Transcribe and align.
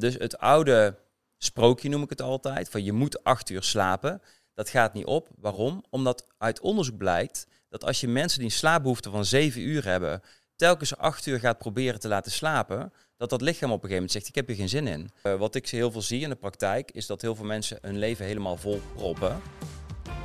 Dus 0.00 0.14
het 0.14 0.38
oude 0.38 0.94
sprookje 1.38 1.88
noem 1.88 2.02
ik 2.02 2.10
het 2.10 2.22
altijd, 2.22 2.68
van 2.68 2.84
je 2.84 2.92
moet 2.92 3.24
acht 3.24 3.50
uur 3.50 3.62
slapen, 3.62 4.22
dat 4.54 4.68
gaat 4.68 4.92
niet 4.92 5.04
op. 5.04 5.28
Waarom? 5.38 5.84
Omdat 5.90 6.26
uit 6.38 6.60
onderzoek 6.60 6.96
blijkt 6.96 7.46
dat 7.68 7.84
als 7.84 8.00
je 8.00 8.08
mensen 8.08 8.38
die 8.38 8.48
een 8.48 8.54
slaapbehoefte 8.54 9.10
van 9.10 9.24
zeven 9.24 9.60
uur 9.60 9.84
hebben, 9.84 10.22
telkens 10.56 10.96
acht 10.96 11.26
uur 11.26 11.38
gaat 11.38 11.58
proberen 11.58 12.00
te 12.00 12.08
laten 12.08 12.32
slapen, 12.32 12.92
dat 13.16 13.30
dat 13.30 13.40
lichaam 13.40 13.70
op 13.70 13.82
een 13.82 13.88
gegeven 13.88 13.94
moment 13.94 14.12
zegt, 14.12 14.28
ik 14.28 14.34
heb 14.34 14.46
hier 14.46 14.56
geen 14.56 14.68
zin 14.68 14.86
in. 14.86 15.10
Uh, 15.22 15.34
wat 15.34 15.54
ik 15.54 15.68
heel 15.68 15.90
veel 15.90 16.02
zie 16.02 16.20
in 16.20 16.28
de 16.28 16.34
praktijk, 16.34 16.90
is 16.90 17.06
dat 17.06 17.22
heel 17.22 17.34
veel 17.34 17.44
mensen 17.44 17.78
hun 17.80 17.98
leven 17.98 18.24
helemaal 18.26 18.56
vol 18.56 18.80
proppen. 18.94 19.40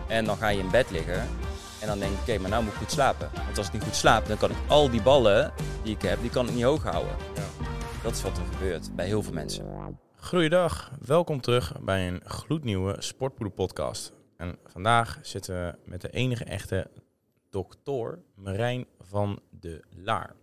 En 0.07 0.25
dan 0.25 0.37
ga 0.37 0.47
je 0.47 0.59
in 0.59 0.71
bed 0.71 0.91
liggen 0.91 1.27
en 1.81 1.87
dan 1.87 1.99
denk 1.99 2.11
ik, 2.13 2.19
oké, 2.19 2.37
maar 2.37 2.49
nou 2.49 2.63
moet 2.63 2.73
ik 2.73 2.79
goed 2.79 2.91
slapen. 2.91 3.29
Want 3.33 3.57
als 3.57 3.67
ik 3.67 3.73
niet 3.73 3.83
goed 3.83 3.95
slaap, 3.95 4.27
dan 4.27 4.37
kan 4.37 4.51
ik 4.51 4.57
al 4.67 4.89
die 4.89 5.01
ballen 5.01 5.53
die 5.83 5.95
ik 5.95 6.01
heb, 6.01 6.21
die 6.21 6.29
kan 6.29 6.47
ik 6.47 6.53
niet 6.53 6.63
hoog 6.63 6.83
houden. 6.83 7.15
Ja. 7.35 7.50
Dat 8.03 8.11
is 8.11 8.21
wat 8.21 8.37
er 8.37 8.45
gebeurt 8.45 8.95
bij 8.95 9.05
heel 9.05 9.23
veel 9.23 9.33
mensen. 9.33 9.99
Goeiedag, 10.15 10.91
welkom 11.05 11.41
terug 11.41 11.79
bij 11.81 12.07
een 12.07 12.21
gloednieuwe 12.25 12.95
Sportpoeder 13.01 13.53
podcast. 13.53 14.13
En 14.37 14.57
vandaag 14.65 15.19
zitten 15.21 15.55
we 15.55 15.89
met 15.89 16.01
de 16.01 16.09
enige 16.09 16.43
echte 16.43 16.89
dokter 17.49 18.19
Marijn 18.35 18.85
van 18.99 19.41
de 19.49 19.83
Laar. 19.89 20.35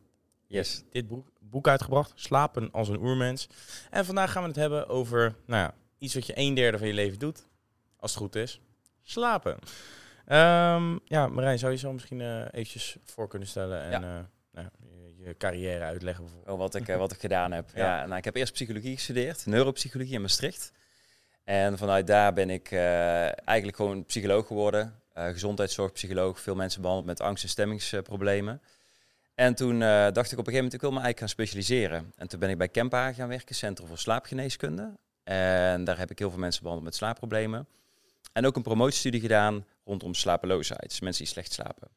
Yes. 0.46 0.84
Dit 0.90 1.08
boek, 1.08 1.30
boek 1.40 1.68
uitgebracht, 1.68 2.12
Slapen 2.14 2.70
als 2.70 2.88
een 2.88 3.00
oermens. 3.00 3.48
En 3.90 4.04
vandaag 4.04 4.32
gaan 4.32 4.42
we 4.42 4.48
het 4.48 4.56
hebben 4.56 4.88
over 4.88 5.34
nou 5.46 5.62
ja, 5.62 5.74
iets 5.98 6.14
wat 6.14 6.26
je 6.26 6.32
een 6.36 6.54
derde 6.54 6.78
van 6.78 6.86
je 6.86 6.94
leven 6.94 7.18
doet, 7.18 7.46
als 7.96 8.10
het 8.10 8.20
goed 8.20 8.34
is, 8.34 8.60
slapen. 9.02 9.52
Um, 9.52 11.00
ja, 11.04 11.26
Marijn, 11.26 11.58
zou 11.58 11.72
je 11.72 11.78
zo 11.78 11.92
misschien 11.92 12.20
uh, 12.20 12.40
eventjes 12.40 12.96
voor 13.04 13.28
kunnen 13.28 13.48
stellen 13.48 13.82
en 13.82 13.90
ja. 13.90 14.00
uh, 14.00 14.06
nou, 14.06 14.24
je, 15.28 15.36
carrière 15.36 15.84
uitleggen? 15.84 16.24
Bijvoorbeeld. 16.24 16.52
Oh, 16.54 16.58
wat, 16.58 16.74
ik, 16.74 16.88
uh, 16.88 16.96
wat 16.96 17.12
ik 17.12 17.20
gedaan 17.20 17.52
heb. 17.52 17.70
Ja. 17.74 17.98
ja. 17.98 18.06
nou, 18.06 18.16
ik 18.18 18.24
heb 18.24 18.36
eerst 18.36 18.52
psychologie 18.52 18.94
gestudeerd, 18.96 19.46
neuropsychologie 19.46 20.14
in 20.14 20.20
Maastricht. 20.20 20.72
En 21.44 21.78
vanuit 21.78 22.06
daar 22.06 22.32
ben 22.32 22.50
ik 22.50 22.72
eigenlijk 22.72 23.76
gewoon 23.76 24.04
psycholoog 24.04 24.46
geworden. 24.46 24.94
gezondheidszorgpsycholoog, 25.14 26.40
veel 26.40 26.54
mensen 26.54 26.80
behandeld 26.80 27.06
met 27.08 27.20
angst- 27.20 27.42
en 27.42 27.48
stemmingsproblemen. 27.48 28.62
En 29.34 29.54
toen 29.54 29.78
dacht 29.78 30.32
ik 30.32 30.38
op 30.38 30.46
een 30.46 30.52
gegeven 30.52 30.54
moment, 30.54 30.72
ik 30.72 30.80
wil 30.80 30.90
me 30.90 31.00
eigenlijk 31.00 31.18
gaan 31.18 31.28
specialiseren. 31.28 32.12
En 32.16 32.28
toen 32.28 32.40
ben 32.40 32.50
ik 32.50 32.58
bij 32.58 32.68
Kempa 32.68 33.12
gaan 33.12 33.28
werken, 33.28 33.54
Centrum 33.54 33.88
voor 33.88 33.98
Slaapgeneeskunde. 33.98 34.92
En 35.28 35.84
daar 35.84 35.98
heb 35.98 36.10
ik 36.10 36.18
heel 36.18 36.30
veel 36.30 36.38
mensen 36.38 36.62
behandeld 36.62 36.88
met 36.88 36.98
slaapproblemen. 36.98 37.66
En 38.32 38.46
ook 38.46 38.56
een 38.56 38.62
promotiestudie 38.62 39.20
gedaan 39.20 39.66
rondom 39.84 40.14
slapeloosheid. 40.14 40.88
Dus 40.88 41.00
mensen 41.00 41.24
die 41.24 41.32
slecht 41.32 41.52
slapen. 41.52 41.88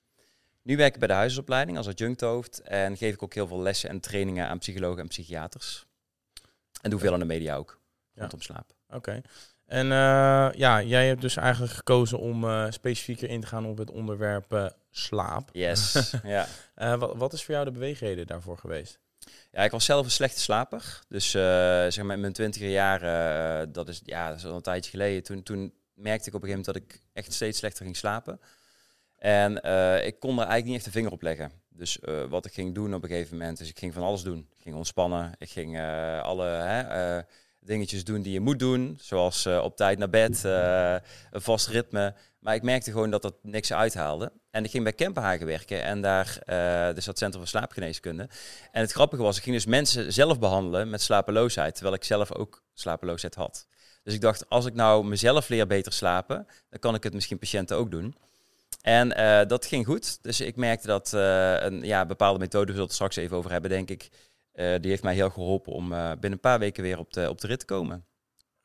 Nu 0.64 0.78
werk 0.78 0.94
ik 0.94 1.00
bij 1.00 1.08
de 1.08 1.14
huisartsopleiding 1.14 1.78
als 1.78 1.88
adjuncthoofd 1.88 2.62
en 2.62 2.98
geef 2.98 3.14
ik 3.14 3.24
ook 3.24 3.34
heel 3.34 3.48
veel 3.48 3.62
lessen 3.62 3.90
en 3.90 4.00
trainingen 4.00 4.48
aan 4.48 4.60
psychologen 4.60 5.02
en 5.02 5.08
psychiaters. 5.08 5.86
En 6.82 6.90
doe 6.90 7.00
veel 7.00 7.14
aan 7.14 7.20
de 7.20 7.26
media 7.26 7.56
ook, 7.56 7.80
rondom 8.14 8.42
slaap. 8.42 8.74
Oké. 8.90 9.22
En 9.66 9.86
uh, 9.86 10.50
ja, 10.52 10.82
jij 10.82 11.08
hebt 11.08 11.22
dus 11.22 11.36
eigenlijk 11.36 11.74
gekozen 11.74 12.20
om 12.20 12.44
uh, 12.44 12.66
specifieker 12.70 13.30
in 13.30 13.42
te 13.42 13.48
gaan 13.48 13.66
op 13.66 13.78
het 13.78 13.92
onderwerp 13.92 14.54
uh, 14.54 14.66
slaap. 14.90 15.50
Yes, 15.52 16.12
ja. 16.24 16.48
wat, 16.98 17.16
wat 17.16 17.34
is 17.34 17.44
voor 17.44 17.54
jou 17.54 17.66
de 17.66 17.72
beweegreden 17.72 18.28
daarvoor 18.28 18.58
geweest? 18.58 19.00
Ja, 19.52 19.64
ik 19.64 19.72
was 19.72 19.86
zelf 19.86 20.06
een 20.06 20.12
slechte 20.12 20.40
slaper. 20.40 21.00
Dus 21.08 21.30
zeg 21.30 22.04
maar 22.04 22.16
in 22.16 22.22
mijn 22.22 22.34
twintiger 22.34 22.70
jaren, 22.70 23.72
dat, 23.72 23.88
is, 23.88 24.02
ja, 24.06 24.30
dat 24.30 24.38
is 24.38 24.46
al 24.46 24.56
een 24.56 24.62
tijdje 24.62 24.92
geleden, 24.92 25.24
toen, 25.24 25.44
toen 25.44 25.74
merkte 25.94 26.30
ik 26.30 26.36
op 26.36 26.42
een 26.42 26.50
gegeven 26.50 26.74
moment 26.74 26.90
dat 26.90 26.98
ik 26.98 27.08
echt 27.14 27.34
steeds 27.34 27.58
slechter 27.58 27.84
ging 27.84 27.98
slapen. 27.98 28.40
En 29.22 29.62
uh, 29.66 30.06
ik 30.06 30.20
kon 30.20 30.32
er 30.32 30.38
eigenlijk 30.38 30.66
niet 30.66 30.76
echt 30.76 30.86
de 30.86 30.92
vinger 30.92 31.12
op 31.12 31.22
leggen. 31.22 31.52
Dus 31.70 32.00
uh, 32.04 32.24
wat 32.24 32.46
ik 32.46 32.54
ging 32.54 32.76
doen 32.76 32.94
op 32.94 33.04
een 33.04 33.10
gegeven 33.10 33.38
moment, 33.38 33.60
is 33.60 33.70
ik 33.70 33.80
ging 33.80 33.94
van 33.94 34.04
alles 34.04 34.24
doen. 34.24 34.48
Ik 34.58 34.62
ging 34.64 34.76
ontspannen, 34.76 35.32
ik 35.38 35.50
ging 35.50 35.78
uh, 35.78 36.22
alle 36.22 36.46
hè, 36.46 37.22
dingetjes 37.60 38.04
doen 38.04 38.22
die 38.22 38.34
je 38.34 38.40
moet 38.40 38.60
doen. 38.60 38.98
Zoals 39.02 39.46
op 39.46 39.76
tijd 39.76 39.98
naar 39.98 40.10
bed, 40.10 40.44
een 40.44 41.42
vast 41.42 41.68
ritme. 41.68 42.14
Maar 42.40 42.56
ik 42.56 42.62
merkte 42.62 42.92
gewoon 42.92 43.10
dat 43.10 43.22
dat 43.22 43.36
niks 43.42 43.74
uithaalde. 43.74 44.32
En 44.52 44.64
ik 44.64 44.72
ging 44.72 44.84
bij 44.84 44.94
Kempenhagen 44.94 45.46
werken 45.46 45.84
en 45.84 46.02
daar, 46.02 46.42
dus 46.94 47.06
dat 47.06 47.18
Centrum 47.18 47.42
voor 47.42 47.48
Slaapgeneeskunde. 47.48 48.30
En 48.72 48.82
het 48.82 48.92
grappige 48.92 49.22
was, 49.22 49.38
ik 49.38 49.44
ging 49.44 49.56
dus 49.56 49.66
mensen 49.66 50.14
zelf 50.14 50.40
behandelen 50.40 50.90
met 50.90 51.02
slapeloosheid. 51.02 51.74
Terwijl 51.74 51.96
ik 51.96 52.04
zelf 52.04 52.34
ook 52.34 52.64
slapeloosheid 52.74 53.36
had. 53.36 53.68
Dus 54.04 54.14
ik 54.14 54.22
dacht, 54.22 54.50
als 54.50 54.66
ik 54.66 54.74
nou 54.74 55.06
mezelf 55.06 55.50
leer 55.50 55.68
beter 55.68 55.94
slapen, 55.94 56.48
dan 56.70 56.80
kan 56.80 56.96
ik 56.96 57.04
het 57.04 57.14
misschien 57.14 57.40
patiënten 57.40 57.78
ook 57.78 57.92
doen. 57.92 58.16
En 58.82 59.20
uh, 59.20 59.48
dat 59.48 59.66
ging 59.66 59.86
goed. 59.86 60.24
Dus 60.24 60.42
ik 60.42 60.56
merkte 60.56 60.88
dat 60.88 61.12
uh, 61.16 61.62
een 61.62 61.82
ja, 61.82 62.06
bepaalde 62.06 62.40
methode, 62.40 62.66
we 62.66 62.72
zullen 62.72 62.86
het 62.86 62.94
straks 62.94 63.16
even 63.16 63.38
over 63.38 63.52
hebben, 63.52 63.70
denk 63.70 63.90
ik. 63.90 64.10
Uh, 64.54 64.76
die 64.80 64.90
heeft 64.90 65.04
mij 65.04 65.14
heel 65.14 65.30
geholpen 65.30 65.74
om 65.74 65.90
binnen 65.90 66.32
een 66.32 66.40
paar 66.40 66.60
weken 66.60 66.84
weer 66.84 67.00
op 67.00 67.14
de, 67.14 67.30
op 67.30 67.42
de 67.42 67.48
rit 67.48 67.60
te 67.60 67.66
komen. 67.66 68.06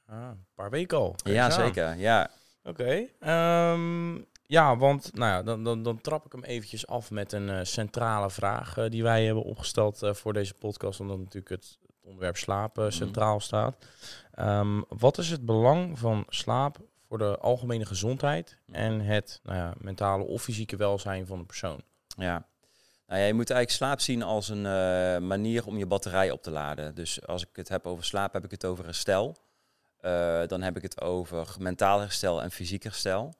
Ah, 0.06 0.18
een 0.18 0.46
paar 0.54 0.70
weken 0.70 0.98
al. 0.98 1.14
ja, 1.24 1.50
zeker. 1.50 1.96
Ja. 1.96 2.30
Oké. 2.62 3.08
Okay. 3.20 3.72
Um, 3.72 4.26
ja, 4.46 4.76
want 4.76 5.14
nou 5.14 5.30
ja, 5.32 5.42
dan, 5.42 5.64
dan, 5.64 5.82
dan 5.82 6.00
trap 6.00 6.26
ik 6.26 6.32
hem 6.32 6.44
eventjes 6.44 6.86
af 6.86 7.10
met 7.10 7.32
een 7.32 7.66
centrale 7.66 8.30
vraag 8.30 8.88
die 8.88 9.02
wij 9.02 9.24
hebben 9.24 9.42
opgesteld 9.42 10.00
voor 10.02 10.32
deze 10.32 10.54
podcast. 10.54 11.00
Omdat 11.00 11.18
natuurlijk 11.18 11.48
het 11.48 11.78
onderwerp 12.06 12.36
slapen 12.36 12.84
mhm. 12.84 12.92
centraal 12.92 13.40
staat. 13.40 13.76
Um, 14.38 14.84
wat 14.88 15.18
is 15.18 15.30
het 15.30 15.46
belang 15.46 15.98
van 15.98 16.24
slaap 16.28 16.78
voor 17.08 17.18
de 17.18 17.38
algemene 17.38 17.86
gezondheid 17.86 18.56
en 18.72 19.00
het 19.00 19.40
nou 19.42 19.56
ja, 19.56 19.74
mentale 19.78 20.24
of 20.24 20.42
fysieke 20.42 20.76
welzijn 20.76 21.26
van 21.26 21.38
de 21.38 21.44
persoon? 21.44 21.82
Ja. 22.16 22.46
Nou 23.06 23.20
ja, 23.20 23.26
je 23.26 23.34
moet 23.34 23.50
eigenlijk 23.50 23.82
slaap 23.82 24.00
zien 24.00 24.22
als 24.22 24.48
een 24.48 24.64
uh, 24.64 25.28
manier 25.28 25.66
om 25.66 25.78
je 25.78 25.86
batterij 25.86 26.30
op 26.30 26.42
te 26.42 26.50
laden. 26.50 26.94
Dus 26.94 27.26
als 27.26 27.42
ik 27.42 27.48
het 27.52 27.68
heb 27.68 27.86
over 27.86 28.04
slaap, 28.04 28.32
heb 28.32 28.44
ik 28.44 28.50
het 28.50 28.64
over 28.64 28.84
herstel. 28.84 29.36
Uh, 30.00 30.46
dan 30.46 30.62
heb 30.62 30.76
ik 30.76 30.82
het 30.82 31.00
over 31.00 31.56
mentaal 31.58 32.00
herstel 32.00 32.42
en 32.42 32.50
fysiek 32.50 32.82
herstel. 32.82 33.34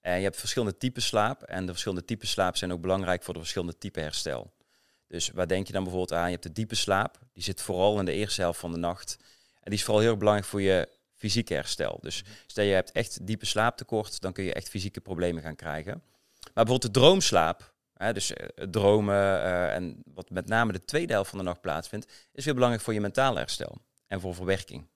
En 0.00 0.16
je 0.16 0.22
hebt 0.22 0.36
verschillende 0.36 0.76
typen 0.76 1.02
slaap. 1.02 1.42
En 1.42 1.66
de 1.66 1.70
verschillende 1.70 2.04
typen 2.04 2.28
slaap 2.28 2.56
zijn 2.56 2.72
ook 2.72 2.80
belangrijk 2.80 3.22
voor 3.22 3.34
de 3.34 3.40
verschillende 3.40 3.78
typen 3.78 4.02
herstel. 4.02 4.52
Dus 5.08 5.30
waar 5.30 5.48
denk 5.48 5.66
je 5.66 5.72
dan 5.72 5.82
bijvoorbeeld 5.82 6.18
aan? 6.18 6.24
Je 6.24 6.30
hebt 6.30 6.42
de 6.42 6.52
diepe 6.52 6.74
slaap. 6.74 7.18
Die 7.32 7.42
zit 7.42 7.62
vooral 7.62 7.98
in 7.98 8.04
de 8.04 8.12
eerste 8.12 8.40
helft 8.40 8.60
van 8.60 8.72
de 8.72 8.78
nacht. 8.78 9.16
En 9.54 9.70
die 9.70 9.78
is 9.78 9.84
vooral 9.84 10.02
heel 10.02 10.16
belangrijk 10.16 10.48
voor 10.48 10.62
je 10.62 10.88
fysieke 11.22 11.54
herstel. 11.54 11.98
Dus 12.00 12.24
stel 12.46 12.64
je 12.64 12.72
hebt 12.72 12.92
echt 12.92 13.26
diepe 13.26 13.46
slaaptekort, 13.46 14.20
dan 14.20 14.32
kun 14.32 14.44
je 14.44 14.54
echt 14.54 14.68
fysieke 14.68 15.00
problemen 15.00 15.42
gaan 15.42 15.56
krijgen. 15.56 16.02
Maar 16.40 16.64
bijvoorbeeld 16.64 16.94
de 16.94 17.00
droomslaap, 17.00 17.74
hè, 17.94 18.12
dus 18.12 18.30
uh, 18.30 18.36
dromen 18.70 19.14
uh, 19.14 19.74
en 19.74 20.02
wat 20.04 20.30
met 20.30 20.46
name 20.46 20.72
de 20.72 20.84
tweede 20.84 21.12
helft 21.12 21.30
van 21.30 21.38
de 21.38 21.44
nacht 21.44 21.60
plaatsvindt, 21.60 22.12
is 22.32 22.44
weer 22.44 22.54
belangrijk 22.54 22.84
voor 22.84 22.94
je 22.94 23.00
mentale 23.00 23.38
herstel 23.38 23.80
en 24.06 24.20
voor 24.20 24.34
verwerking. 24.34 24.86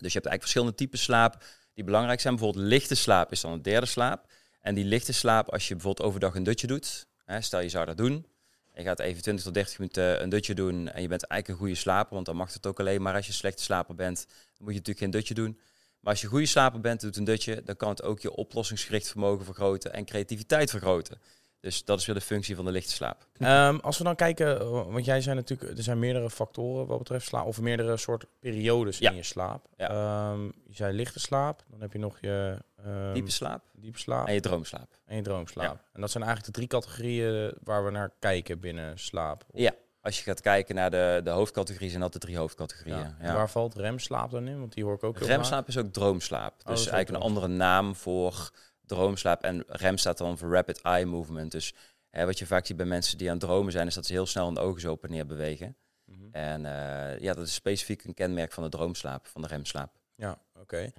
Dus 0.00 0.12
je 0.12 0.18
hebt 0.18 0.26
eigenlijk 0.26 0.42
verschillende 0.42 0.74
typen 0.74 0.98
slaap 0.98 1.44
die 1.74 1.84
belangrijk 1.84 2.20
zijn. 2.20 2.34
Bijvoorbeeld 2.34 2.64
lichte 2.64 2.94
slaap 2.94 3.32
is 3.32 3.40
dan 3.40 3.52
de 3.52 3.60
derde 3.60 3.86
slaap. 3.86 4.32
En 4.60 4.74
die 4.74 4.84
lichte 4.84 5.12
slaap, 5.12 5.48
als 5.52 5.68
je 5.68 5.74
bijvoorbeeld 5.74 6.06
overdag 6.06 6.34
een 6.34 6.42
dutje 6.42 6.66
doet, 6.66 7.06
hè, 7.24 7.40
stel 7.40 7.60
je 7.60 7.68
zou 7.68 7.86
dat 7.86 7.96
doen, 7.96 8.26
je 8.74 8.82
gaat 8.82 9.00
even 9.00 9.22
20 9.22 9.44
tot 9.44 9.54
30 9.54 9.78
minuten 9.78 10.22
een 10.22 10.28
dutje 10.28 10.54
doen 10.54 10.88
en 10.88 11.02
je 11.02 11.08
bent 11.08 11.24
eigenlijk 11.24 11.48
een 11.48 11.66
goede 11.66 11.80
slaper, 11.80 12.14
want 12.14 12.26
dan 12.26 12.36
mag 12.36 12.52
het 12.52 12.66
ook 12.66 12.80
alleen 12.80 13.02
maar 13.02 13.14
als 13.14 13.26
je 13.26 13.32
slechte 13.32 13.62
slaper 13.62 13.94
bent. 13.94 14.26
Dan 14.26 14.36
moet 14.58 14.72
je 14.72 14.78
natuurlijk 14.78 14.98
geen 14.98 15.10
dutje 15.10 15.34
doen. 15.34 15.58
Maar 16.00 16.12
als 16.12 16.20
je 16.20 16.26
goede 16.26 16.46
slaper 16.46 16.80
bent, 16.80 17.00
doet 17.00 17.16
een 17.16 17.24
dutje, 17.24 17.62
dan 17.64 17.76
kan 17.76 17.88
het 17.88 18.02
ook 18.02 18.20
je 18.20 18.34
oplossingsgericht 18.34 19.08
vermogen 19.08 19.44
vergroten 19.44 19.92
en 19.92 20.04
creativiteit 20.04 20.70
vergroten. 20.70 21.20
Dus 21.60 21.84
dat 21.84 21.98
is 21.98 22.06
weer 22.06 22.14
de 22.14 22.20
functie 22.20 22.56
van 22.56 22.64
de 22.64 22.70
lichte 22.70 22.92
slaap. 22.92 23.26
Um, 23.38 23.80
als 23.80 23.98
we 23.98 24.04
dan 24.04 24.14
kijken, 24.14 24.70
want 24.70 25.04
jij 25.04 25.20
zei 25.20 25.36
natuurlijk, 25.36 25.76
er 25.76 25.82
zijn 25.82 25.98
meerdere 25.98 26.30
factoren 26.30 26.86
wat 26.86 26.98
betreft 26.98 27.26
slaap, 27.26 27.46
of 27.46 27.60
meerdere 27.60 27.96
soort 27.96 28.24
periodes 28.38 28.98
ja. 28.98 29.10
in 29.10 29.16
je 29.16 29.22
slaap. 29.22 29.66
Ja. 29.76 30.30
Um, 30.30 30.52
je 30.66 30.74
zei 30.74 30.92
lichte 30.92 31.20
slaap, 31.20 31.64
dan 31.70 31.80
heb 31.80 31.92
je 31.92 31.98
nog 31.98 32.18
je 32.20 32.56
um, 32.86 33.12
diepe 33.12 33.30
slaap, 33.30 33.62
diepe 33.72 33.98
slaap 33.98 34.26
en 34.26 34.34
je 34.34 34.40
droomslaap. 34.40 34.98
En 35.06 35.16
je 35.16 35.22
droomslaap. 35.22 35.64
Ja. 35.64 35.84
En 35.92 36.00
dat 36.00 36.10
zijn 36.10 36.24
eigenlijk 36.24 36.54
de 36.54 36.60
drie 36.60 36.80
categorieën 36.80 37.54
waar 37.64 37.84
we 37.84 37.90
naar 37.90 38.12
kijken 38.18 38.60
binnen 38.60 38.98
slaap. 38.98 39.44
Of? 39.50 39.60
Ja, 39.60 39.72
als 40.00 40.18
je 40.18 40.24
gaat 40.24 40.40
kijken 40.40 40.74
naar 40.74 40.90
de, 40.90 41.20
de 41.24 41.30
hoofdcategorieën, 41.30 41.90
zijn 41.90 42.02
dat 42.02 42.12
de 42.12 42.18
drie 42.18 42.36
hoofdcategorieën. 42.36 43.14
Ja. 43.20 43.34
Waar 43.34 43.50
valt 43.50 43.74
remslaap 43.74 44.30
dan 44.30 44.48
in? 44.48 44.58
Want 44.58 44.72
die 44.72 44.84
hoor 44.84 44.94
ik 44.94 45.04
ook 45.04 45.18
heel 45.18 45.26
Remslaap 45.26 45.68
is 45.68 45.78
ook 45.78 45.92
droomslaap. 45.92 46.54
Oh, 46.60 46.66
dus 46.66 46.86
eigenlijk 46.86 47.08
een 47.10 47.30
andere 47.30 47.48
naam 47.48 47.96
voor 47.96 48.50
droomslaap. 48.90 49.42
En 49.42 49.64
rem 49.66 49.98
staat 49.98 50.18
dan 50.18 50.38
voor 50.38 50.52
rapid 50.52 50.80
eye 50.80 51.06
movement. 51.06 51.52
Dus 51.52 51.74
Hè, 52.10 52.26
wat 52.26 52.38
je 52.38 52.46
vaak 52.46 52.66
ziet 52.66 52.76
bij 52.76 52.86
mensen 52.86 53.18
die 53.18 53.30
aan 53.30 53.36
het 53.36 53.44
dromen 53.44 53.72
zijn, 53.72 53.86
is 53.86 53.94
dat 53.94 54.06
ze 54.06 54.12
heel 54.12 54.26
snel 54.26 54.46
hun 54.46 54.58
ogen 54.58 54.80
zo 54.80 54.92
op 54.92 55.04
en 55.04 55.10
neer 55.10 55.26
bewegen. 55.26 55.76
Mm 56.04 56.18
-hmm. 56.18 56.28
En 56.32 56.64
uh, 56.64 57.18
ja, 57.18 57.34
dat 57.34 57.46
is 57.46 57.54
specifiek 57.54 58.04
een 58.04 58.14
kenmerk 58.14 58.52
van 58.52 58.62
de 58.62 58.68
droomslaap, 58.68 59.26
van 59.26 59.42
de 59.42 59.48
remslaap. 59.48 59.98
Ja, 60.14 60.40
oké. 60.52 60.60
Okay. 60.60 60.92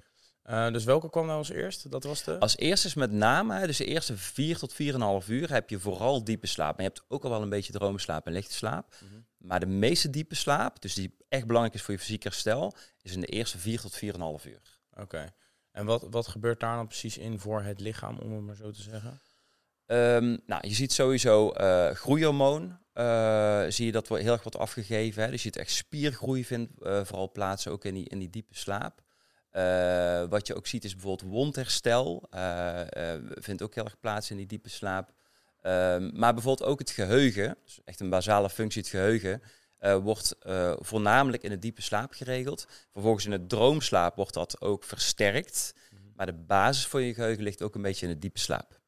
Uh, 0.66 0.72
dus 0.72 0.84
welke 0.84 1.10
kwam 1.10 1.26
nou 1.26 1.38
als 1.38 1.50
eerste? 1.50 1.88
Dat 1.88 2.04
was 2.04 2.24
de... 2.24 2.38
Als 2.38 2.56
eerste 2.56 2.86
is 2.86 2.94
met 2.94 3.10
name, 3.10 3.66
dus 3.66 3.76
de 3.76 3.84
eerste 3.84 4.16
vier 4.16 4.58
tot 4.58 4.72
vier 4.72 4.94
en 4.94 5.00
een 5.00 5.06
half 5.06 5.28
uur 5.28 5.52
heb 5.52 5.70
je 5.70 5.78
vooral 5.78 6.24
diepe 6.24 6.46
slaap. 6.46 6.76
Maar 6.76 6.86
je 6.86 6.92
hebt 6.92 7.04
ook 7.08 7.24
al 7.24 7.30
wel 7.30 7.42
een 7.42 7.48
beetje 7.48 7.72
droomslaap 7.72 8.26
en 8.26 8.32
lichte 8.32 8.54
slaap. 8.54 8.94
Mm 9.00 9.08
-hmm. 9.08 9.26
Maar 9.36 9.60
de 9.60 9.66
meeste 9.66 10.10
diepe 10.10 10.34
slaap, 10.34 10.82
dus 10.82 10.94
die 10.94 11.16
echt 11.28 11.46
belangrijk 11.46 11.74
is 11.76 11.82
voor 11.82 11.94
je 11.94 12.00
fysiek 12.00 12.22
herstel, 12.22 12.74
is 13.02 13.14
in 13.14 13.20
de 13.20 13.26
eerste 13.26 13.58
vier 13.58 13.80
tot 13.80 13.94
vier 13.94 14.14
en 14.14 14.20
een 14.20 14.26
half 14.26 14.46
uur. 14.46 14.60
Oké. 14.90 15.02
Okay. 15.02 15.28
En 15.72 15.86
wat, 15.86 16.06
wat 16.10 16.26
gebeurt 16.26 16.60
daar 16.60 16.76
dan 16.76 16.86
precies 16.86 17.18
in 17.18 17.38
voor 17.38 17.62
het 17.62 17.80
lichaam, 17.80 18.18
om 18.18 18.32
het 18.32 18.42
maar 18.42 18.56
zo 18.56 18.70
te 18.70 18.82
zeggen? 18.82 19.20
Ehm, 19.86 20.36
nou, 20.46 20.68
je 20.68 20.74
ziet 20.74 20.92
sowieso 20.92 21.52
uh, 21.56 21.90
groeihormoon. 21.90 22.80
Uh, 22.94 23.64
zie 23.68 23.86
je 23.86 23.92
dat 23.92 24.08
heel 24.08 24.32
erg 24.32 24.42
wordt 24.42 24.58
afgegeven. 24.58 25.22
Hè? 25.22 25.30
Dus 25.30 25.42
je 25.42 25.48
ziet 25.48 25.56
echt 25.56 25.70
spiergroei 25.70 26.44
vindt 26.44 26.72
vooral 26.78 27.30
plaats 27.30 27.68
ook 27.68 27.84
in 27.84 27.94
die, 27.94 28.08
in 28.08 28.18
die 28.18 28.30
diepe 28.30 28.54
slaap. 28.54 29.02
wat 30.30 30.46
je 30.46 30.54
ook 30.54 30.66
ziet 30.66 30.84
is 30.84 30.92
bijvoorbeeld 30.92 31.30
wondherstel. 31.30 32.28
vindt 33.24 33.62
ook 33.62 33.74
heel 33.74 33.84
erg 33.84 34.00
plaats 34.00 34.30
in 34.30 34.36
die 34.36 34.46
diepe 34.46 34.68
slaap. 34.68 35.12
Ehm, 35.62 36.10
maar 36.14 36.34
bijvoorbeeld 36.34 36.68
ook 36.68 36.78
het 36.78 36.90
geheugen, 36.90 37.56
dus 37.64 37.80
echt 37.84 38.00
een 38.00 38.10
basale 38.10 38.50
functie, 38.50 38.82
het 38.82 38.90
geheugen, 38.90 39.42
uh, 39.82 39.96
wordt 39.96 40.36
uh, 40.46 40.72
voornamelijk 40.78 41.42
in 41.42 41.50
de 41.50 41.58
diepe 41.58 41.82
slaap 41.82 42.12
geregeld. 42.12 42.66
Vervolgens 42.92 43.24
in 43.24 43.32
het 43.32 43.48
droomslaap 43.48 44.16
wordt 44.16 44.34
dat 44.34 44.60
ook 44.60 44.84
versterkt. 44.84 45.74
Mhm. 45.90 46.00
Maar 46.16 46.26
de 46.26 46.44
basis 46.46 46.86
voor 46.86 47.00
je 47.00 47.14
geheugen 47.14 47.42
ligt 47.42 47.62
ook 47.62 47.74
een 47.74 47.82
beetje 47.82 48.06
in 48.06 48.12
de 48.12 48.18
diepe 48.18 48.38
slaap. 48.38 48.80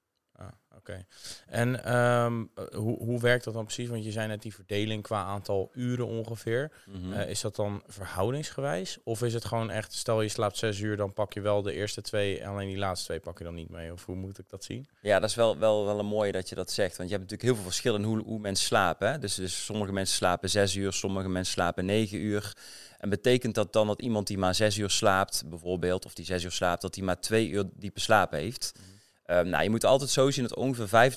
Oké. 0.76 1.06
En 1.46 1.94
um, 1.94 2.50
hoe, 2.72 2.98
hoe 2.98 3.20
werkt 3.20 3.44
dat 3.44 3.54
dan 3.54 3.64
precies? 3.64 3.88
Want 3.88 4.04
je 4.04 4.10
zei 4.10 4.28
net 4.28 4.42
die 4.42 4.54
verdeling 4.54 5.02
qua 5.02 5.24
aantal 5.24 5.70
uren 5.74 6.06
ongeveer. 6.06 6.72
Mm 6.86 7.12
is 7.14 7.40
dat 7.40 7.56
dan 7.56 7.82
verhoudingsgewijs? 7.86 8.98
Of 9.04 9.22
is 9.22 9.34
het 9.34 9.44
gewoon 9.44 9.70
echt, 9.70 9.92
stel 9.92 10.22
je 10.22 10.28
slaapt 10.28 10.56
zes 10.56 10.80
uur, 10.80 10.96
dan 10.96 11.12
pak 11.12 11.32
je 11.32 11.40
wel 11.40 11.62
de 11.62 11.72
eerste 11.72 12.00
twee 12.00 12.40
en 12.40 12.48
alleen 12.48 12.68
die 12.68 12.78
laatste 12.78 13.06
twee 13.06 13.20
pak 13.20 13.38
je 13.38 13.44
dan 13.44 13.54
niet 13.54 13.70
mee? 13.70 13.92
Of 13.92 14.04
hoe 14.04 14.16
moet 14.16 14.38
ik 14.38 14.48
dat 14.48 14.64
zien? 14.64 14.88
Ja, 15.00 15.20
dat 15.20 15.28
is 15.28 15.34
wel, 15.34 15.58
wel, 15.58 15.84
wel 15.84 15.98
een 15.98 16.06
mooie 16.06 16.32
dat 16.32 16.48
je 16.48 16.54
dat 16.54 16.70
zegt. 16.70 16.96
Want 16.96 17.08
je 17.08 17.16
hebt 17.16 17.30
natuurlijk 17.30 17.42
heel 17.42 17.54
veel 17.54 17.70
verschillen 17.70 18.00
in 18.00 18.06
hoe, 18.06 18.22
hoe 18.22 18.38
mensen 18.38 18.66
slapen. 18.66 19.10
Hè? 19.10 19.18
Dus, 19.18 19.34
dus 19.34 19.64
sommige 19.64 19.92
mensen 19.92 20.16
slapen 20.16 20.50
zes 20.50 20.74
uur, 20.74 20.92
sommige 20.92 21.28
mensen 21.28 21.52
slapen 21.52 21.84
negen 21.84 22.18
uur. 22.18 22.56
En 22.98 23.08
betekent 23.08 23.54
dat 23.54 23.72
dan 23.72 23.86
dat 23.86 24.02
iemand 24.02 24.26
die 24.26 24.38
maar 24.38 24.54
zes 24.54 24.76
uur 24.76 24.90
slaapt, 24.90 25.42
bijvoorbeeld, 25.46 26.04
of 26.04 26.14
die 26.14 26.24
zes 26.24 26.44
uur 26.44 26.52
slaapt, 26.52 26.82
dat 26.82 26.94
hij 26.94 27.04
maar 27.04 27.20
twee 27.20 27.48
uur 27.48 27.64
diepe 27.74 28.00
slaap 28.00 28.30
heeft? 28.30 28.72
Mhm. 28.76 28.93
Um, 29.26 29.48
nou, 29.48 29.62
je 29.62 29.70
moet 29.70 29.84
altijd 29.84 30.10
zo 30.10 30.30
zien 30.30 30.44
dat 30.44 30.56
ongeveer 30.56 31.12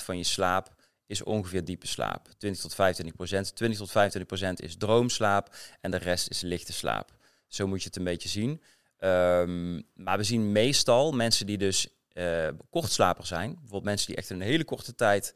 25% 0.00 0.02
van 0.02 0.16
je 0.16 0.24
slaap 0.24 0.74
is 1.06 1.22
ongeveer 1.22 1.64
diepe 1.64 1.86
slaap. 1.86 2.28
20 2.38 2.62
tot 2.62 2.72
25% 2.72 3.52
20 3.54 3.78
tot 3.78 3.90
25% 3.90 4.64
is 4.64 4.76
droomslaap 4.76 5.56
en 5.80 5.90
de 5.90 5.96
rest 5.96 6.30
is 6.30 6.40
lichte 6.40 6.72
slaap. 6.72 7.10
Zo 7.48 7.66
moet 7.66 7.82
je 7.82 7.88
het 7.88 7.96
een 7.96 8.04
beetje 8.04 8.28
zien. 8.28 8.62
Um, 8.98 9.86
maar 9.94 10.16
we 10.16 10.22
zien 10.22 10.52
meestal 10.52 11.12
mensen 11.12 11.46
die 11.46 11.58
dus 11.58 11.88
uh, 12.12 12.48
kortslaper 12.70 13.26
zijn, 13.26 13.50
bijvoorbeeld 13.50 13.84
mensen 13.84 14.06
die 14.06 14.16
echt 14.16 14.30
een 14.30 14.40
hele 14.40 14.64
korte 14.64 14.94
tijd 14.94 15.34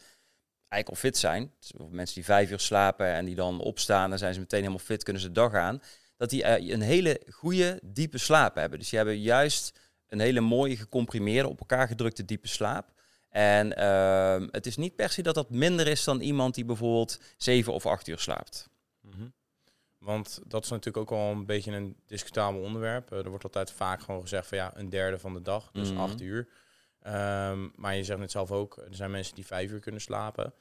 eigenlijk 0.69 0.89
al 0.89 1.11
fit 1.11 1.19
zijn. 1.19 1.53
Dus 1.59 1.73
mensen 1.91 2.15
die 2.15 2.25
vijf 2.25 2.51
uur 2.51 2.61
slapen 2.61 3.07
en 3.07 3.25
die 3.25 3.35
dan 3.35 3.61
opstaan, 3.61 4.11
dan 4.11 4.19
zijn 4.19 4.35
ze 4.35 4.41
meteen 4.41 4.61
helemaal 4.61 4.85
fit, 4.85 5.03
kunnen 5.03 5.23
ze 5.23 5.29
de 5.29 5.35
dag 5.35 5.55
aan. 5.55 5.83
Dat 6.17 6.31
die 6.31 6.43
uh, 6.43 6.71
een 6.71 6.81
hele 6.81 7.21
goede 7.31 7.81
diepe 7.85 8.19
slaap 8.19 8.55
hebben. 8.55 8.79
Dus 8.79 8.89
die 8.89 8.99
hebben 8.99 9.21
juist 9.21 9.80
een 10.11 10.21
hele 10.21 10.41
mooie 10.41 10.77
gecomprimeerde, 10.77 11.49
op 11.49 11.61
elkaar 11.61 11.87
gedrukte 11.87 12.25
diepe 12.25 12.49
slaap. 12.49 12.93
En 13.29 13.79
uh, 13.79 14.49
het 14.51 14.67
is 14.67 14.77
niet 14.77 14.97
per 14.97 15.11
se 15.11 15.23
dat 15.23 15.35
dat 15.35 15.51
minder 15.51 15.87
is 15.87 16.05
dan 16.05 16.21
iemand 16.21 16.55
die 16.55 16.65
bijvoorbeeld 16.65 17.21
zeven 17.37 17.73
of 17.73 17.87
acht 17.87 18.09
uur 18.09 18.19
slaapt. 18.19 18.69
Mm 19.01 19.33
Want 19.99 20.41
dat 20.47 20.65
is 20.65 20.71
natuurlijk 20.71 21.13
ook 21.13 21.19
al 21.19 21.31
een 21.31 21.47
beetje 21.47 21.73
een 21.73 21.97
discutabel 22.07 22.61
onderwerp. 22.61 23.13
Uh, 23.13 23.19
er 23.19 23.29
wordt 23.29 23.45
altijd 23.45 23.73
vaak 23.73 24.01
gewoon 24.01 24.21
gezegd 24.21 24.47
van 24.47 24.59
ja, 24.59 24.73
een 24.75 24.89
derde 24.89 25.19
van 25.19 25.35
de 25.35 25.43
dag, 25.43 25.71
dus 25.73 25.91
mm 25.91 25.99
acht 25.99 26.21
uur. 26.21 26.49
Um, 27.07 27.73
maar 27.77 27.97
je 27.97 28.05
zegt 28.05 28.19
net 28.19 28.31
zelf 28.31 28.51
ook, 28.51 28.77
er 28.77 28.95
zijn 28.95 29.11
mensen 29.11 29.35
die 29.35 29.47
vijf 29.47 29.71
uur 29.71 29.81
kunnen 29.81 30.01
slapen. 30.01 30.55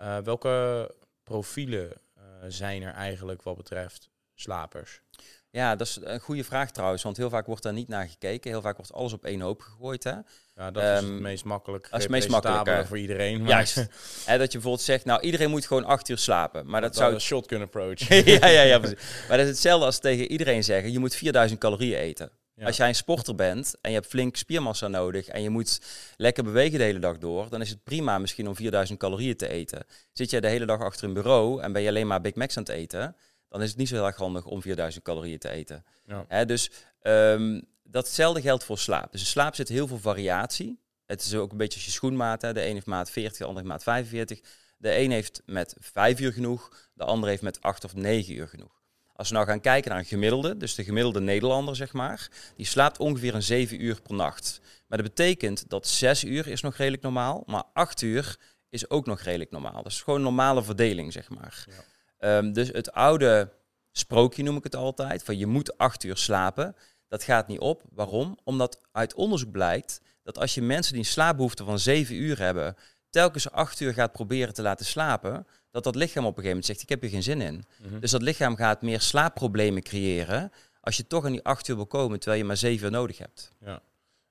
Uh, 0.00 0.18
welke 0.18 0.94
profielen 1.22 1.92
uh, 2.18 2.22
zijn 2.48 2.82
er 2.82 2.92
eigenlijk 2.92 3.42
wat 3.42 3.56
betreft 3.56 4.10
slapers? 4.34 5.02
Ja, 5.50 5.76
dat 5.76 5.86
is 5.86 5.98
een 6.02 6.20
goede 6.20 6.44
vraag 6.44 6.70
trouwens, 6.70 7.02
want 7.02 7.16
heel 7.16 7.30
vaak 7.30 7.46
wordt 7.46 7.62
daar 7.62 7.72
niet 7.72 7.88
naar 7.88 8.08
gekeken. 8.08 8.50
Heel 8.50 8.60
vaak 8.60 8.76
wordt 8.76 8.92
alles 8.92 9.12
op 9.12 9.24
één 9.24 9.40
hoop 9.40 9.60
gegooid. 9.60 10.04
Hè? 10.04 10.14
Ja, 10.56 10.70
dat 10.70 10.82
is 10.82 10.88
het 10.88 10.98
ehm, 10.98 11.22
meest 11.22 11.44
makkelijk. 11.44 11.82
Dat 11.90 11.98
is 11.98 12.02
het 12.02 12.12
meest 12.12 12.28
makkelijk 12.28 12.86
voor 12.86 12.98
iedereen. 12.98 13.40
Maar... 13.40 13.48
Juist. 13.48 13.74
dat 13.74 13.86
je 14.26 14.36
bijvoorbeeld 14.36 14.80
zegt, 14.80 15.04
nou 15.04 15.20
iedereen 15.20 15.50
moet 15.50 15.66
gewoon 15.66 15.84
acht 15.84 16.08
uur 16.08 16.18
slapen. 16.18 16.66
Maar 16.66 16.80
dat, 16.80 16.96
zou 16.96 17.14
een 17.14 17.20
shotgun 17.20 17.62
approach. 17.62 18.08
ja, 18.08 18.46
ja, 18.46 18.62
ja. 18.62 18.78
Precies. 18.78 18.98
Maar 19.28 19.36
dat 19.36 19.46
is 19.46 19.52
hetzelfde 19.52 19.86
als 19.86 19.98
tegen 19.98 20.30
iedereen 20.30 20.64
zeggen, 20.64 20.92
je 20.92 20.98
moet 20.98 21.14
4000 21.14 21.60
calorieën 21.60 21.98
eten. 21.98 22.30
Als 22.64 22.76
jij 22.76 22.88
een 22.88 22.94
sporter 22.94 23.34
bent 23.34 23.74
en 23.80 23.90
je 23.90 23.96
hebt 23.96 24.08
flink 24.08 24.36
spiermassa 24.36 24.88
nodig 24.88 25.28
en 25.28 25.42
je 25.42 25.50
moet 25.50 25.80
lekker 26.16 26.44
bewegen 26.44 26.78
de 26.78 26.84
hele 26.84 26.98
dag 26.98 27.18
door, 27.18 27.48
dan 27.48 27.60
is 27.60 27.70
het 27.70 27.84
prima 27.84 28.18
misschien 28.18 28.48
om 28.48 28.56
4000 28.56 28.98
calorieën 28.98 29.36
te 29.36 29.48
eten. 29.48 29.86
Zit 30.12 30.30
jij 30.30 30.40
de 30.40 30.48
hele 30.48 30.66
dag 30.66 30.80
achter 30.80 31.04
een 31.04 31.12
bureau 31.12 31.62
en 31.62 31.72
ben 31.72 31.82
je 31.82 31.88
alleen 31.88 32.06
maar 32.06 32.20
Big 32.20 32.34
Macs 32.34 32.56
aan 32.56 32.62
het 32.62 32.72
eten, 32.72 33.16
dan 33.48 33.62
is 33.62 33.68
het 33.68 33.78
niet 33.78 33.88
zo 33.88 33.94
heel 33.94 34.06
erg 34.06 34.16
handig 34.16 34.44
om 34.44 34.62
4000 34.62 35.04
calorieën 35.04 35.38
te 35.38 35.48
eten. 35.48 35.84
Ja. 36.06 36.24
Hè, 36.28 36.46
dus 36.46 36.70
um, 37.02 37.62
datzelfde 37.82 38.40
geldt 38.40 38.64
voor 38.64 38.78
slaap. 38.78 39.12
Dus 39.12 39.20
in 39.20 39.26
slaap 39.26 39.54
zit 39.54 39.68
heel 39.68 39.86
veel 39.86 39.98
variatie. 39.98 40.80
Het 41.06 41.22
is 41.22 41.34
ook 41.34 41.50
een 41.50 41.56
beetje 41.56 41.74
als 41.74 41.84
je 41.84 41.90
schoenmaat. 41.90 42.42
Hè. 42.42 42.52
De 42.52 42.60
ene 42.60 42.74
heeft 42.74 42.86
maat 42.86 43.10
40, 43.10 43.38
de 43.38 43.44
andere 43.44 43.58
heeft 43.58 43.72
maat 43.72 43.82
45. 43.82 44.40
De 44.78 44.98
een 44.98 45.10
heeft 45.10 45.42
met 45.46 45.76
5 45.78 46.20
uur 46.20 46.32
genoeg, 46.32 46.88
de 46.94 47.04
andere 47.04 47.30
heeft 47.30 47.42
met 47.42 47.60
8 47.60 47.84
of 47.84 47.94
9 47.94 48.34
uur 48.34 48.48
genoeg. 48.48 48.76
Als 49.12 49.28
we 49.28 49.34
nou 49.34 49.46
gaan 49.46 49.60
kijken 49.60 49.90
naar 49.90 49.98
een 49.98 50.04
gemiddelde, 50.04 50.56
dus 50.56 50.74
de 50.74 50.84
gemiddelde 50.84 51.20
Nederlander 51.20 51.76
zeg 51.76 51.92
maar, 51.92 52.30
die 52.56 52.66
slaapt 52.66 52.98
ongeveer 52.98 53.34
een 53.34 53.42
7 53.42 53.82
uur 53.82 54.02
per 54.02 54.14
nacht. 54.14 54.60
Maar 54.86 54.98
dat 54.98 55.06
betekent 55.06 55.68
dat 55.68 55.86
6 55.86 56.24
uur 56.24 56.46
is 56.46 56.60
nog 56.60 56.76
redelijk 56.76 57.02
normaal, 57.02 57.42
maar 57.46 57.64
8 57.72 58.02
uur 58.02 58.36
is 58.68 58.90
ook 58.90 59.06
nog 59.06 59.20
redelijk 59.20 59.50
normaal. 59.50 59.82
Dat 59.82 59.92
is 59.92 60.02
gewoon 60.02 60.18
een 60.18 60.24
normale 60.24 60.62
verdeling 60.62 61.12
zeg 61.12 61.28
maar. 61.28 61.64
Ja. 61.66 61.84
Um, 62.18 62.52
dus 62.52 62.68
het 62.68 62.92
oude 62.92 63.52
sprookje 63.92 64.42
noem 64.42 64.56
ik 64.56 64.64
het 64.64 64.76
altijd, 64.76 65.22
van 65.22 65.38
je 65.38 65.46
moet 65.46 65.78
acht 65.78 66.04
uur 66.04 66.16
slapen, 66.16 66.76
dat 67.08 67.22
gaat 67.22 67.48
niet 67.48 67.58
op. 67.58 67.82
Waarom? 67.92 68.38
Omdat 68.44 68.80
uit 68.92 69.14
onderzoek 69.14 69.50
blijkt 69.50 70.00
dat 70.22 70.38
als 70.38 70.54
je 70.54 70.62
mensen 70.62 70.92
die 70.92 71.02
een 71.02 71.08
slaapbehoefte 71.08 71.64
van 71.64 71.78
zeven 71.78 72.14
uur 72.14 72.38
hebben, 72.38 72.76
telkens 73.10 73.50
acht 73.50 73.80
uur 73.80 73.92
gaat 73.92 74.12
proberen 74.12 74.54
te 74.54 74.62
laten 74.62 74.86
slapen, 74.86 75.46
dat 75.70 75.84
dat 75.84 75.94
lichaam 75.94 76.24
op 76.24 76.36
een 76.36 76.42
gegeven 76.42 76.48
moment 76.48 76.66
zegt, 76.66 76.82
ik 76.82 76.88
heb 76.88 77.02
er 77.02 77.08
geen 77.08 77.22
zin 77.22 77.40
in. 77.40 77.64
Mhm. 77.82 78.00
Dus 78.00 78.10
dat 78.10 78.22
lichaam 78.22 78.56
gaat 78.56 78.82
meer 78.82 79.00
slaapproblemen 79.00 79.82
creëren 79.82 80.52
als 80.80 80.96
je 80.96 81.06
toch 81.06 81.24
aan 81.24 81.32
die 81.32 81.44
acht 81.44 81.68
uur 81.68 81.76
wil 81.76 81.86
komen, 81.86 82.18
terwijl 82.18 82.40
je 82.40 82.46
maar 82.46 82.56
zeven 82.56 82.84
uur 82.86 82.92
nodig 82.92 83.18
hebt. 83.18 83.52
Ja. 83.60 83.82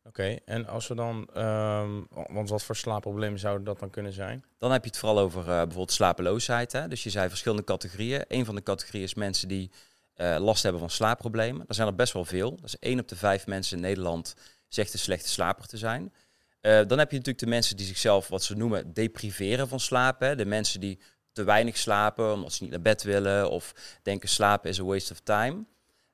Oké, 0.08 0.38
en 0.46 0.68
als 0.68 0.88
we 0.88 0.96
dan, 0.96 1.30
um, 1.38 2.08
want 2.10 2.50
wat 2.50 2.64
voor 2.64 2.76
slaapproblemen 2.76 3.40
zouden 3.40 3.66
dat 3.66 3.80
dan 3.80 3.90
kunnen 3.90 4.14
zijn? 4.14 4.46
Dan 4.58 4.72
heb 4.72 4.84
je 4.84 4.90
het 4.90 5.00
vooral 5.00 5.20
over 5.20 5.42
uh, 5.42 5.48
bijvoorbeeld 5.48 5.92
slapeloosheid. 5.92 6.72
Hè? 6.72 6.88
Dus 6.88 7.04
je 7.04 7.10
zei 7.10 7.30
verschillende 7.30 7.64
categorieën. 7.64 8.24
Een 8.28 8.46
van 8.46 8.56
de 8.56 8.64
categorieën 8.64 9.06
is 9.06 9.14
mensen 9.14 9.48
die 9.48 9.72
uh, 10.16 10.36
last 10.40 10.64
hebben 10.64 10.82
van 10.82 10.90
slaapproblemen. 10.90 11.66
Er 11.68 11.76
zijn 11.76 11.88
er 11.88 11.96
best 11.96 12.14
wel 12.14 12.26
veel. 12.26 12.56
Dat 12.56 12.66
is 12.66 12.80
één 12.80 13.00
op 13.00 13.08
de 13.08 13.16
vijf 13.16 13.48
mensen 13.48 13.78
in 13.78 13.84
Nederland 13.84 14.36
zegt 14.68 14.94
een 14.94 15.00
slechte 15.00 15.30
slaper 15.30 15.68
te 15.68 15.78
zijn. 15.78 16.14
Uh, 16.62 16.82
dan 16.88 16.98
heb 16.98 17.12
je 17.12 17.18
natuurlijk 17.18 17.40
de 17.40 17.48
mensen 17.48 17.78
die 17.78 17.86
zichzelf, 17.86 18.28
wat 18.28 18.44
ze 18.44 18.56
noemen, 18.56 18.94
depriveren 18.94 19.68
van 19.68 19.80
slapen. 19.80 20.38
De 20.38 20.46
mensen 20.46 20.80
die 20.80 21.00
te 21.32 21.44
weinig 21.44 21.78
slapen 21.78 22.34
omdat 22.34 22.54
ze 22.54 22.64
niet 22.64 22.72
naar 22.72 22.82
bed 22.82 23.04
willen 23.04 23.50
of 23.50 23.74
denken 24.02 24.30
slapen 24.30 24.70
is 24.70 24.80
a 24.80 24.84
waste 24.84 25.14
of 25.14 25.20
time. 25.20 25.66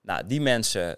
Nou, 0.02 0.28
die 0.28 0.42
mensen, 0.42 0.96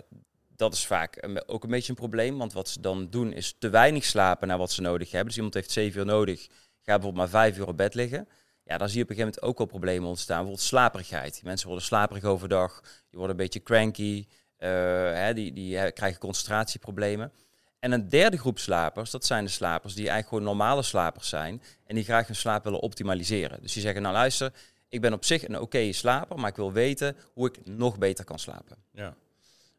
dat 0.55 0.73
is 0.73 0.85
vaak 0.85 1.27
ook 1.45 1.63
een 1.63 1.69
beetje 1.69 1.89
een 1.89 1.95
probleem. 1.95 2.37
Want 2.37 2.53
wat 2.53 2.69
ze 2.69 2.81
dan 2.81 3.09
doen 3.09 3.33
is 3.33 3.55
te 3.59 3.69
weinig 3.69 4.03
slapen 4.03 4.47
naar 4.47 4.57
wat 4.57 4.71
ze 4.71 4.81
nodig 4.81 5.09
hebben. 5.11 5.27
Dus 5.27 5.35
iemand 5.35 5.53
heeft 5.53 5.71
zeven 5.71 5.99
uur 5.99 6.05
nodig, 6.05 6.41
gaat 6.41 6.51
bijvoorbeeld 6.83 7.15
maar 7.15 7.41
vijf 7.41 7.57
uur 7.57 7.67
op 7.67 7.77
bed 7.77 7.93
liggen. 7.93 8.27
Ja, 8.63 8.77
dan 8.77 8.87
zie 8.87 8.97
je 8.97 9.03
op 9.03 9.09
een 9.09 9.15
gegeven 9.15 9.39
moment 9.39 9.41
ook 9.41 9.57
wel 9.57 9.79
problemen 9.79 10.09
ontstaan. 10.09 10.37
Bijvoorbeeld 10.37 10.67
slaperigheid. 10.67 11.41
mensen 11.43 11.67
worden 11.67 11.85
slaperig 11.85 12.23
overdag, 12.23 12.81
die 12.81 13.19
worden 13.19 13.29
een 13.29 13.43
beetje 13.43 13.63
cranky, 13.63 14.25
uh, 14.59 14.69
hè, 15.13 15.33
die, 15.33 15.53
die 15.53 15.91
krijgen 15.91 16.19
concentratieproblemen. 16.19 17.31
En 17.79 17.91
een 17.91 18.09
derde 18.09 18.37
groep 18.37 18.59
slapers, 18.59 19.11
dat 19.11 19.25
zijn 19.25 19.45
de 19.45 19.51
slapers 19.51 19.93
die 19.93 20.09
eigenlijk 20.09 20.27
gewoon 20.27 20.43
normale 20.43 20.83
slapers 20.83 21.29
zijn 21.29 21.61
en 21.85 21.95
die 21.95 22.03
graag 22.03 22.27
hun 22.27 22.35
slaap 22.35 22.63
willen 22.63 22.79
optimaliseren. 22.79 23.61
Dus 23.61 23.73
die 23.73 23.81
zeggen, 23.81 24.01
nou 24.01 24.13
luister, 24.13 24.51
ik 24.89 25.01
ben 25.01 25.13
op 25.13 25.25
zich 25.25 25.47
een 25.47 25.59
oké 25.59 25.91
slaper, 25.91 26.39
maar 26.39 26.49
ik 26.49 26.55
wil 26.55 26.71
weten 26.71 27.15
hoe 27.33 27.47
ik 27.47 27.65
nog 27.65 27.97
beter 27.97 28.25
kan 28.25 28.39
slapen. 28.39 28.77
Ja. 28.91 29.15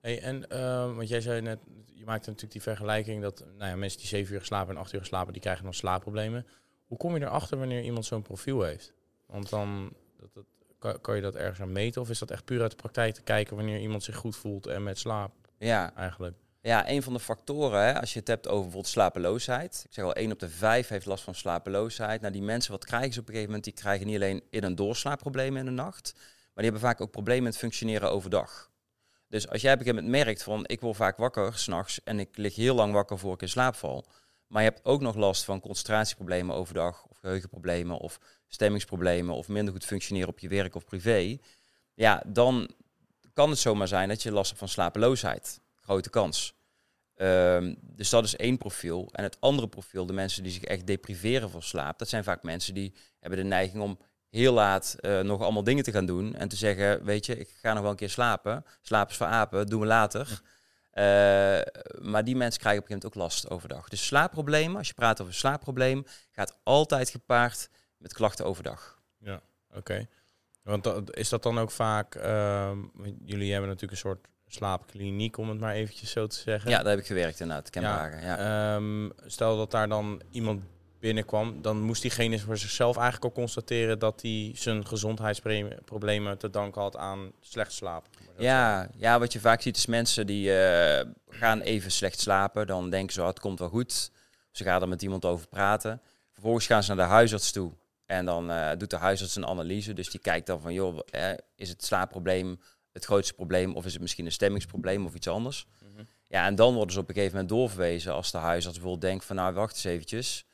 Hey, 0.06 0.20
en 0.20 0.44
uh, 0.52 0.96
want 0.96 1.08
jij 1.08 1.20
zei 1.20 1.40
net, 1.40 1.58
je 1.94 2.04
maakte 2.04 2.26
natuurlijk 2.26 2.52
die 2.52 2.62
vergelijking 2.62 3.22
dat 3.22 3.44
nou 3.58 3.70
ja, 3.70 3.76
mensen 3.76 3.98
die 3.98 4.08
zeven 4.08 4.34
uur 4.34 4.44
slapen 4.44 4.74
en 4.74 4.80
acht 4.80 4.92
uur 4.92 5.04
slapen, 5.04 5.32
die 5.32 5.42
krijgen 5.42 5.64
dan 5.64 5.74
slaapproblemen. 5.74 6.46
Hoe 6.86 6.98
kom 6.98 7.14
je 7.16 7.20
erachter 7.20 7.58
wanneer 7.58 7.82
iemand 7.82 8.04
zo'n 8.04 8.22
profiel 8.22 8.62
heeft? 8.62 8.92
Want 9.26 9.48
dan 9.50 9.92
dat, 10.18 10.28
dat, 10.34 10.44
kan, 10.78 11.00
kan, 11.00 11.16
je 11.16 11.22
dat 11.22 11.34
ergens 11.34 11.60
aan 11.60 11.72
meten 11.72 12.00
of 12.00 12.10
is 12.10 12.18
dat 12.18 12.30
echt 12.30 12.44
puur 12.44 12.60
uit 12.60 12.70
de 12.70 12.76
praktijk 12.76 13.14
te 13.14 13.22
kijken 13.22 13.56
wanneer 13.56 13.80
iemand 13.80 14.02
zich 14.02 14.16
goed 14.16 14.36
voelt 14.36 14.66
en 14.66 14.82
met 14.82 14.98
slaap? 14.98 15.32
Ja, 15.58 15.94
eigenlijk. 15.94 16.36
Ja, 16.60 16.88
een 16.90 17.02
van 17.02 17.12
de 17.12 17.20
factoren, 17.20 17.80
hè, 17.86 18.00
als 18.00 18.12
je 18.12 18.18
het 18.18 18.28
hebt 18.28 18.46
over 18.46 18.62
bijvoorbeeld 18.62 18.92
slapeloosheid. 18.92 19.82
Ik 19.86 19.94
zeg 19.94 20.04
al, 20.04 20.14
één 20.14 20.32
op 20.32 20.38
de 20.38 20.48
vijf 20.48 20.88
heeft 20.88 21.06
last 21.06 21.24
van 21.24 21.34
slapeloosheid. 21.34 22.20
Nou, 22.20 22.32
die 22.32 22.42
mensen, 22.42 22.72
wat 22.72 22.84
krijgen 22.84 23.12
ze 23.12 23.20
op 23.20 23.26
een 23.26 23.32
gegeven 23.32 23.54
moment? 23.54 23.64
Die 23.64 23.82
krijgen 23.82 24.06
niet 24.06 24.16
alleen 24.16 24.42
in- 24.50 24.62
en 24.62 24.74
doorslaapproblemen 24.74 25.58
in 25.58 25.64
de 25.64 25.82
nacht, 25.82 26.12
maar 26.14 26.64
die 26.64 26.64
hebben 26.64 26.80
vaak 26.80 27.00
ook 27.00 27.10
problemen 27.10 27.44
met 27.44 27.56
functioneren 27.56 28.10
overdag. 28.10 28.74
Dus 29.28 29.48
als 29.48 29.60
jij 29.60 29.72
op 29.72 29.78
een 29.78 29.84
gegeven 29.84 30.04
moment 30.04 30.24
merkt 30.24 30.42
van 30.42 30.64
ik 30.66 30.80
word 30.80 30.96
vaak 30.96 31.16
wakker 31.16 31.58
s'nachts 31.58 32.00
en 32.04 32.20
ik 32.20 32.36
lig 32.36 32.54
heel 32.54 32.74
lang 32.74 32.92
wakker 32.92 33.18
voor 33.18 33.34
ik 33.34 33.42
in 33.42 33.48
slaap 33.48 33.74
val. 33.74 34.06
Maar 34.46 34.62
je 34.62 34.68
hebt 34.68 34.84
ook 34.84 35.00
nog 35.00 35.14
last 35.14 35.44
van 35.44 35.60
concentratieproblemen 35.60 36.54
overdag 36.54 37.04
of 37.04 37.18
geheugenproblemen 37.18 37.98
of 37.98 38.20
stemmingsproblemen 38.48 39.34
of 39.34 39.48
minder 39.48 39.72
goed 39.72 39.84
functioneren 39.84 40.28
op 40.28 40.38
je 40.38 40.48
werk 40.48 40.74
of 40.74 40.84
privé. 40.84 41.38
Ja, 41.94 42.22
dan 42.26 42.70
kan 43.32 43.50
het 43.50 43.58
zomaar 43.58 43.88
zijn 43.88 44.08
dat 44.08 44.22
je 44.22 44.32
last 44.32 44.46
hebt 44.46 44.58
van 44.58 44.68
slapeloosheid. 44.68 45.60
Grote 45.74 46.10
kans. 46.10 46.54
Ehm, 47.14 47.74
dus 47.80 48.10
dat 48.10 48.24
is 48.24 48.36
één 48.36 48.58
profiel. 48.58 49.08
En 49.12 49.22
het 49.22 49.40
andere 49.40 49.68
profiel, 49.68 50.06
de 50.06 50.12
mensen 50.12 50.42
die 50.42 50.52
zich 50.52 50.64
echt 50.64 50.86
depriveren 50.86 51.50
van 51.50 51.62
slaap, 51.62 51.98
dat 51.98 52.08
zijn 52.08 52.24
vaak 52.24 52.42
mensen 52.42 52.74
die 52.74 52.94
hebben 53.20 53.38
de 53.38 53.44
neiging 53.44 53.82
om 53.82 53.98
heel 54.36 54.52
laat 54.52 54.96
uh, 55.00 55.20
nog 55.20 55.42
allemaal 55.42 55.64
dingen 55.64 55.84
te 55.84 55.90
gaan 55.90 56.06
doen 56.06 56.34
en 56.34 56.48
te 56.48 56.56
zeggen, 56.56 57.04
weet 57.04 57.26
je, 57.26 57.38
ik 57.38 57.48
ga 57.60 57.72
nog 57.72 57.82
wel 57.82 57.90
een 57.90 57.96
keer 57.96 58.10
slapen. 58.10 58.64
Slaap 58.80 59.10
is 59.10 59.16
voor 59.16 59.26
apen, 59.26 59.66
doen 59.66 59.80
we 59.80 59.86
later. 59.86 60.40
Uh, 60.92 61.02
maar 62.00 62.24
die 62.24 62.36
mensen 62.36 62.60
krijgen 62.60 62.82
op 62.82 62.90
een 62.90 62.92
gegeven 62.92 62.92
moment 62.92 63.04
ook 63.04 63.14
last 63.14 63.50
overdag. 63.50 63.88
Dus 63.88 64.06
slaapproblemen, 64.06 64.76
als 64.76 64.88
je 64.88 64.94
praat 64.94 65.20
over 65.20 65.34
slaapprobleem, 65.34 66.06
gaat 66.30 66.58
altijd 66.62 67.10
gepaard 67.10 67.68
met 67.96 68.12
klachten 68.12 68.44
overdag. 68.44 69.00
Ja, 69.18 69.40
oké. 69.74 70.06
Want 70.62 70.84
dat, 70.84 71.16
is 71.16 71.28
dat 71.28 71.42
dan 71.42 71.58
ook 71.58 71.70
vaak, 71.70 72.14
uh, 72.14 72.70
jullie 73.24 73.50
hebben 73.50 73.68
natuurlijk 73.68 73.92
een 73.92 74.08
soort 74.08 74.26
slaapkliniek, 74.46 75.36
om 75.36 75.48
het 75.48 75.58
maar 75.58 75.74
eventjes 75.74 76.10
zo 76.10 76.26
te 76.26 76.36
zeggen. 76.36 76.70
Ja, 76.70 76.78
daar 76.78 76.90
heb 76.90 76.98
ik 76.98 77.06
gewerkt 77.06 77.40
inderdaad, 77.40 77.74
Ja, 77.74 78.06
ja. 78.20 78.74
Um, 78.74 79.12
stel 79.26 79.56
dat 79.56 79.70
daar 79.70 79.88
dan 79.88 80.22
iemand 80.30 80.62
binnenkwam, 80.98 81.62
dan 81.62 81.80
moest 81.80 82.02
diegene 82.02 82.38
voor 82.38 82.56
zichzelf 82.56 82.96
eigenlijk 82.96 83.24
al 83.24 83.42
constateren 83.42 83.98
dat 83.98 84.22
hij 84.22 84.52
zijn 84.54 84.86
gezondheidsproblemen 84.86 86.38
te 86.38 86.50
danken 86.50 86.82
had 86.82 86.96
aan 86.96 87.32
slecht 87.40 87.72
slapen. 87.72 88.10
Ja, 88.38 88.88
ja, 88.96 89.18
wat 89.18 89.32
je 89.32 89.40
vaak 89.40 89.62
ziet 89.62 89.76
is 89.76 89.86
mensen 89.86 90.26
die 90.26 90.48
uh, 90.48 91.00
gaan 91.28 91.60
even 91.60 91.90
slecht 91.90 92.20
slapen. 92.20 92.66
Dan 92.66 92.90
denken 92.90 93.14
ze, 93.14 93.20
oh, 93.20 93.26
het 93.26 93.40
komt 93.40 93.58
wel 93.58 93.68
goed. 93.68 94.10
Ze 94.50 94.64
gaan 94.64 94.82
er 94.82 94.88
met 94.88 95.02
iemand 95.02 95.24
over 95.24 95.48
praten. 95.48 96.00
Vervolgens 96.32 96.66
gaan 96.66 96.82
ze 96.82 96.94
naar 96.94 97.06
de 97.06 97.12
huisarts 97.12 97.52
toe. 97.52 97.72
En 98.06 98.24
dan 98.24 98.50
uh, 98.50 98.70
doet 98.78 98.90
de 98.90 98.96
huisarts 98.96 99.36
een 99.36 99.46
analyse. 99.46 99.92
Dus 99.92 100.10
die 100.10 100.20
kijkt 100.20 100.46
dan 100.46 100.60
van, 100.60 100.72
joh, 100.72 100.98
eh, 101.10 101.30
is 101.54 101.68
het 101.68 101.84
slaapprobleem 101.84 102.60
het 102.92 103.04
grootste 103.04 103.34
probleem? 103.34 103.74
Of 103.74 103.84
is 103.84 103.92
het 103.92 104.02
misschien 104.02 104.26
een 104.26 104.32
stemmingsprobleem 104.32 105.06
of 105.06 105.14
iets 105.14 105.28
anders? 105.28 105.66
Mhm. 105.82 106.04
Ja, 106.28 106.46
en 106.46 106.54
dan 106.54 106.74
worden 106.74 106.92
ze 106.92 107.00
op 107.00 107.08
een 107.08 107.14
gegeven 107.14 107.34
moment 107.36 107.54
doorverwezen 107.54 108.12
als 108.12 108.30
de 108.30 108.38
huisarts 108.38 108.78
bijvoorbeeld 108.78 109.10
denkt 109.10 109.24
van, 109.24 109.36
nou, 109.36 109.54
wacht 109.54 109.74
eens 109.74 109.84
eventjes. 109.84 110.45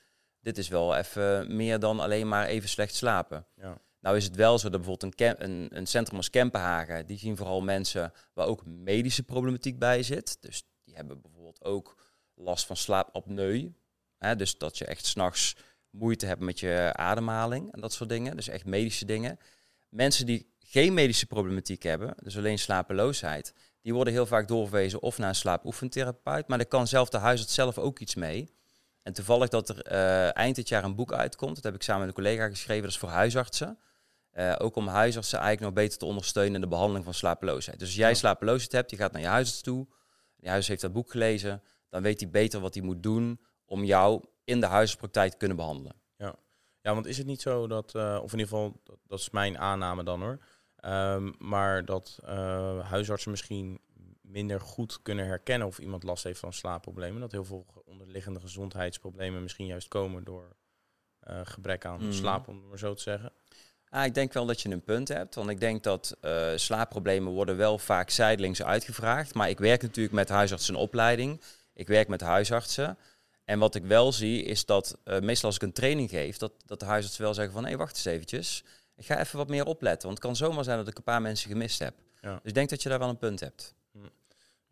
Dit 0.43 0.59
is 0.59 0.69
wel 0.69 0.97
even 0.97 1.57
meer 1.57 1.79
dan 1.79 2.01
alleen 2.01 2.29
maar 2.29 2.47
even 2.47 2.69
slecht 2.69 2.95
slapen. 2.95 3.47
Ja. 3.57 3.79
Nou 4.01 4.17
is 4.17 4.25
het 4.25 4.37
wel 4.37 4.59
zo 4.59 4.69
dat 4.69 4.81
bijvoorbeeld 4.81 5.21
een, 5.21 5.45
een, 5.45 5.69
een 5.77 5.87
centrum 5.87 6.17
als 6.17 6.31
Kempenhagen, 6.31 7.07
die 7.07 7.19
zien 7.19 7.37
vooral 7.37 7.61
mensen 7.61 8.13
waar 8.33 8.47
ook 8.47 8.67
medische 8.67 9.23
problematiek 9.23 9.79
bij 9.79 10.03
zit. 10.03 10.37
Dus 10.41 10.65
die 10.85 10.95
hebben 10.95 11.21
bijvoorbeeld 11.21 11.65
ook 11.65 11.97
last 12.35 12.67
van 12.67 12.77
slaapapneu. 12.77 13.73
Hè, 14.19 14.37
dus 14.37 14.59
dat 14.59 14.79
je 14.79 14.85
echt 14.85 15.07
s'nachts 15.07 15.57
moeite 15.91 16.27
hebt 16.27 16.41
met 16.41 16.61
je 16.61 16.91
ademhaling 16.93 17.73
en 17.73 17.81
dat 17.81 17.93
soort 17.93 18.09
dingen. 18.09 18.37
Dus 18.37 18.49
echt 18.49 18.65
medische 18.65 19.05
dingen. 19.05 19.39
Mensen 19.89 20.27
die 20.27 20.53
geen 20.59 20.95
medische 20.95 21.27
problematiek 21.27 21.83
hebben, 21.83 22.15
dus 22.23 22.37
alleen 22.37 22.59
slapeloosheid, 22.59 23.55
die 23.83 23.95
worden 23.95 24.13
heel 24.13 24.27
vaak 24.27 24.49
doorverwezen 24.49 25.03
of 25.03 25.19
naar 25.19 25.29
een 25.29 25.35
slaapoefentherapeut. 25.35 26.49
Maar 26.49 26.59
daar 26.59 26.67
kan 26.67 26.87
zelf 26.87 27.09
de 27.09 27.19
huisarts 27.19 27.55
zelf 27.55 27.79
ook 27.79 27.99
iets 27.99 28.15
mee. 28.15 28.51
En 29.03 29.13
toevallig 29.13 29.49
dat 29.49 29.69
er 29.69 29.93
uh, 29.93 30.37
eind 30.37 30.57
dit 30.57 30.69
jaar 30.69 30.85
een 30.85 30.95
boek 30.95 31.13
uitkomt, 31.13 31.55
dat 31.55 31.65
heb 31.65 31.75
ik 31.75 31.83
samen 31.83 32.07
met 32.07 32.09
een 32.09 32.25
collega 32.25 32.49
geschreven, 32.49 32.83
dat 32.83 32.91
is 32.91 32.99
voor 32.99 33.09
huisartsen. 33.09 33.79
Uh, 34.35 34.55
ook 34.59 34.77
om 34.77 34.87
huisartsen 34.89 35.39
eigenlijk 35.39 35.75
nog 35.75 35.85
beter 35.85 35.99
te 35.99 36.05
ondersteunen 36.05 36.55
in 36.55 36.61
de 36.61 36.69
behandeling 36.69 37.05
van 37.05 37.15
slapeloosheid. 37.15 37.79
Dus 37.79 37.89
als 37.89 37.97
jij 37.97 38.15
slapeloosheid 38.15 38.73
hebt, 38.73 38.91
je 38.91 38.97
gaat 38.97 39.13
naar 39.13 39.21
je 39.21 39.27
huisarts 39.27 39.63
toe, 39.63 39.87
die 40.37 40.49
huisarts 40.49 40.69
heeft 40.69 40.81
dat 40.81 40.93
boek 40.93 41.11
gelezen, 41.11 41.63
dan 41.89 42.03
weet 42.03 42.21
hij 42.21 42.31
beter 42.31 42.61
wat 42.61 42.75
hij 42.75 42.83
moet 42.83 43.03
doen 43.03 43.41
om 43.65 43.85
jou 43.85 44.25
in 44.45 44.61
de 44.61 44.67
huisartspraktijk 44.67 45.31
te 45.31 45.37
kunnen 45.37 45.57
behandelen. 45.57 45.95
Ja, 46.17 46.35
ja 46.81 46.95
want 46.95 47.07
is 47.07 47.19
het 47.19 47.27
niet 47.27 47.41
zo 47.41 47.67
dat, 47.67 47.95
uh, 47.95 48.19
of 48.23 48.33
in 48.33 48.39
ieder 48.39 48.55
geval, 48.55 48.81
dat, 48.85 48.99
dat, 49.07 49.19
is 49.19 49.31
mijn 49.31 49.59
aanname 49.59 50.05
dan 50.05 50.21
hoor, 50.21 50.39
um, 50.85 51.35
maar 51.39 51.85
dat 51.85 52.19
uh, 52.25 52.91
huisartsen 52.91 53.31
misschien 53.31 53.81
minder 54.23 54.61
goed 54.61 55.03
kunnen 55.03 55.27
herkennen 55.27 55.69
of 55.69 55.79
iemand 55.79 56.03
last 56.03 56.25
heeft 56.25 56.41
van 56.41 56.53
slaapproblemen. 56.53 57.21
Dat 57.21 57.33
heel 57.33 57.45
veel 57.45 57.67
onderliggende 57.85 58.41
gezondheidsproblemen 58.41 59.43
misschien 59.43 59.67
juist 59.67 59.89
komen 59.89 60.25
door 60.25 60.57
gebrek 61.45 61.85
aan 61.85 62.05
mm. 62.05 62.13
slaap, 62.13 62.49
om 62.49 62.57
het 62.57 62.69
maar 62.69 62.79
zo 62.79 62.95
te 62.95 63.03
zeggen. 63.03 63.33
Ah, 63.93 64.05
ik 64.05 64.15
denk 64.15 64.33
wel 64.33 64.47
dat 64.47 64.61
je 64.61 64.71
een 64.71 64.85
punt 64.85 65.09
hebt. 65.09 65.35
Want 65.35 65.51
ik 65.51 65.61
denk 65.61 65.83
dat 65.83 66.17
uh, 66.23 66.53
slaapproblemen 66.57 67.33
worden 67.33 67.57
wel 67.57 67.79
vaak 67.79 68.11
zijdelings 68.11 68.63
uitgevraagd. 68.63 69.35
Maar 69.35 69.49
ik 69.49 69.59
werk 69.59 69.83
natuurlijk 69.83 70.15
met 70.15 70.29
huisartsenopleiding. 70.29 71.41
Ik 71.75 71.89
werk 71.89 72.09
met 72.09 72.21
huisartsen. 72.21 72.99
En 73.45 73.59
wat 73.59 73.75
ik 73.75 73.85
wel 73.85 74.13
zie 74.13 74.43
is 74.43 74.65
dat 74.65 74.99
uh, 75.05 75.19
meestal 75.19 75.49
als 75.49 75.57
ik 75.57 75.63
een 75.63 75.73
training 75.73 76.11
geef, 76.11 76.37
dat, 76.37 76.53
dat 76.67 76.81
de 76.81 76.87
huisartsen 76.87 77.23
wel 77.23 77.35
zeggen 77.35 77.53
van 77.53 77.63
hé, 77.63 77.69
hey, 77.69 77.79
wacht 77.79 77.97
eens 77.97 78.05
eventjes. 78.05 78.65
Ik 78.97 79.07
ga 79.07 79.21
even 79.21 79.39
wat 79.39 79.49
meer 79.49 79.65
opletten. 79.65 80.09
Want 80.09 80.19
het 80.19 80.27
kan 80.27 80.37
zomaar 80.37 80.65
zijn 80.65 80.79
dat 80.79 80.89
ik 80.89 80.97
een 80.97 81.03
paar 81.03 81.23
mensen 81.23 81.51
gemist 81.51 81.79
heb. 81.79 81.95
Ja. 82.21 82.33
Dus 82.33 82.41
ik 82.43 82.55
denk 82.55 82.71
dat 82.71 82.83
je 82.83 82.89
daar 82.89 82.99
wel 82.99 83.09
een 83.09 83.19
punt 83.19 83.41
hebt. 83.41 83.75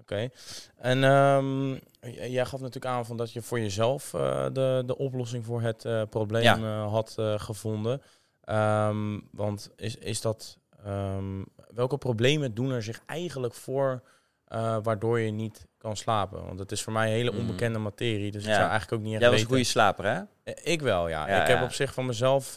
Oké. 0.00 0.28
En 0.76 1.02
um, 1.02 1.80
jij 2.00 2.46
gaf 2.46 2.60
natuurlijk 2.60 2.94
aan 2.94 3.06
van 3.06 3.16
dat 3.16 3.32
je 3.32 3.42
voor 3.42 3.60
jezelf 3.60 4.12
uh, 4.12 4.46
de, 4.52 4.82
de 4.86 4.98
oplossing 4.98 5.44
voor 5.44 5.62
het 5.62 6.10
probleem 6.10 6.42
ja. 6.42 6.86
had 6.86 7.14
gevonden. 7.36 8.02
Um, 8.44 9.28
want 9.32 9.70
is, 9.76 9.96
is 9.96 10.20
dat. 10.20 10.58
Um, 10.86 11.46
welke 11.74 11.98
problemen 11.98 12.54
doen 12.54 12.70
er 12.70 12.82
zich 12.82 13.02
eigenlijk 13.06 13.54
voor 13.54 14.02
waardoor 14.82 15.20
je 15.20 15.30
niet 15.30 15.66
kan 15.78 15.96
slapen? 15.96 16.46
Want 16.46 16.58
het 16.58 16.72
is 16.72 16.82
voor 16.82 16.92
mij 16.92 17.06
een 17.06 17.12
hele 17.12 17.32
mm. 17.32 17.38
onbekende 17.38 17.78
materie. 17.78 18.30
Dus 18.30 18.44
ja. 18.44 18.48
ik 18.48 18.54
zou 18.54 18.68
eigenlijk 18.68 18.92
ook 18.92 19.06
niet 19.06 19.12
echt 19.12 19.22
Jij 19.22 19.30
was 19.30 19.40
een 19.40 19.46
goede 19.46 19.64
slaper, 19.64 20.04
hè? 20.04 20.20
Eh, 20.42 20.72
ik 20.72 20.80
wel, 20.80 21.08
ja. 21.08 21.28
ja 21.28 21.42
ik 21.42 21.48
heb 21.48 21.62
op 21.62 21.72
zich 21.72 21.94
van 21.94 22.06
mezelf, 22.06 22.56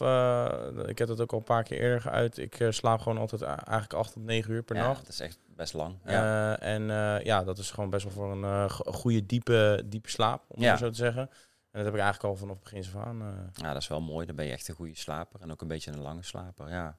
ik 0.86 0.98
heb 0.98 1.08
dat 1.08 1.20
ook 1.20 1.32
al 1.32 1.38
een 1.38 1.44
paar 1.44 1.62
keer 1.62 1.80
eerder 1.80 2.00
geuit. 2.00 2.38
Ik 2.38 2.66
slaap 2.68 3.00
gewoon 3.00 3.18
altijd 3.18 3.42
eigenlijk 3.42 3.92
8 3.92 4.12
tot 4.12 4.24
9 4.24 4.52
uur 4.52 4.62
per 4.62 4.76
nacht. 4.76 5.00
dat 5.00 5.08
is 5.08 5.20
echt 5.20 5.38
best 5.56 5.72
lang. 5.72 5.98
Ja. 6.04 6.58
en 6.58 6.82
ja, 7.24 7.44
dat 7.44 7.58
is 7.58 7.70
gewoon 7.70 7.90
best 7.90 8.04
wel 8.04 8.12
voor 8.12 8.32
een 8.32 8.70
goede, 8.70 9.26
diepe, 9.26 9.82
diepe 9.84 10.10
slaap, 10.10 10.44
om 10.48 10.62
ja. 10.62 10.76
zo 10.76 10.88
te 10.88 10.96
zeggen. 10.96 11.30
En 11.74 11.80
dat 11.80 11.92
heb 11.92 11.94
ik 11.94 12.00
eigenlijk 12.00 12.34
al 12.34 12.40
vanaf 12.40 12.54
het 12.54 12.72
begin 12.72 13.00
aan. 13.00 13.22
Uh... 13.22 13.28
Ja, 13.52 13.72
dat 13.72 13.82
is 13.82 13.88
wel 13.88 14.00
mooi. 14.00 14.26
Dan 14.26 14.36
ben 14.36 14.44
je 14.44 14.52
echt 14.52 14.68
een 14.68 14.74
goede 14.74 14.96
slaper 14.96 15.40
en 15.40 15.52
ook 15.52 15.60
een 15.60 15.68
beetje 15.68 15.90
een 15.90 16.00
lange 16.00 16.22
slaper. 16.22 16.68
Ja, 16.68 16.98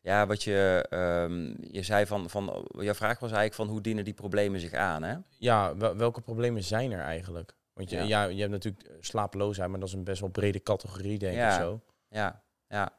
ja 0.00 0.26
wat 0.26 0.42
je, 0.42 0.86
um, 0.90 1.56
je 1.60 1.82
zei 1.82 2.06
van, 2.06 2.30
van, 2.30 2.68
jouw 2.78 2.94
vraag 2.94 3.18
was 3.18 3.30
eigenlijk 3.30 3.54
van 3.54 3.68
hoe 3.68 3.80
dienen 3.80 4.04
die 4.04 4.14
problemen 4.14 4.60
zich 4.60 4.72
aan, 4.72 5.02
hè? 5.02 5.16
Ja, 5.38 5.76
welke 5.76 6.20
problemen 6.20 6.62
zijn 6.62 6.92
er 6.92 7.00
eigenlijk? 7.00 7.54
Want 7.72 7.90
je, 7.90 7.96
ja. 8.02 8.24
je 8.24 8.40
hebt 8.40 8.52
natuurlijk 8.52 8.90
slapeloosheid, 9.00 9.70
maar 9.70 9.80
dat 9.80 9.88
is 9.88 9.94
een 9.94 10.04
best 10.04 10.20
wel 10.20 10.30
brede 10.30 10.62
categorie, 10.62 11.18
denk 11.18 11.36
ik 11.36 11.50
zo. 11.52 11.80
Ja, 12.08 12.42
ja. 12.68 12.90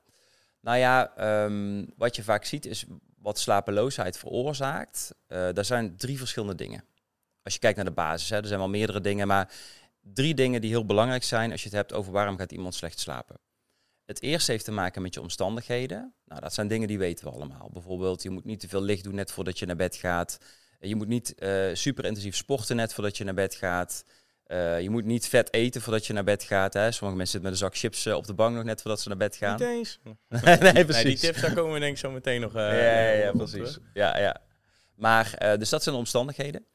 Nou 0.60 0.78
ja, 0.78 1.14
um, 1.46 1.94
wat 1.98 2.16
je 2.16 2.24
vaak 2.24 2.46
ziet 2.46 2.66
is 2.66 2.86
wat 3.24 3.40
slapeloosheid 3.40 4.18
veroorzaakt. 4.18 5.16
Uh, 5.28 5.50
daar 5.54 5.66
zijn 5.66 5.98
drie 5.98 6.18
verschillende 6.18 6.56
dingen. 6.56 6.84
Als 7.44 7.54
je 7.54 7.60
kijkt 7.60 7.76
naar 7.76 7.86
de 7.86 7.92
basis, 7.92 8.30
hè, 8.30 8.38
er 8.38 8.48
zijn 8.48 8.60
wel 8.60 8.70
meerdere 8.70 9.02
dingen, 9.02 9.28
maar 9.28 9.54
drie 10.02 10.34
dingen 10.34 10.62
die 10.62 10.70
heel 10.70 10.86
belangrijk 10.86 11.24
zijn 11.24 11.52
als 11.52 11.62
je 11.62 11.68
het 11.68 11.78
hebt 11.78 11.94
over 11.94 12.12
waarom 12.12 12.38
gaat 12.38 12.52
iemand 12.52 12.76
slecht 12.76 13.00
slapen. 13.00 13.40
Het 14.06 14.22
eerste 14.22 14.52
heeft 14.52 14.66
te 14.66 14.72
maken 14.72 15.02
met 15.02 15.14
je 15.14 15.22
omstandigheden. 15.22 16.14
Nou, 16.26 16.42
dat 16.42 16.54
zijn 16.54 16.68
dingen 16.68 16.88
die 16.88 16.98
weten 16.98 17.26
we 17.26 17.32
allemaal. 17.32 17.70
Bijvoorbeeld, 17.74 18.24
je 18.24 18.30
moet 18.30 18.46
niet 18.46 18.60
te 18.60 18.68
veel 18.68 18.82
licht 18.82 19.04
doen 19.04 19.16
net 19.16 19.32
voordat 19.32 19.60
je 19.60 19.66
naar 19.66 19.76
bed 19.76 19.96
gaat. 19.96 20.38
Je 20.80 20.96
moet 20.96 21.08
niet 21.08 21.34
uh, 21.40 21.70
super 21.74 22.06
intensief 22.06 22.36
sporten 22.36 22.76
net 22.76 22.94
voordat 22.94 23.18
je 23.18 23.24
naar 23.24 23.34
bed 23.34 23.56
gaat. 23.56 24.04
Uh, 24.48 24.82
je 24.82 24.90
moet 24.90 25.06
niet 25.06 25.28
vet 25.28 25.54
eten 25.54 25.82
voordat 25.82 26.06
je 26.06 26.14
naar 26.14 26.24
bed 26.24 26.44
gaat. 26.44 26.74
Hè. 26.74 26.92
Sommige 26.92 27.18
mensen 27.18 27.40
zitten 27.40 27.42
met 27.42 27.52
een 27.52 27.66
zak 27.68 27.78
chips 27.78 28.06
uh, 28.06 28.16
op 28.16 28.26
de 28.26 28.34
bank 28.34 28.56
nog 28.56 28.64
net 28.64 28.82
voordat 28.82 29.02
ze 29.02 29.08
naar 29.08 29.18
bed 29.18 29.36
gaan. 29.36 29.60
Niet 29.60 29.68
eens. 29.68 30.00
nee, 30.30 30.86
precies. 30.86 30.94
Nee, 30.94 31.04
die 31.04 31.18
tips, 31.18 31.42
daar 31.42 31.54
komen 31.54 31.74
we 31.74 31.80
denk 31.80 31.92
ik 31.92 31.98
zo 31.98 32.12
meteen 32.12 32.42
nog 32.42 32.54
ja, 32.54 32.74
ja, 32.74 33.10
ja, 33.10 33.32
precies. 33.32 33.78
Ja, 33.94 34.18
ja. 34.18 34.42
Maar, 34.96 35.56
dus 35.58 35.70
dat 35.70 35.84
zijn 35.84 35.96
de 35.96 36.02
omstandigheden. 36.02 36.66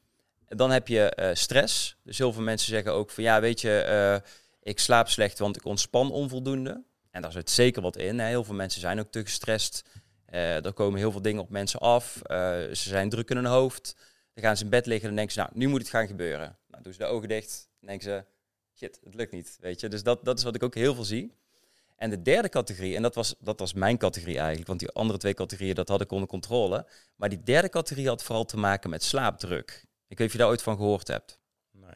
Dan 0.49 0.71
heb 0.71 0.89
je 0.89 1.17
uh, 1.21 1.29
stress. 1.33 1.97
Dus 2.03 2.19
heel 2.19 2.33
veel 2.33 2.43
mensen 2.43 2.69
zeggen 2.69 2.93
ook 2.93 3.11
van 3.11 3.25
ja, 3.25 3.41
weet 3.41 3.61
je, 3.61 3.87
uh, 4.25 4.31
ik 4.63 4.79
slaap 4.79 5.09
slecht, 5.09 5.39
want 5.39 5.57
ik 5.57 5.65
ontspan 5.65 6.11
onvoldoende. 6.11 6.85
En 7.11 7.23
daar 7.23 7.33
zit 7.33 7.51
zeker 7.51 7.83
wat 7.83 7.97
in. 7.97 8.19
Hè. 8.19 8.27
Heel 8.27 8.45
veel 8.45 8.55
mensen 8.55 8.81
zijn 8.81 9.01
ook 9.01 9.11
te 9.11 9.23
gestrest. 9.25 9.85
Uh, 10.31 10.65
er 10.65 10.73
komen 10.73 10.99
heel 10.99 11.11
veel 11.11 11.23
dingen 11.23 11.43
op 11.43 11.51
mensen 11.51 11.81
af. 11.81 12.21
ze 12.29 12.69
zijn 12.73 13.09
druk 13.09 13.31
in 13.31 13.37
hun 13.37 13.47
hoofd. 13.47 13.97
Dan 14.35 14.45
gaan 14.45 14.57
ze 14.57 14.65
in 14.65 14.71
bed 14.71 14.87
liggen 14.87 15.09
en 15.09 15.15
denken 15.15 15.35
ze, 15.35 15.41
nou, 15.41 15.51
nu 15.55 15.69
moet 15.69 15.81
het 15.81 15.91
gaan 15.91 16.07
gebeuren. 16.07 16.58
Nou, 16.79 16.91
doen 16.91 16.93
ze 16.93 16.99
de 16.99 17.17
ogen 17.17 17.29
dicht. 17.29 17.69
Denken 17.81 18.05
ze, 18.05 18.25
shit, 18.77 19.01
het 19.05 19.15
lukt 19.15 19.33
niet. 19.33 19.57
Weet 19.61 19.81
je? 19.81 19.89
Dus 19.89 20.03
dat, 20.03 20.25
dat 20.25 20.39
is 20.39 20.45
wat 20.45 20.55
ik 20.55 20.63
ook 20.63 20.75
heel 20.75 20.95
veel 20.95 21.05
zie. 21.05 21.37
En 21.97 22.11
de 22.11 22.23
derde 22.23 22.49
categorie, 22.49 22.97
en 22.97 23.03
dat 23.03 23.15
was, 23.15 23.35
dat 23.39 23.59
was 23.59 23.73
mijn 23.73 23.99
categorie 23.99 24.39
eigenlijk, 24.39 24.67
want 24.67 24.81
die 24.81 24.91
andere 24.91 25.19
twee 25.19 25.35
categorieën, 25.35 25.75
dat 25.75 25.89
had 25.89 26.01
ik 26.01 26.11
onder 26.11 26.29
controle. 26.29 26.87
Maar 27.17 27.29
die 27.29 27.43
derde 27.43 27.69
categorie 27.69 28.09
had 28.09 28.23
vooral 28.23 28.45
te 28.45 28.57
maken 28.57 28.91
met 28.91 29.03
slaapdruk. 29.03 29.85
Ik 30.09 30.19
weet 30.19 30.27
of 30.27 30.33
je 30.33 30.39
daar 30.39 30.49
ooit 30.49 30.63
van 30.63 30.77
gehoord 30.77 31.09
hebt. 31.09 31.41
Nee, 31.71 31.95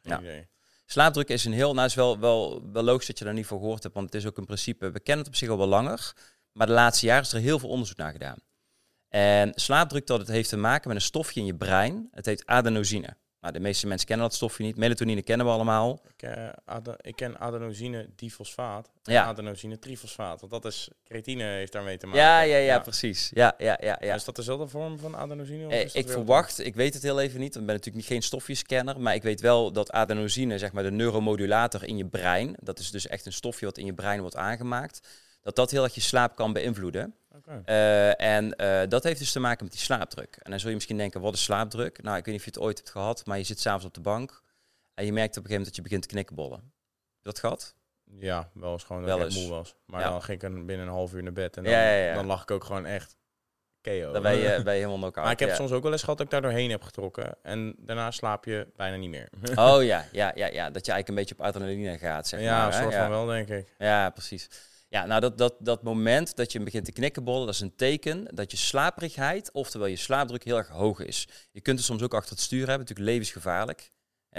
ja. 0.00 0.44
Slaapdruk 0.86 1.28
is 1.28 1.44
een 1.44 1.52
heel, 1.52 1.74
nou 1.74 1.86
is 1.86 1.94
wel, 1.94 2.18
wel, 2.18 2.70
wel 2.72 2.82
logisch 2.82 3.06
dat 3.06 3.18
je 3.18 3.24
daar 3.24 3.34
niet 3.34 3.46
van 3.46 3.58
gehoord 3.58 3.82
hebt, 3.82 3.94
want 3.94 4.12
het 4.12 4.22
is 4.22 4.28
ook 4.28 4.38
een 4.38 4.44
principe, 4.44 4.90
we 4.90 5.00
kennen 5.00 5.24
het 5.24 5.34
op 5.34 5.38
zich 5.38 5.48
al 5.48 5.58
wel 5.58 5.66
langer, 5.66 6.12
maar 6.52 6.66
de 6.66 6.72
laatste 6.72 7.06
jaren 7.06 7.22
is 7.22 7.32
er 7.32 7.40
heel 7.40 7.58
veel 7.58 7.68
onderzoek 7.68 7.96
naar 7.96 8.12
gedaan. 8.12 8.38
En 9.08 9.52
slaapdruk 9.54 10.06
dat 10.06 10.18
het 10.18 10.28
heeft 10.28 10.48
te 10.48 10.56
maken 10.56 10.88
met 10.88 10.96
een 10.96 11.02
stofje 11.02 11.40
in 11.40 11.46
je 11.46 11.54
brein, 11.54 12.08
het 12.10 12.26
heet 12.26 12.46
adenosine. 12.46 13.16
Nou, 13.40 13.52
de 13.52 13.60
meeste 13.60 13.86
mensen 13.86 14.06
kennen 14.06 14.26
dat 14.26 14.34
stofje 14.34 14.64
niet. 14.64 14.76
Melatonine 14.76 15.22
kennen 15.22 15.46
we 15.46 15.52
allemaal. 15.52 16.00
Ik, 16.16 16.22
eh, 16.22 16.48
ik 17.00 17.16
ken 17.16 17.38
adenosine 17.40 18.08
difosfaat 18.16 18.90
en 19.04 19.12
Ja. 19.12 19.24
adenosine 19.24 19.78
trifosfaat. 19.78 20.40
Want 20.40 20.52
dat 20.52 20.64
is, 20.64 20.88
creatine 21.04 21.44
heeft 21.44 21.72
daarmee 21.72 21.96
te 21.96 22.06
maken. 22.06 22.20
Ja, 22.22 22.40
ja, 22.40 22.56
ja, 22.56 22.78
precies. 22.78 23.30
Ja, 23.34 23.54
ja, 23.58 23.78
ja, 23.80 23.98
ja. 24.00 24.14
Is 24.14 24.24
dat 24.24 24.36
dezelfde 24.36 24.68
vorm 24.68 24.98
van 24.98 25.16
adenosine? 25.16 25.66
of 25.66 25.72
Eh, 25.72 25.94
ik 25.94 26.08
verwacht, 26.08 26.58
ik 26.64 26.74
weet 26.74 26.94
het 26.94 27.02
heel 27.02 27.20
even 27.20 27.40
niet, 27.40 27.54
want 27.54 27.60
ik 27.60 27.66
ben 27.66 27.74
natuurlijk 27.74 27.96
niet 27.96 28.06
geen 28.12 28.22
stofjescanner, 28.22 29.00
maar 29.00 29.14
ik 29.14 29.22
weet 29.22 29.40
wel 29.40 29.72
dat 29.72 29.90
adenosine, 29.90 30.58
zeg 30.58 30.72
maar 30.72 30.82
de 30.82 30.90
neuromodulator 30.90 31.84
in 31.84 31.96
je 31.96 32.06
brein, 32.06 32.56
dat 32.62 32.78
is 32.78 32.90
dus 32.90 33.06
echt 33.06 33.26
een 33.26 33.32
stofje 33.32 33.66
wat 33.66 33.78
in 33.78 33.86
je 33.86 33.94
brein 33.94 34.20
wordt 34.20 34.36
aangemaakt, 34.36 35.08
dat 35.42 35.56
dat 35.56 35.70
heel 35.70 35.82
erg 35.84 35.94
je 35.94 36.00
slaap 36.00 36.36
kan 36.36 36.52
beïnvloeden. 36.52 37.14
Eh, 37.64 38.20
en 38.20 38.56
eh, 38.56 38.88
dat 38.88 39.02
heeft 39.04 39.18
dus 39.18 39.32
te 39.32 39.40
maken 39.40 39.64
met 39.64 39.72
die 39.72 39.82
slaapdruk. 39.82 40.38
En 40.42 40.50
dan 40.50 40.60
zul 40.60 40.68
je 40.68 40.74
misschien 40.74 40.96
denken, 40.96 41.20
wat 41.20 41.34
is 41.34 41.42
slaapdruk? 41.42 42.02
Nou, 42.02 42.16
ik 42.16 42.24
weet 42.24 42.34
niet 42.34 42.46
of 42.46 42.52
je 42.54 42.60
het 42.60 42.68
ooit 42.68 42.76
hebt 42.76 42.90
gehad, 42.90 43.26
maar 43.26 43.38
je 43.38 43.44
zit 43.44 43.60
s'avonds 43.60 43.84
op 43.86 43.94
de 43.94 44.00
bank 44.00 44.42
en 44.94 45.04
je 45.04 45.12
merkt 45.12 45.36
op 45.36 45.44
een 45.44 45.50
gegeven 45.50 45.50
moment 45.50 45.66
dat 45.66 45.76
je 45.76 45.82
begint 45.82 46.02
te 46.02 46.08
knikkenbollen. 46.08 46.72
Dat 47.22 47.38
gehad? 47.38 47.74
Ja, 48.18 48.50
wel 48.54 48.72
eens 48.72 48.84
gewoon 48.84 49.04
dat 49.06 49.18
Wel 49.18 49.26
ik 49.26 49.32
moe 49.34 49.48
was. 49.48 49.74
Maar 49.86 50.00
Ja. 50.00 50.10
dan 50.10 50.22
ging 50.22 50.42
ik 50.42 50.48
een- 50.50 50.66
binnen 50.66 50.86
een 50.86 50.92
half 50.92 51.14
uur 51.14 51.22
naar 51.22 51.32
bed 51.32 51.56
en 51.56 51.62
dan, 51.62 51.72
Ja, 51.72 51.90
ja, 51.90 52.04
ja. 52.04 52.14
dan 52.14 52.26
lag 52.26 52.42
ik 52.42 52.50
ook 52.50 52.64
gewoon 52.64 52.86
echt 52.86 53.16
KO. 53.80 54.12
Dan 54.12 54.22
ben 54.22 54.36
je, 54.36 54.60
ben 54.64 54.74
je 54.74 54.84
helemaal 54.86 55.10
maar 55.14 55.30
ik 55.30 55.38
heb 55.38 55.48
ja. 55.48 55.54
soms 55.54 55.70
ook 55.72 55.82
wel 55.82 55.92
eens 55.92 56.00
gehad 56.02 56.16
dat 56.16 56.26
ik 56.26 56.32
daar 56.32 56.42
doorheen 56.42 56.70
heb 56.70 56.82
getrokken. 56.82 57.36
En 57.42 57.74
daarna 57.78 58.10
slaap 58.10 58.44
je 58.44 58.66
bijna 58.76 58.96
niet 58.96 59.10
meer. 59.10 59.28
Oh 59.68 59.82
ja, 59.84 60.04
ja, 60.12 60.32
ja, 60.34 60.46
ja, 60.46 60.70
dat 60.70 60.86
je 60.86 60.92
eigenlijk 60.92 61.08
een 61.08 61.14
beetje 61.14 61.34
op 61.34 61.40
adrenaline 61.40 61.98
gaat, 61.98 62.28
zeg 62.28 62.40
ja, 62.40 62.58
maar. 62.64 62.72
hè? 62.74 62.80
soort 62.82 62.92
Ja. 62.92 63.00
van 63.00 63.10
wel, 63.10 63.26
denk 63.26 63.48
ik. 63.48 63.74
Ja, 63.78 64.10
precies. 64.10 64.48
Ja, 64.88 65.06
nou 65.06 65.20
dat, 65.20 65.38
dat, 65.38 65.54
dat 65.58 65.82
moment 65.82 66.36
dat 66.36 66.52
je 66.52 66.60
begint 66.60 66.84
te 66.84 66.92
knikkenbollen, 66.92 67.46
dat 67.46 67.54
is 67.54 67.60
een 67.60 67.76
teken 67.76 68.34
dat 68.34 68.50
je 68.50 68.56
slaperigheid, 68.56 69.52
oftewel 69.52 69.86
je 69.86 69.96
slaapdruk, 69.96 70.44
heel 70.44 70.56
erg 70.56 70.68
hoog 70.68 71.00
is. 71.00 71.28
Je 71.52 71.60
kunt 71.60 71.78
het 71.78 71.86
soms 71.86 72.02
ook 72.02 72.14
achter 72.14 72.30
het 72.30 72.40
stuur 72.40 72.66
hebben, 72.66 72.78
natuurlijk 72.78 73.08
levensgevaarlijk. 73.08 73.90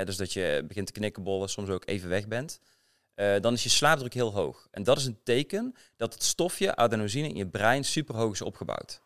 Dus 0.03 0.17
dat 0.17 0.33
je 0.33 0.63
begint 0.67 0.85
te 0.85 0.91
knikkenbollen, 0.91 1.49
soms 1.49 1.69
ook 1.69 1.87
even 1.87 2.09
weg 2.09 2.27
bent. 2.27 2.59
Eh, 3.13 3.39
dan 3.39 3.53
is 3.53 3.63
je 3.63 3.69
slaapdruk 3.69 4.13
heel 4.13 4.33
hoog. 4.33 4.67
En 4.71 4.83
dat 4.83 4.97
is 4.97 5.05
een 5.05 5.19
teken 5.23 5.75
dat 5.95 6.13
het 6.13 6.23
stofje 6.23 6.75
adenosine 6.75 7.27
in 7.27 7.35
je 7.35 7.47
brein 7.47 7.83
super 7.83 8.15
hoog 8.15 8.33
is 8.33 8.41
opgebouwd. 8.41 9.01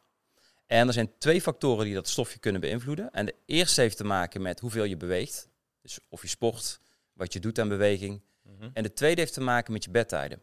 En 0.66 0.88
er 0.88 0.94
zijn 0.94 1.12
twee 1.18 1.42
factoren 1.42 1.86
die 1.86 1.94
dat 1.94 2.08
stofje 2.08 2.40
kunnen 2.40 2.62
beïnvloeden. 2.62 3.12
En 3.12 3.26
de 3.26 3.36
eerste 3.46 3.82
heeft 3.82 3.98
te 3.98 4.04
maken 4.04 4.42
met 4.42 4.60
hoeveel 4.60 4.84
je 4.84 4.98
beweegt. 4.98 5.50
Dus 5.82 6.00
of 6.10 6.22
je 6.22 6.28
sport, 6.28 6.80
wat 7.14 7.34
je 7.34 7.40
doet 7.40 7.60
aan 7.60 7.68
beweging. 7.68 8.22
Mhm. 8.42 8.70
En 8.74 8.84
de 8.84 8.94
tweede 8.94 9.22
heeft 9.22 9.34
te 9.34 9.42
maken 9.42 9.74
met 9.74 9.84
je 9.84 9.90
bedtijden. 9.90 10.42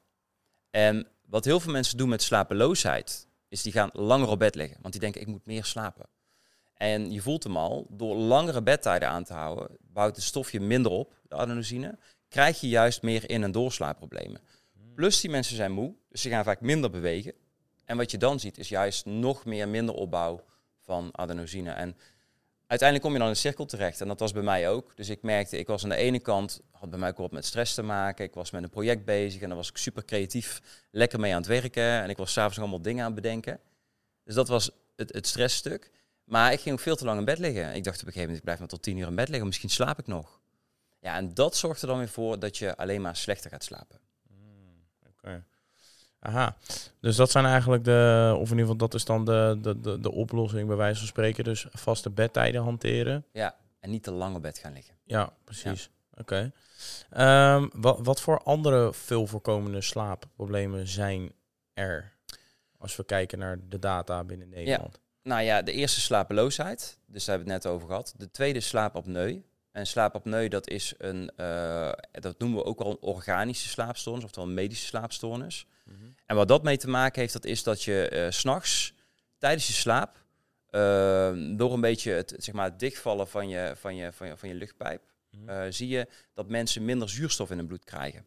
En 0.71 1.07
wat 1.27 1.45
heel 1.45 1.61
veel 1.61 1.73
mensen 1.73 1.97
doen 1.97 2.09
met 2.09 2.23
slapeloosheid, 2.23 3.29
is 3.49 3.63
die 3.63 3.73
gaan 3.73 3.91
langer 3.93 4.29
op 4.29 4.39
bed 4.39 4.55
liggen. 4.55 4.79
Want 4.81 4.93
die 4.93 5.03
denken, 5.03 5.21
ik 5.21 5.27
moet 5.27 5.47
meer 5.47 5.65
slapen. 5.65 6.07
En 6.75 7.13
je 7.13 7.21
voelt 7.21 7.43
hem 7.43 7.57
al, 7.57 7.87
door 7.91 8.17
langere 8.17 8.63
bedtijden 8.63 9.09
aan 9.09 9.25
te 9.25 9.33
houden, 9.33 9.77
bouwt 9.81 10.17
het 10.17 10.25
stofje 10.25 10.61
minder 10.61 10.93
op, 10.93 11.15
de 11.29 11.35
adenosine, 11.37 11.99
krijg 12.29 12.61
je 12.61 12.69
juist 12.69 13.03
meer 13.03 13.31
in- 13.31 13.43
en 13.43 13.53
doorslaapproblemen. 13.53 14.41
Plus 14.95 15.21
die 15.21 15.31
mensen 15.31 15.57
zijn 15.57 15.73
moe, 15.73 15.95
dus 16.09 16.21
ze 16.21 16.29
gaan 16.29 16.45
vaak 16.45 16.61
minder 16.61 16.91
bewegen. 16.91 17.35
En 17.85 17.97
wat 17.97 18.11
je 18.11 18.19
dan 18.19 18.41
ziet, 18.41 18.59
is 18.59 18.69
juist 18.69 19.07
nog 19.07 19.45
meer 19.45 19.69
minder 19.69 19.95
opbouw 19.95 20.45
van 20.81 21.09
adenosine. 21.13 21.71
En 21.71 21.97
uiteindelijk 22.71 23.03
kom 23.03 23.13
je 23.13 23.19
dan 23.19 23.27
in 23.27 23.35
een 23.35 23.41
cirkel 23.41 23.67
terecht. 23.67 24.01
En 24.01 24.09
dat 24.09 24.21
was 24.21 24.33
bij 24.33 24.43
mij 24.43 24.69
ook. 24.69 24.97
Dus 24.97 25.09
ik 25.09 25.23
merkte, 25.23 25.59
ik 25.59 25.67
was 25.67 25.83
aan 25.83 25.89
de 25.89 25.97
ene 25.97 26.21
kant, 26.21 26.61
had 26.71 26.91
bij 26.91 26.99
mij 26.99 27.09
ook 27.09 27.17
wat 27.17 27.31
met 27.31 27.45
stress 27.45 27.75
te 27.75 27.83
maken. 27.83 28.25
Ik 28.25 28.35
was 28.35 28.51
met 28.51 28.63
een 28.63 28.71
project 28.71 29.05
bezig 29.05 29.41
en 29.41 29.49
daar 29.49 29.57
was 29.57 29.69
ik 29.69 29.77
super 29.77 30.05
creatief, 30.05 30.61
lekker 30.91 31.21
mee 31.21 31.33
aan 31.33 31.39
het 31.39 31.47
werken. 31.47 31.83
En 32.03 32.11
ik 32.11 32.17
was 32.17 32.33
s'avonds 32.33 32.57
nog 32.57 32.65
allemaal 32.65 32.85
dingen 32.85 33.05
aan 33.05 33.13
het 33.13 33.23
bedenken. 33.23 33.61
Dus 34.25 34.35
dat 34.35 34.49
was 34.49 34.71
het, 34.97 35.13
het 35.13 35.27
stressstuk. 35.27 35.91
Maar 36.25 36.53
ik 36.53 36.61
ging 36.61 36.75
ook 36.75 36.81
veel 36.81 36.97
te 36.97 37.05
lang 37.05 37.19
in 37.19 37.25
bed 37.25 37.39
liggen. 37.39 37.75
Ik 37.75 37.85
dacht 37.85 38.01
op 38.01 38.07
een 38.07 38.13
gegeven 38.13 38.21
moment, 38.21 38.37
ik 38.39 38.45
blijf 38.45 38.59
maar 38.59 38.69
tot 38.69 38.83
tien 38.83 38.97
uur 38.97 39.07
in 39.07 39.15
bed 39.15 39.29
liggen. 39.29 39.47
Misschien 39.47 39.71
slaap 39.71 39.99
ik 39.99 40.07
nog. 40.07 40.41
Ja, 41.01 41.17
en 41.17 41.35
dat 41.35 41.57
zorgt 41.57 41.83
er 41.83 41.89
dan 41.89 41.99
weer 41.99 42.09
voor 42.09 42.39
dat 42.39 42.57
je 42.57 42.77
alleen 42.77 43.01
maar 43.01 43.17
slechter 43.17 43.51
gaat 43.51 43.65
slapen. 43.65 44.01
Oké. 45.09 45.45
Aha. 46.21 46.57
Dus 47.01 47.17
dat 47.17 47.31
zijn 47.31 47.45
eigenlijk 47.45 47.85
de, 47.85 48.31
of 48.35 48.51
in 48.51 48.59
ieder 48.59 48.59
geval 48.59 48.77
dat 48.77 48.95
is 48.95 49.05
dan 49.05 49.25
de, 49.25 49.59
de, 49.63 49.81
de, 49.81 50.01
de 50.01 50.13
oplossing 50.13 50.69
bij 50.69 50.77
wijze 50.77 50.99
van 50.99 51.09
spreken. 51.09 51.45
Dus 51.45 51.67
vaste 51.71 52.11
bedtijden 52.11 52.63
hanteren. 52.63 53.25
Ja, 53.33 53.57
en 53.81 53.91
niet 53.91 54.03
te 54.03 54.11
lang 54.11 54.37
op 54.37 54.43
bed 54.43 54.59
gaan 54.59 54.73
liggen. 54.73 54.95
Ja, 55.05 55.33
precies. 55.45 55.91
Oké. 56.17 56.53
Ehm, 57.11 57.69
wat, 57.73 57.99
wat 58.03 58.21
voor 58.21 58.43
andere 58.43 58.93
veel 58.93 59.27
voorkomende 59.27 59.81
slaapproblemen 59.81 60.87
zijn 60.87 61.33
er? 61.75 62.13
Als 62.79 62.97
we 62.97 63.05
kijken 63.05 63.39
naar 63.39 63.59
de 63.69 63.79
data 63.79 64.25
binnen 64.25 64.49
Nederland. 64.49 65.01
Nou 65.23 65.43
ja, 65.43 65.63
de 65.63 65.73
eerste 65.73 66.01
slapeloosheid, 66.01 66.99
dus 67.07 67.25
daar 67.25 67.37
hebben 67.37 67.47
we 67.47 67.53
het 67.53 67.65
net 67.65 67.73
over 67.73 67.89
gehad. 67.89 68.15
De 68.17 68.31
tweede 68.31 68.61
slaapapneu. 68.61 69.43
En 69.73 69.87
slaapapneu, 69.87 70.49
dat 70.49 70.69
is 70.69 70.95
een, 70.99 71.31
eh, 71.37 71.93
dat 72.13 72.39
noemen 72.39 72.59
we 72.59 72.65
ook 72.65 72.79
wel 72.79 72.91
een 72.91 73.01
organische 73.01 73.69
slaapstoornis, 73.69 74.25
oftewel 74.25 74.49
een 74.49 74.55
medische 74.55 74.87
slaapstoornis. 74.87 75.67
Mhm. 75.85 75.97
En 76.27 76.37
wat 76.37 76.49
dat 76.49 76.63
mee 76.63 76.77
te 76.77 76.89
maken 76.89 77.21
heeft, 77.21 77.33
dat 77.33 77.45
is 77.45 77.63
dat 77.63 77.83
je 77.83 78.09
eh, 78.09 78.31
s 78.31 78.39
s'nachts 78.39 78.95
tijdens 79.39 79.67
je 79.67 79.73
slaap, 79.73 80.17
eh, 80.67 81.33
door 81.57 81.73
een 81.73 81.81
beetje 81.81 82.13
het, 82.13 82.35
zeg 82.39 82.55
maar, 82.55 82.65
het 82.65 82.79
dichtvallen 82.79 83.29
van 83.29 83.49
je, 83.49 83.73
van 83.77 83.95
je, 83.97 84.13
van 84.13 84.27
je, 84.27 84.37
van 84.37 84.49
je 84.49 84.55
luchtpijp, 84.55 85.03
Mhm. 85.31 85.49
eh, 85.49 85.67
zie 85.69 85.89
je 85.89 86.07
dat 86.35 86.49
mensen 86.49 86.85
minder 86.85 87.09
zuurstof 87.11 87.51
in 87.51 87.57
hun 87.57 87.67
bloed 87.67 87.85
krijgen. 87.85 88.27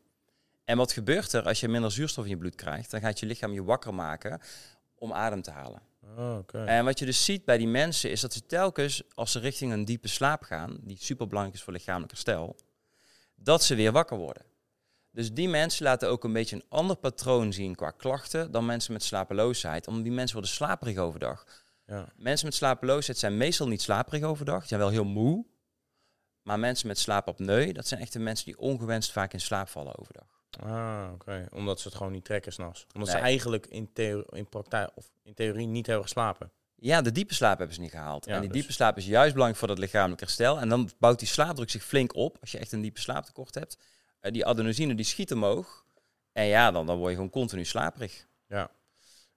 En 0.63 0.77
wat 0.77 0.91
gebeurt 0.91 1.33
er 1.33 1.43
als 1.43 1.59
je 1.59 1.67
minder 1.67 1.91
zuurstof 1.91 2.23
in 2.23 2.29
je 2.29 2.37
bloed 2.37 2.55
krijgt? 2.55 2.91
Dan 2.91 2.99
gaat 3.01 3.19
je 3.19 3.25
lichaam 3.25 3.53
je 3.53 3.63
wakker 3.63 3.93
maken 3.93 4.41
om 4.95 5.13
adem 5.13 5.41
te 5.41 5.51
halen. 5.51 5.81
Oh. 6.17 6.39
En 6.51 6.85
wat 6.85 6.99
je 6.99 7.05
dus 7.05 7.25
ziet 7.25 7.45
bij 7.45 7.57
die 7.57 7.67
mensen 7.67 8.11
is 8.11 8.21
dat 8.21 8.33
ze 8.33 8.45
telkens, 8.45 9.03
als 9.13 9.31
ze 9.31 9.39
richting 9.39 9.71
een 9.71 9.85
diepe 9.85 10.07
slaap 10.07 10.43
gaan, 10.43 10.77
die 10.81 10.97
super 10.99 11.27
belangrijk 11.27 11.57
is 11.57 11.63
voor 11.63 11.73
lichamelijk 11.73 12.11
herstel, 12.11 12.55
dat 13.35 13.63
ze 13.63 13.75
weer 13.75 13.91
wakker 13.91 14.17
worden. 14.17 14.45
Dus 15.11 15.33
die 15.33 15.49
mensen 15.49 15.83
laten 15.83 16.09
ook 16.09 16.23
een 16.23 16.33
beetje 16.33 16.55
een 16.55 16.65
ander 16.69 16.95
patroon 16.95 17.53
zien 17.53 17.75
qua 17.75 17.91
klachten 17.91 18.51
dan 18.51 18.65
mensen 18.65 18.93
met 18.93 19.03
slapeloosheid. 19.03 19.87
Omdat 19.87 20.03
die 20.03 20.13
mensen 20.13 20.33
worden 20.35 20.55
slaperig 20.55 20.97
overdag. 20.97 21.45
Ja. 21.85 22.13
Mensen 22.15 22.45
met 22.45 22.55
slapeloosheid 22.55 23.17
zijn 23.17 23.37
meestal 23.37 23.67
niet 23.67 23.81
slaperig 23.81 24.23
overdag, 24.23 24.59
die 24.59 24.67
zijn 24.67 24.79
wel 24.79 24.89
heel 24.89 25.03
moe. 25.05 25.45
Maar 26.41 26.59
mensen 26.59 26.87
met 26.87 26.99
slaapapneu, 26.99 27.71
dat 27.71 27.87
zijn 27.87 28.01
echt 28.01 28.13
de 28.13 28.19
mensen 28.19 28.45
die 28.45 28.59
ongewenst 28.59 29.11
vaak 29.11 29.33
in 29.33 29.41
slaap 29.41 29.69
vallen 29.69 29.99
overdag. 29.99 30.32
Ah, 30.59 31.09
oké. 31.13 31.47
Omdat 31.51 31.79
ze 31.79 31.87
het 31.87 31.97
gewoon 31.97 32.11
niet 32.11 32.25
trekken 32.25 32.53
s'nachts. 32.53 32.85
Omdat 32.93 33.09
Nee. 33.09 33.17
ze 33.17 33.23
eigenlijk 33.23 33.67
in, 33.67 33.89
theo 33.93 34.21
in 34.29 34.49
praktijk 34.49 34.89
of 34.95 35.11
in 35.23 35.33
theorie 35.33 35.67
niet 35.67 35.85
hebben 35.85 36.03
geslapen. 36.05 36.51
Ja, 36.75 37.01
de 37.01 37.11
diepe 37.11 37.33
slaap 37.33 37.57
hebben 37.57 37.75
ze 37.75 37.81
niet 37.81 37.91
gehaald. 37.91 38.25
Ja, 38.25 38.33
en 38.33 38.39
die 38.39 38.49
dus- 38.49 38.57
diepe 38.57 38.73
slaap 38.73 38.97
is 38.97 39.05
juist 39.05 39.31
belangrijk 39.31 39.59
voor 39.59 39.67
dat 39.67 39.77
lichamelijk 39.77 40.19
herstel. 40.21 40.59
En 40.59 40.69
dan 40.69 40.89
bouwt 40.99 41.19
die 41.19 41.27
slaapdruk 41.27 41.69
zich 41.69 41.83
flink 41.83 42.15
op. 42.15 42.37
Als 42.41 42.51
je 42.51 42.57
echt 42.57 42.71
een 42.71 42.81
diepe 42.81 42.99
slaaptekort 42.99 43.55
hebt. 43.55 43.77
Eh, 44.19 44.31
die 44.31 44.45
adenosine 44.45 44.95
die 44.95 45.05
schiet 45.05 45.31
omhoog. 45.33 45.85
En 46.31 46.45
ja, 46.45 46.71
dan, 46.71 46.85
dan 46.85 46.97
word 46.97 47.09
je 47.09 47.15
gewoon 47.15 47.29
continu 47.31 47.65
slaperig. 47.65 48.25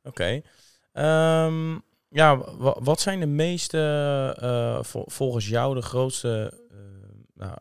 Oké. 0.03 0.41
Ehm, 0.93 1.73
ja, 2.09 2.37
wa- 2.57 2.77
wat 2.83 3.01
zijn 3.01 3.21
de 3.21 3.27
meeste, 3.27 3.79
eh, 4.41 4.83
vol- 4.83 5.07
volgens 5.09 5.49
jou, 5.49 5.75
de 5.75 5.83
grootste, 5.83 6.61
eh, 6.71 6.77
nou, 7.35 7.57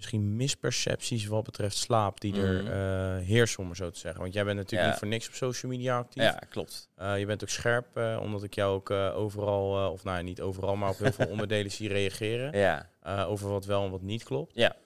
misschien 0.00 0.36
mispercepties 0.36 1.26
wat 1.26 1.44
betreft 1.44 1.76
slaap 1.76 2.20
die 2.20 2.42
er 2.42 2.62
Mhm. 2.62 2.72
eh, 2.72 3.26
heersen, 3.26 3.58
om 3.60 3.66
maar 3.66 3.76
zo 3.76 3.90
te 3.90 3.98
zeggen? 3.98 4.20
Want 4.20 4.32
jij 4.34 4.44
bent 4.44 4.56
natuurlijk 4.56 4.82
Ja. 4.82 4.88
niet 4.90 4.98
voor 4.98 5.08
niks 5.08 5.28
op 5.28 5.34
social 5.34 5.72
media 5.72 5.98
actief. 5.98 6.22
Ja, 6.22 6.38
klopt. 6.50 6.88
Eh, 6.96 7.18
je 7.18 7.26
bent 7.26 7.42
ook 7.42 7.48
scherp, 7.48 7.96
eh, 7.96 8.18
omdat 8.22 8.42
ik 8.42 8.54
jou 8.54 8.74
ook 8.74 8.90
overal, 8.90 9.92
of 9.92 10.04
nou 10.04 10.16
ja, 10.16 10.22
niet 10.22 10.40
overal, 10.40 10.76
maar 10.76 10.90
op 10.90 10.98
heel 10.98 11.12
veel 11.12 11.28
onderdelen 11.36 11.70
zie 11.70 11.88
reageren. 11.88 12.58
Ja. 12.58 12.88
over 13.26 13.48
wat 13.50 13.64
wel 13.64 13.84
en 13.84 13.90
wat 13.90 14.02
niet 14.02 14.22
klopt. 14.24 14.54
Ja. 14.54 14.76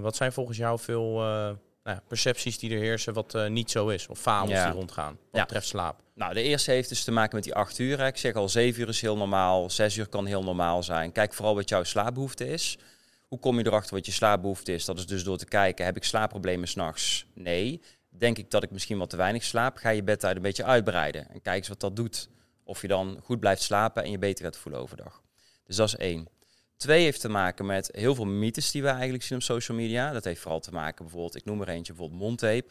Wat 0.00 0.16
zijn 0.16 0.32
volgens 0.32 0.56
jou 0.58 0.78
veel 0.78 1.12
nou 1.82 2.00
ja, 2.00 2.02
percepties 2.08 2.58
die 2.58 2.70
er 2.74 2.78
heersen 2.80 3.12
wat 3.14 3.48
niet 3.48 3.70
zo 3.70 3.88
is? 3.88 4.06
Of 4.08 4.18
fabels 4.18 4.50
Ja. 4.52 4.64
die 4.64 4.74
rondgaan 4.74 5.12
wat 5.12 5.28
Ja. 5.32 5.42
betreft 5.42 5.66
slaap? 5.66 6.00
Nou, 6.14 6.34
de 6.34 6.42
eerste 6.42 6.70
heeft 6.70 6.88
dus 6.88 7.04
te 7.04 7.10
maken 7.10 7.34
met 7.34 7.44
die 7.44 7.54
acht 7.54 7.78
uur. 7.78 7.98
hè. 7.98 8.06
Ik 8.06 8.16
zeg 8.16 8.34
al, 8.34 8.48
zeven 8.48 8.80
uur 8.82 8.88
is 8.88 9.00
heel 9.00 9.16
normaal. 9.16 9.70
Zes 9.70 9.96
uur 9.96 10.06
kan 10.08 10.26
heel 10.26 10.42
normaal 10.42 10.82
zijn. 10.82 11.12
Kijk 11.12 11.34
vooral 11.34 11.54
wat 11.54 11.68
jouw 11.68 11.82
slaapbehoefte 11.82 12.48
is. 12.48 12.78
Hoe 13.28 13.38
kom 13.38 13.58
je 13.58 13.66
erachter 13.66 13.94
wat 13.94 14.06
je 14.06 14.12
slaapbehoefte 14.12 14.72
is? 14.72 14.84
Dat 14.84 14.98
is 14.98 15.06
dus 15.06 15.24
door 15.24 15.38
te 15.38 15.44
kijken, 15.44 15.84
heb 15.84 15.96
ik 15.96 16.04
slaapproblemen 16.04 16.68
s'nachts? 16.68 17.26
Nee. 17.34 17.82
Denk 18.08 18.38
ik 18.38 18.50
dat 18.50 18.62
ik 18.62 18.70
misschien 18.70 18.98
wat 18.98 19.10
te 19.10 19.16
weinig 19.16 19.44
slaap? 19.44 19.76
Ga 19.76 19.88
je 19.88 20.02
bedtijd 20.02 20.36
een 20.36 20.42
beetje 20.42 20.64
uitbreiden. 20.64 21.30
En 21.30 21.42
kijk 21.42 21.56
eens 21.56 21.68
wat 21.68 21.80
dat 21.80 21.96
doet. 21.96 22.28
Of 22.64 22.82
je 22.82 22.88
dan 22.88 23.20
goed 23.22 23.40
blijft 23.40 23.62
slapen 23.62 24.02
en 24.02 24.10
je 24.10 24.18
beter 24.18 24.44
gaat 24.44 24.56
voelen 24.56 24.80
overdag. 24.80 25.22
Dus 25.64 25.76
dat 25.76 25.88
is 25.88 25.96
één. 25.96 26.28
Twee 26.76 27.02
heeft 27.02 27.20
te 27.20 27.28
maken 27.28 27.66
met 27.66 27.88
heel 27.92 28.14
veel 28.14 28.24
mythes 28.24 28.70
die 28.70 28.82
we 28.82 28.88
eigenlijk 28.88 29.22
zien 29.22 29.38
op 29.38 29.42
social 29.44 29.76
media. 29.76 30.12
Dat 30.12 30.24
heeft 30.24 30.40
vooral 30.40 30.60
te 30.60 30.72
maken 30.72 31.04
bijvoorbeeld, 31.04 31.36
ik 31.36 31.44
noem 31.44 31.60
er 31.60 31.68
eentje, 31.68 31.92
bijvoorbeeld 31.92 32.20
mondtape, 32.20 32.66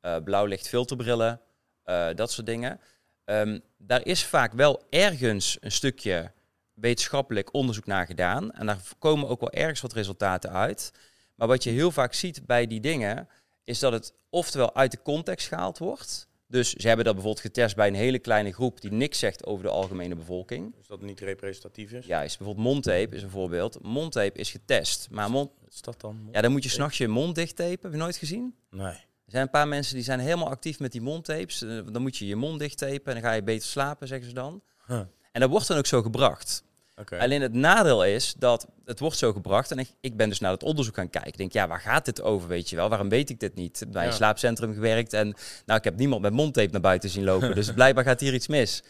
eh 0.00 0.16
blauwlicht 0.24 0.68
filterbrillen, 0.68 1.40
eh, 1.82 2.08
dat 2.14 2.30
soort 2.30 2.46
dingen. 2.46 2.80
Ehm, 3.24 3.58
daar 3.78 4.06
is 4.06 4.24
vaak 4.24 4.52
wel 4.52 4.82
ergens 4.90 5.56
een 5.60 5.72
stukje 5.72 6.32
wetenschappelijk 6.74 7.54
onderzoek 7.54 7.86
naar 7.86 8.06
gedaan. 8.06 8.52
En 8.52 8.66
daar 8.66 8.80
komen 8.98 9.28
ook 9.28 9.40
wel 9.40 9.50
ergens 9.52 9.80
wat 9.80 9.92
resultaten 9.92 10.50
uit. 10.50 10.92
Maar 11.34 11.48
wat 11.48 11.64
je 11.64 11.70
heel 11.70 11.90
vaak 11.90 12.12
ziet 12.14 12.46
bij 12.46 12.66
die 12.66 12.80
dingen, 12.80 13.28
is 13.64 13.78
dat 13.78 13.92
het 13.92 14.14
oftewel 14.30 14.74
uit 14.74 14.90
de 14.90 15.02
context 15.02 15.48
gehaald 15.48 15.78
wordt 15.78 16.28
Dus 16.46 16.72
ze 16.72 16.86
hebben 16.86 17.04
dat 17.04 17.14
bijvoorbeeld 17.14 17.44
getest 17.46 17.76
bij 17.76 17.86
een 17.86 17.94
hele 17.94 18.18
kleine 18.18 18.52
groep 18.52 18.80
die 18.80 18.92
niks 18.92 19.18
zegt 19.18 19.44
over 19.44 19.64
de 19.64 19.70
algemene 19.70 20.14
bevolking. 20.14 20.74
Dus 20.76 20.86
dat 20.86 21.00
niet 21.02 21.20
representatief 21.20 21.92
is? 21.92 22.06
Juist, 22.06 22.38
bijvoorbeeld 22.38 22.66
mondtape 22.66 23.14
is 23.16 23.22
een 23.22 23.30
voorbeeld. 23.30 23.82
Mondtape 23.82 24.38
is 24.38 24.50
getest, 24.50 25.08
maar 25.10 25.30
mond... 25.30 25.50
Wat 25.60 25.72
is 25.72 25.80
dat 25.82 26.00
dan? 26.00 26.28
Ja, 26.32 26.40
dan 26.40 26.52
moet 26.52 26.62
je 26.62 26.68
s'nachts 26.68 26.98
je 26.98 27.08
mond 27.08 27.34
dicht 27.34 27.56
tapen. 27.56 27.78
Heb 27.82 27.92
je 27.92 27.98
nooit 27.98 28.16
gezien? 28.16 28.54
Nee. 28.70 28.86
Er 29.24 29.38
zijn 29.38 29.42
een 29.42 29.50
paar 29.50 29.68
mensen 29.68 29.94
die 29.94 30.04
zijn 30.04 30.20
helemaal 30.20 30.48
actief 30.48 30.78
met 30.78 30.92
die 30.92 31.00
mondtapes. 31.00 31.62
Eh, 31.62 31.80
Dan 31.92 32.02
moet 32.02 32.16
je 32.16 32.26
je 32.26 32.36
mond 32.36 32.58
dicht 32.58 32.78
tapen 32.78 33.04
en 33.04 33.12
dan 33.12 33.22
ga 33.22 33.32
je 33.32 33.42
beter 33.42 33.68
slapen, 33.68 34.08
zeggen 34.08 34.28
ze 34.28 34.34
dan. 34.34 34.62
Huh. 34.86 35.00
En 35.32 35.40
dat 35.40 35.50
wordt 35.50 35.66
dan 35.68 35.76
ook 35.78 35.86
zo 35.86 36.02
gebracht. 36.02 36.62
Alleen 37.20 37.42
het 37.42 37.52
nadeel 37.52 38.04
is 38.04 38.34
dat 38.38 38.66
het 38.84 38.98
wordt 38.98 39.16
zo 39.16 39.32
gebracht. 39.32 39.70
En 39.70 39.78
ik, 39.78 39.90
ik 40.00 40.16
ben 40.16 40.28
dus 40.28 40.38
naar 40.40 40.50
het 40.50 40.62
onderzoek 40.62 40.94
gaan 40.94 41.10
kijken. 41.10 41.30
Ik 41.30 41.36
denk, 41.38 41.52
ja, 41.52 41.68
waar 41.68 41.80
gaat 41.80 42.04
dit 42.04 42.22
over, 42.22 42.48
weet 42.48 42.70
je 42.70 42.76
wel? 42.76 42.88
Waarom 42.88 43.08
weet 43.08 43.30
ik 43.30 43.40
dit 43.40 43.54
niet? 43.54 43.84
Bij 43.88 44.02
een 44.04 44.08
Ja. 44.10 44.14
slaapcentrum 44.14 44.74
gewerkt 44.74 45.12
en 45.12 45.34
nou, 45.66 45.78
ik 45.78 45.84
heb 45.84 45.96
niemand 45.96 46.22
met 46.22 46.32
mondtape 46.32 46.72
naar 46.72 46.80
buiten 46.80 47.10
zien 47.10 47.24
lopen. 47.24 47.54
dus 47.54 47.72
blijkbaar 47.80 48.04
gaat 48.04 48.20
hier 48.20 48.34
iets 48.34 48.46
mis. 48.46 48.82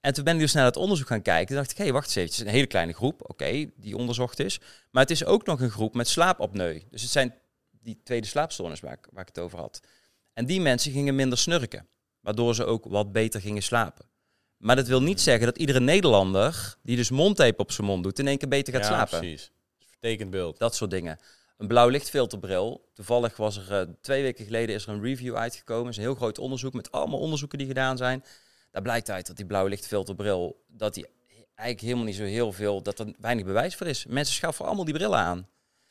En 0.00 0.12
toen 0.14 0.24
ben 0.24 0.34
ik 0.34 0.40
dus 0.40 0.52
naar 0.52 0.64
het 0.64 0.76
onderzoek 0.76 1.06
gaan 1.06 1.22
kijken. 1.22 1.46
Toen 1.46 1.56
dacht 1.56 1.70
ik, 1.70 1.76
hé, 1.76 1.82
hey, 1.84 1.92
wacht 1.92 2.06
eens 2.06 2.14
even. 2.16 2.28
Het 2.30 2.38
is 2.40 2.46
een 2.46 2.52
hele 2.52 2.66
kleine 2.66 2.92
groep, 2.92 3.30
oké, 3.30 3.70
die 3.76 3.96
onderzocht 3.96 4.38
is. 4.38 4.60
Maar 4.90 5.02
het 5.02 5.10
is 5.10 5.24
ook 5.24 5.46
nog 5.46 5.60
een 5.60 5.70
groep 5.70 5.94
met 5.94 6.08
slaapapneu. 6.08 6.80
Dus 6.90 7.02
het 7.02 7.10
zijn 7.10 7.34
die 7.82 8.00
tweede 8.04 8.26
slaapstoornis 8.26 8.80
waar 8.80 8.92
ik, 8.92 9.06
waar 9.12 9.22
ik 9.22 9.28
het 9.34 9.38
over 9.38 9.58
had. 9.58 9.80
En 10.32 10.46
die 10.46 10.60
mensen 10.60 10.92
gingen 10.92 11.14
minder 11.14 11.38
snurken. 11.38 11.86
Waardoor 12.20 12.54
ze 12.54 12.64
ook 12.64 12.84
wat 12.84 13.12
beter 13.12 13.40
gingen 13.40 13.62
slapen. 13.62 14.04
Maar 14.58 14.76
dat 14.76 14.86
wil 14.86 15.02
niet 15.02 15.20
zeggen 15.20 15.46
dat 15.46 15.58
iedere 15.58 15.80
Nederlander 15.80 16.76
die 16.82 16.96
dus 16.96 17.10
mondtape 17.10 17.62
op 17.62 17.72
zijn 17.72 17.86
mond 17.86 18.02
doet, 18.02 18.18
in 18.18 18.26
één 18.26 18.38
keer 18.38 18.48
beter 18.48 18.72
gaat 18.72 18.82
ja, 18.82 18.88
slapen. 18.88 19.18
precies. 19.18 19.50
Vertekend 19.86 20.30
beeld. 20.30 20.58
Dat 20.58 20.74
soort 20.74 20.90
dingen. 20.90 21.18
Een 21.56 21.66
blauw 21.66 21.88
lichtfilterbril. 21.88 22.88
Toevallig 22.94 23.36
was 23.36 23.56
er 23.56 23.80
eh, 23.80 23.94
twee 24.00 24.22
weken 24.22 24.44
geleden 24.44 24.74
is 24.74 24.86
er 24.86 24.92
een 24.92 25.02
review 25.02 25.36
uitgekomen. 25.36 25.90
Is 25.90 25.96
een 25.96 26.02
heel 26.02 26.14
groot 26.14 26.38
onderzoek 26.38 26.72
met 26.72 26.92
allemaal 26.92 27.18
onderzoeken 27.18 27.58
die 27.58 27.66
gedaan 27.66 27.96
zijn. 27.96 28.24
Daar 28.70 28.82
blijkt 28.82 29.10
uit 29.10 29.26
dat 29.26 29.36
die 29.36 29.46
blauw 29.46 29.66
lichtfilterbril, 29.66 30.64
dat 30.66 30.94
die 30.94 31.06
eigenlijk 31.54 31.80
helemaal 31.80 32.04
niet 32.04 32.16
zo 32.16 32.22
heel 32.22 32.52
veel, 32.52 32.82
dat 32.82 32.98
er 32.98 33.14
weinig 33.18 33.44
bewijs 33.44 33.74
voor 33.76 33.86
is. 33.86 34.06
Mensen 34.06 34.34
schaffen 34.34 34.64
allemaal 34.64 34.84
die 34.84 34.94
brillen 34.94 35.18
aan. 35.18 35.48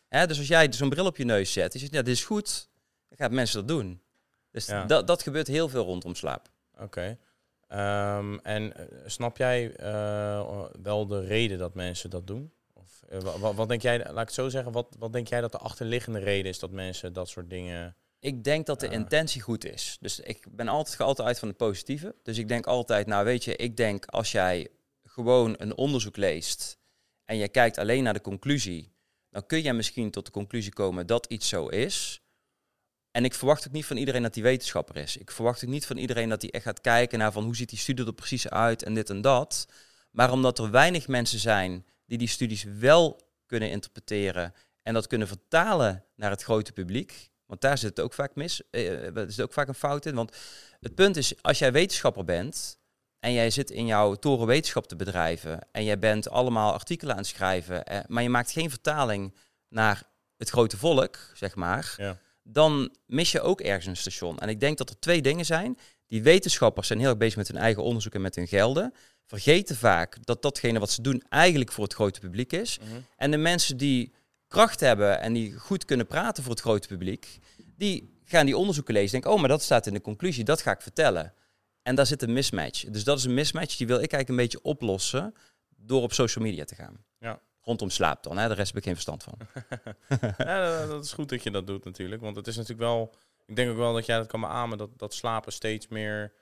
Hè, 0.07 0.27
dus 0.27 0.37
als 0.37 0.47
jij 0.47 0.67
zo'n 0.73 0.89
bril 0.89 1.05
op 1.05 1.17
je 1.17 1.23
neus 1.25 1.53
zet, 1.53 1.73
je 1.73 1.79
zegt, 1.79 1.93
ja, 1.93 2.01
dit 2.01 2.13
is 2.13 2.23
goed, 2.23 2.69
dan 3.09 3.17
gaan 3.17 3.33
mensen 3.33 3.57
dat 3.59 3.67
doen. 3.67 4.01
Dus 4.51 4.65
Ja. 4.65 4.85
dat, 4.85 5.07
dat 5.07 5.23
gebeurt 5.23 5.47
heel 5.47 5.69
veel 5.69 5.83
rondom 5.83 6.15
slaap. 6.15 6.49
Oké. 6.79 7.17
Ehm, 7.67 8.37
en 8.43 8.75
eh, 8.77 8.85
snap 9.05 9.37
jij 9.37 9.75
eh, 9.75 10.65
wel 10.81 11.07
de 11.07 11.25
reden 11.25 11.57
dat 11.57 11.73
mensen 11.73 12.09
dat 12.09 12.27
doen? 12.27 12.51
Of 12.73 13.03
eh, 13.09 13.19
wa- 13.19 13.39
wa- 13.39 13.53
wat, 13.53 13.69
denk 13.69 13.81
jij, 13.81 13.97
laat 13.97 14.09
ik 14.11 14.17
het 14.17 14.33
zo 14.33 14.49
zeggen, 14.49 14.71
wat, 14.71 14.95
wat 14.99 15.13
denk 15.13 15.27
jij 15.27 15.41
dat 15.41 15.51
de 15.51 15.57
achterliggende 15.57 16.19
reden 16.19 16.45
is 16.51 16.59
dat 16.59 16.71
mensen 16.71 17.13
dat 17.13 17.29
soort 17.29 17.49
dingen... 17.49 17.95
Ik 18.19 18.43
denk 18.43 18.65
dat 18.65 18.79
de 18.79 18.89
intentie 18.89 19.41
goed 19.41 19.65
is. 19.65 19.97
Dus 20.01 20.19
ik 20.19 20.45
ben 20.51 20.67
altijd, 20.67 20.95
ga 20.95 21.03
altijd 21.03 21.27
uit 21.27 21.39
van 21.39 21.47
het 21.47 21.57
positieve. 21.57 22.15
Dus 22.23 22.37
ik 22.37 22.47
denk 22.47 22.65
altijd, 22.67 23.07
nou 23.07 23.25
weet 23.25 23.43
je, 23.43 23.55
ik 23.55 23.77
denk 23.77 24.05
als 24.05 24.31
jij 24.31 24.67
gewoon 25.03 25.55
een 25.57 25.77
onderzoek 25.77 26.17
leest 26.17 26.79
en 27.25 27.37
je 27.37 27.47
kijkt 27.47 27.77
alleen 27.77 28.03
naar 28.03 28.13
de 28.13 28.21
conclusie, 28.21 28.95
dan 29.29 29.45
kun 29.45 29.63
je 29.63 29.73
misschien 29.73 30.11
tot 30.11 30.25
de 30.25 30.31
conclusie 30.31 30.73
komen 30.73 31.07
dat 31.07 31.25
iets 31.25 31.47
zo 31.47 31.67
is. 31.67 32.21
En 33.17 33.25
ik 33.25 33.33
verwacht 33.33 33.67
ook 33.67 33.73
niet 33.73 33.85
van 33.85 33.97
iedereen 33.97 34.21
dat 34.21 34.33
die 34.33 34.43
wetenschapper 34.43 34.95
is. 34.95 35.17
Ik 35.17 35.31
verwacht 35.31 35.63
ook 35.63 35.69
niet 35.69 35.85
van 35.85 35.97
iedereen 35.97 36.29
dat 36.29 36.41
hij 36.41 36.51
echt 36.51 36.63
gaat 36.63 36.81
kijken 36.81 37.19
naar 37.19 37.31
van 37.31 37.43
hoe 37.43 37.55
ziet 37.55 37.69
die 37.69 37.77
studie 37.79 38.05
er 38.05 38.13
precies 38.13 38.49
uit 38.49 38.83
en 38.83 38.93
dit 38.93 39.09
en 39.09 39.21
dat. 39.21 39.67
Maar 40.11 40.31
omdat 40.31 40.59
er 40.59 40.71
weinig 40.71 41.07
mensen 41.07 41.39
zijn 41.39 41.85
die 42.05 42.17
die 42.17 42.27
studies 42.27 42.63
wel 42.63 43.21
kunnen 43.45 43.69
interpreteren 43.69 44.53
en 44.81 44.93
dat 44.93 45.07
kunnen 45.07 45.27
vertalen 45.27 46.03
naar 46.15 46.29
het 46.29 46.43
grote 46.43 46.71
publiek. 46.71 47.29
Want 47.45 47.61
daar 47.61 47.77
zit 47.77 47.89
het 47.89 47.99
ook 47.99 48.13
vaak 48.13 48.35
mis. 48.35 48.61
eh, 48.69 49.15
Er 49.15 49.31
zit 49.31 49.41
ook 49.45 49.53
vaak 49.53 49.67
een 49.67 49.73
fout 49.73 50.05
in. 50.05 50.15
Want 50.15 50.35
het 50.79 50.95
punt 50.95 51.17
is, 51.17 51.41
als 51.41 51.59
jij 51.59 51.71
wetenschapper 51.71 52.23
bent 52.23 52.79
en 53.19 53.33
jij 53.33 53.49
zit 53.49 53.69
in 53.69 53.85
jouw 53.85 54.15
toren 54.15 54.47
wetenschap 54.47 54.87
te 54.87 54.95
bedrijven 54.95 55.67
en 55.71 55.83
jij 55.83 55.99
bent 55.99 56.29
allemaal 56.29 56.73
artikelen 56.73 57.13
aan 57.13 57.21
het 57.21 57.27
schrijven, 57.27 57.85
eh, 57.85 57.99
maar 58.07 58.23
je 58.23 58.29
maakt 58.29 58.51
geen 58.51 58.69
vertaling 58.69 59.35
naar 59.67 60.03
het 60.37 60.49
grote 60.49 60.77
volk, 60.77 61.17
zeg 61.33 61.55
maar, 61.55 61.93
Ja. 61.97 62.17
Dan 62.49 62.95
mis 63.05 63.31
je 63.31 63.41
ook 63.41 63.61
ergens 63.61 63.85
een 63.85 63.97
station. 63.97 64.39
En 64.39 64.49
ik 64.49 64.59
denk 64.59 64.77
dat 64.77 64.89
er 64.89 64.99
twee 64.99 65.21
dingen 65.21 65.45
zijn. 65.45 65.77
Die 66.07 66.23
wetenschappers 66.23 66.87
zijn 66.87 66.99
heel 66.99 67.09
erg 67.09 67.17
bezig 67.17 67.37
met 67.37 67.47
hun 67.47 67.57
eigen 67.57 67.83
onderzoek 67.83 68.13
en 68.13 68.21
met 68.21 68.35
hun 68.35 68.47
gelden. 68.47 68.93
Vergeten 69.25 69.75
vaak 69.75 70.17
dat 70.25 70.41
datgene 70.41 70.79
wat 70.79 70.91
ze 70.91 71.01
doen 71.01 71.23
eigenlijk 71.29 71.71
voor 71.71 71.83
het 71.83 71.93
grote 71.93 72.19
publiek 72.19 72.53
is. 72.53 72.79
Mhm. 72.79 72.89
En 73.15 73.31
de 73.31 73.37
mensen 73.37 73.77
die 73.77 74.13
kracht 74.47 74.79
hebben 74.79 75.19
en 75.21 75.33
die 75.33 75.53
goed 75.53 75.85
kunnen 75.85 76.07
praten 76.07 76.43
voor 76.43 76.51
het 76.51 76.61
grote 76.61 76.87
publiek, 76.87 77.39
die 77.75 78.15
gaan 78.25 78.45
die 78.45 78.57
onderzoeken 78.57 78.93
lezen. 78.93 79.11
Denken, 79.11 79.31
oh, 79.31 79.39
maar 79.39 79.49
dat 79.49 79.63
staat 79.63 79.87
in 79.87 79.93
de 79.93 80.01
conclusie, 80.01 80.43
dat 80.43 80.61
ga 80.61 80.71
ik 80.71 80.81
vertellen. 80.81 81.33
En 81.81 81.95
daar 81.95 82.05
zit 82.05 82.21
een 82.21 82.33
mismatch. 82.33 82.83
Dus 82.83 83.03
dat 83.03 83.17
is 83.17 83.23
een 83.23 83.33
mismatch 83.33 83.75
die 83.77 83.87
wil 83.87 84.01
ik 84.01 84.11
eigenlijk 84.11 84.29
een 84.29 84.45
beetje 84.47 84.61
oplossen 84.61 85.33
door 85.75 86.01
op 86.01 86.13
social 86.13 86.45
media 86.45 86.63
te 86.63 86.75
gaan. 86.75 87.05
Ja. 87.19 87.41
Rondom 87.67 87.89
slaap 87.89 88.23
dan, 88.23 88.37
hè? 88.37 88.47
de 88.47 88.53
rest 88.53 88.67
heb 88.67 88.77
ik 88.77 88.83
geen 88.83 88.93
verstand 88.93 89.23
van. 89.23 89.37
ja, 90.47 90.85
dat- 90.85 91.03
is 91.03 91.13
goed 91.13 91.29
dat 91.29 91.43
je 91.43 91.51
dat 91.51 91.67
doet 91.67 91.83
natuurlijk. 91.85 92.21
Want 92.21 92.35
het 92.35 92.47
is 92.47 92.55
natuurlijk 92.55 92.81
wel... 92.89 93.13
Ik 93.45 93.55
denk 93.55 93.69
ook 93.71 93.77
wel 93.77 93.93
dat 93.93 94.05
jij 94.05 94.17
dat 94.17 94.27
kan 94.27 94.41
beamen, 94.41 94.77
dat, 94.77 94.89
dat 94.99 95.13
slapen 95.13 95.51
steeds 95.53 95.87
meer 95.87 96.33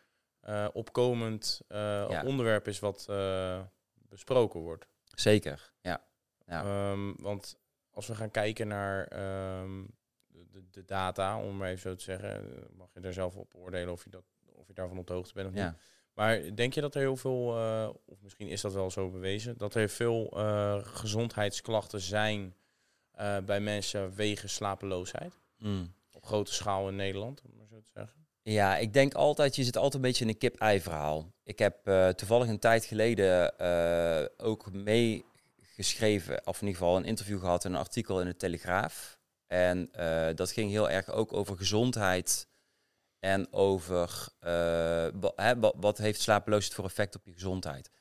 eh, 0.42 0.68
opkomend 0.74 1.62
eh, 1.68 1.78
Ja. 2.10 2.24
onderwerp 2.26 2.68
is 2.68 2.80
wat 2.80 3.06
eh, 3.10 3.62
besproken 3.94 4.60
wordt. 4.60 4.88
Zeker, 5.16 5.72
ja. 5.82 6.02
Ja. 6.48 6.64
Ehm, 6.64 7.14
want 7.18 7.58
als 7.92 8.08
we 8.08 8.16
gaan 8.16 8.32
kijken 8.32 8.68
naar 8.68 9.08
ehm, 9.08 9.84
de, 10.28 10.64
de- 10.72 10.86
data, 10.86 11.40
om 11.42 11.58
maar 11.58 11.70
even 11.70 11.82
zo 11.90 11.96
te 11.96 12.04
zeggen, 12.04 12.44
mag 12.78 12.88
je 12.94 13.00
daar 13.00 13.14
zelf 13.14 13.36
op 13.36 13.54
oordelen 13.56 13.94
of 13.94 14.04
je, 14.04 14.10
dat, 14.10 14.24
of 14.46 14.68
je 14.68 14.74
daarvan 14.74 14.98
op 14.98 15.08
de 15.08 15.14
hoogte 15.14 15.34
bent 15.34 15.48
of 15.48 15.54
niet. 15.54 15.74
Maar 16.16 16.56
denk 16.56 16.74
je 16.74 16.82
dat 16.82 16.96
er 16.96 17.02
heel 17.02 17.18
veel, 17.18 17.58
eh, 17.58 17.90
of 18.06 18.22
misschien 18.22 18.48
is 18.48 18.62
dat 18.62 18.74
wel 18.74 18.92
zo 18.92 19.10
bewezen, 19.10 19.58
dat 19.58 19.76
er 19.76 19.90
veel 19.90 20.30
eh, 20.36 20.78
gezondheidsklachten 20.84 22.02
zijn 22.02 22.56
eh, 23.12 23.38
bij 23.46 23.60
mensen 23.60 24.16
wegens 24.16 24.54
slapeloosheid? 24.54 25.40
Mm. 25.58 25.94
Op 26.12 26.26
grote 26.26 26.54
schaal 26.54 26.88
in 26.88 26.96
Nederland, 26.96 27.42
om 27.42 27.52
maar 27.58 27.68
zo 27.68 27.82
te 27.82 27.92
zeggen. 27.94 28.26
Ja, 28.42 28.78
ik 28.78 28.94
denk 28.94 29.14
altijd, 29.14 29.56
je 29.56 29.64
zit 29.64 29.76
altijd 29.76 29.94
een 29.94 30.02
beetje 30.02 30.24
in 30.24 30.30
een 30.30 30.38
kip-ei 30.38 30.82
verhaal. 30.82 31.32
Ik 31.44 31.60
heb 31.60 31.78
toevallig 32.16 32.48
een 32.48 32.60
tijd 32.60 32.86
geleden 32.86 33.60
ook 34.38 34.72
meegeschreven, 34.72 36.48
of 36.48 36.62
in 36.62 36.68
ieder 36.68 36.82
geval 36.82 36.98
een 36.98 37.06
interview 37.06 37.40
gehad 37.40 37.66
in 37.66 37.72
een 37.72 37.80
artikel 37.80 38.22
in 38.22 38.28
de 38.28 38.36
Telegraaf. 38.36 39.20
En 39.48 39.90
dat 40.36 40.52
ging 40.52 40.70
heel 40.70 40.90
erg 40.90 41.12
ook 41.12 41.34
over 41.34 41.58
gezondheid 41.58 42.48
en 43.26 43.54
over 43.54 44.28
eh, 44.40 45.08
wat 45.76 45.98
heeft 45.98 46.22
slapeloosheid 46.22 46.74
voor 46.74 46.86
effect 46.86 47.16
op 47.16 47.26
je 47.26 47.34
gezondheid. 47.34 47.92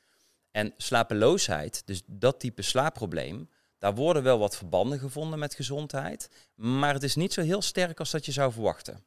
En 0.51 0.73
slapeloosheid, 0.77 1.81
dus 1.85 2.01
dat 2.05 2.39
type 2.39 2.61
slaapprobleem, 2.61 3.49
daar 3.77 3.95
worden 3.95 4.23
wel 4.23 4.39
wat 4.39 4.57
verbanden 4.57 4.99
gevonden 4.99 5.39
met 5.39 5.55
gezondheid, 5.55 6.29
maar 6.55 6.93
het 6.93 7.03
is 7.03 7.15
niet 7.15 7.33
zo 7.33 7.41
heel 7.41 7.61
sterk 7.61 7.99
als 7.99 8.11
dat 8.11 8.25
je 8.25 8.31
zou 8.31 8.51
verwachten. 8.51 9.05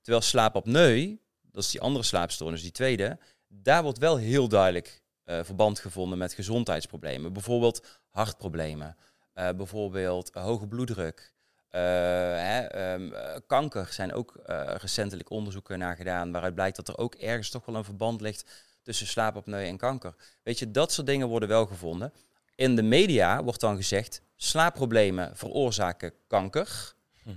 Terwijl 0.00 0.24
slaapapneu, 0.24 1.16
dat 1.42 1.62
is 1.62 1.70
die 1.70 1.80
andere 1.80 2.04
slaapstoornis, 2.04 2.62
die 2.62 2.72
tweede, 2.72 3.18
daar 3.48 3.82
wordt 3.82 3.98
wel 3.98 4.16
heel 4.16 4.48
duidelijk 4.48 5.02
eh, 5.24 5.40
verband 5.42 5.78
gevonden 5.78 6.18
met 6.18 6.32
gezondheidsproblemen. 6.32 7.32
Bijvoorbeeld 7.32 7.86
hartproblemen, 8.08 8.96
eh, 9.32 9.48
bijvoorbeeld 9.50 10.30
hoge 10.32 10.66
bloeddruk, 10.66 11.34
hè, 11.78 12.60
ehm, 12.66 13.12
eh, 13.12 13.36
kanker 13.46 13.86
zijn 13.86 14.12
ook 14.12 14.36
eh, 14.36 14.74
recentelijk 14.80 15.30
onderzoeken 15.30 15.78
naar 15.78 15.96
gedaan, 15.96 16.32
waaruit 16.32 16.54
blijkt 16.54 16.76
dat 16.76 16.88
er 16.88 16.98
ook 16.98 17.14
ergens 17.14 17.50
toch 17.50 17.64
wel 17.66 17.74
een 17.74 17.84
verband 17.84 18.20
ligt 18.20 18.64
tussen 18.82 19.06
slaapapneu 19.06 19.66
en 19.66 19.76
kanker. 19.76 20.14
Weet 20.42 20.58
je, 20.58 20.70
dat 20.70 20.92
soort 20.92 21.06
dingen 21.06 21.28
worden 21.28 21.48
wel 21.48 21.66
gevonden. 21.66 22.12
In 22.54 22.76
de 22.76 22.82
media 22.82 23.42
wordt 23.42 23.60
dan 23.60 23.76
gezegd, 23.76 24.22
slaapproblemen 24.36 25.36
veroorzaken 25.36 26.12
kanker. 26.26 26.94
Hm. 27.22 27.30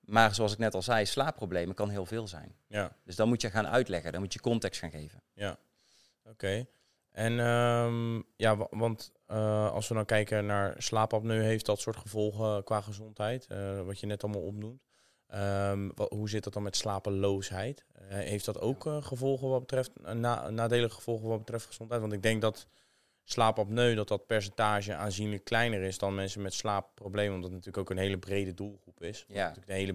Maar 0.00 0.34
zoals 0.34 0.52
ik 0.52 0.58
net 0.58 0.74
al 0.74 0.82
zei, 0.82 1.06
slaapproblemen 1.06 1.74
kan 1.74 1.88
heel 1.90 2.06
veel 2.06 2.28
zijn. 2.28 2.54
Ja, 2.68 2.92
Dus 3.04 3.16
dan 3.16 3.28
moet 3.28 3.40
je 3.40 3.50
gaan 3.50 3.66
uitleggen, 3.66 4.12
dan 4.12 4.20
moet 4.20 4.32
je 4.32 4.40
context 4.40 4.80
gaan 4.80 4.90
geven. 4.90 5.22
ja. 5.32 5.56
Oké. 6.24 6.66
En 7.12 7.40
ehm, 7.40 8.16
ja, 8.36 8.56
wa- 8.56 8.66
want 8.70 9.12
eh, 9.26 9.72
als 9.72 9.88
we 9.88 9.94
dan 9.94 10.04
kijken 10.04 10.46
naar 10.46 10.74
slaapapneu, 10.78 11.42
heeft 11.42 11.66
dat 11.66 11.80
soort 11.80 11.96
gevolgen 11.96 12.64
qua 12.64 12.80
gezondheid, 12.80 13.46
eh, 13.46 13.80
wat 13.82 14.00
je 14.00 14.06
net 14.06 14.22
allemaal 14.24 14.42
opnoemt. 14.42 14.82
Ehm, 15.26 15.88
hoe 16.08 16.28
zit 16.28 16.44
dat 16.44 16.52
dan 16.52 16.62
met 16.62 16.76
slapeloosheid? 16.76 17.84
Eh, 17.92 18.16
heeft 18.18 18.44
dat 18.44 18.60
ook 18.60 18.82
gevolgen 19.00 19.48
wat 19.48 19.60
betreft, 19.60 19.90
na, 20.14 20.50
nadelige 20.50 20.94
gevolgen 20.94 21.28
wat 21.28 21.38
betreft 21.38 21.66
gezondheid? 21.66 22.00
Want 22.00 22.12
ik 22.12 22.22
denk 22.22 22.40
dat 22.40 22.66
slaapapneu, 23.24 23.94
dat 23.94 24.08
dat 24.08 24.26
percentage 24.26 24.94
aanzienlijk 24.94 25.44
kleiner 25.44 25.82
is 25.82 25.98
dan 25.98 26.14
mensen 26.14 26.42
met 26.42 26.54
slaapproblemen, 26.54 27.34
omdat 27.34 27.50
het 27.50 27.58
natuurlijk 27.58 27.90
ook 27.90 27.96
een 27.96 28.02
hele 28.04 28.18
brede 28.18 28.54
doelgroep 28.54 29.02
is. 29.02 29.24
Ja. 29.28 29.34
natuurlijk 29.42 29.68
een 29.68 29.74
hele 29.74 29.94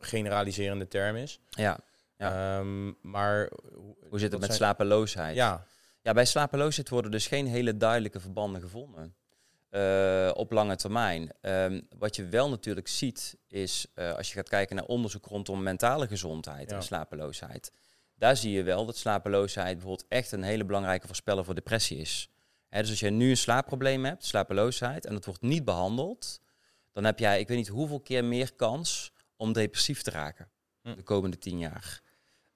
generaliserende 0.00 0.88
term 0.88 1.16
is. 1.16 1.40
Ja. 1.50 1.78
Ja. 2.16 2.58
Ehm, 2.58 2.92
maar 3.00 3.50
Hoe 4.08 4.18
zit 4.18 4.30
het 4.32 4.40
met 4.40 4.44
zijn- 4.44 4.52
slapeloosheid? 4.56 5.34
Ja, 5.36 5.64
Ja, 6.02 6.12
bij 6.12 6.24
slapeloosheid 6.24 6.88
worden 6.88 7.10
dus 7.10 7.26
geen 7.26 7.46
hele 7.46 7.76
duidelijke 7.76 8.20
verbanden 8.20 8.60
gevonden. 8.60 9.14
eh, 9.70 10.30
op 10.34 10.50
lange 10.52 10.76
termijn. 10.76 11.32
Ehm, 11.40 11.80
wat 11.98 12.16
je 12.16 12.26
wel 12.26 12.48
natuurlijk 12.50 12.88
ziet, 12.88 13.36
is 13.48 13.86
eh, 13.94 14.12
als 14.14 14.28
je 14.28 14.34
gaat 14.34 14.48
kijken 14.48 14.76
naar 14.76 14.84
onderzoek 14.84 15.26
rondom 15.26 15.62
mentale 15.62 16.06
gezondheid 16.06 16.70
Ja. 16.70 16.76
en 16.76 16.82
slapeloosheid. 16.82 17.72
daar 18.14 18.36
zie 18.36 18.52
je 18.52 18.62
wel 18.62 18.86
dat 18.86 18.96
slapeloosheid 18.96 19.72
bijvoorbeeld 19.76 20.08
echt 20.08 20.32
een 20.32 20.42
hele 20.42 20.64
belangrijke 20.64 21.06
voorspeller 21.06 21.44
voor 21.44 21.54
depressie 21.54 21.98
is. 21.98 22.28
Dus 22.68 22.90
als 22.90 23.00
je 23.00 23.10
nu 23.10 23.30
een 23.30 23.36
slaapprobleem 23.36 24.04
hebt, 24.04 24.24
slapeloosheid, 24.24 25.06
en 25.06 25.14
het 25.14 25.24
wordt 25.24 25.42
niet 25.42 25.64
behandeld, 25.64 26.40
dan 26.92 27.04
heb 27.04 27.18
jij, 27.18 27.40
ik 27.40 27.48
weet 27.48 27.56
niet 27.56 27.68
hoeveel 27.68 28.00
keer 28.00 28.24
meer 28.24 28.54
kans 28.54 29.12
om 29.36 29.52
depressief 29.52 30.02
te 30.02 30.10
raken 30.10 30.50
Hm. 30.82 30.94
de 30.94 31.02
komende 31.02 31.38
tien 31.38 31.58
jaar. 31.58 32.00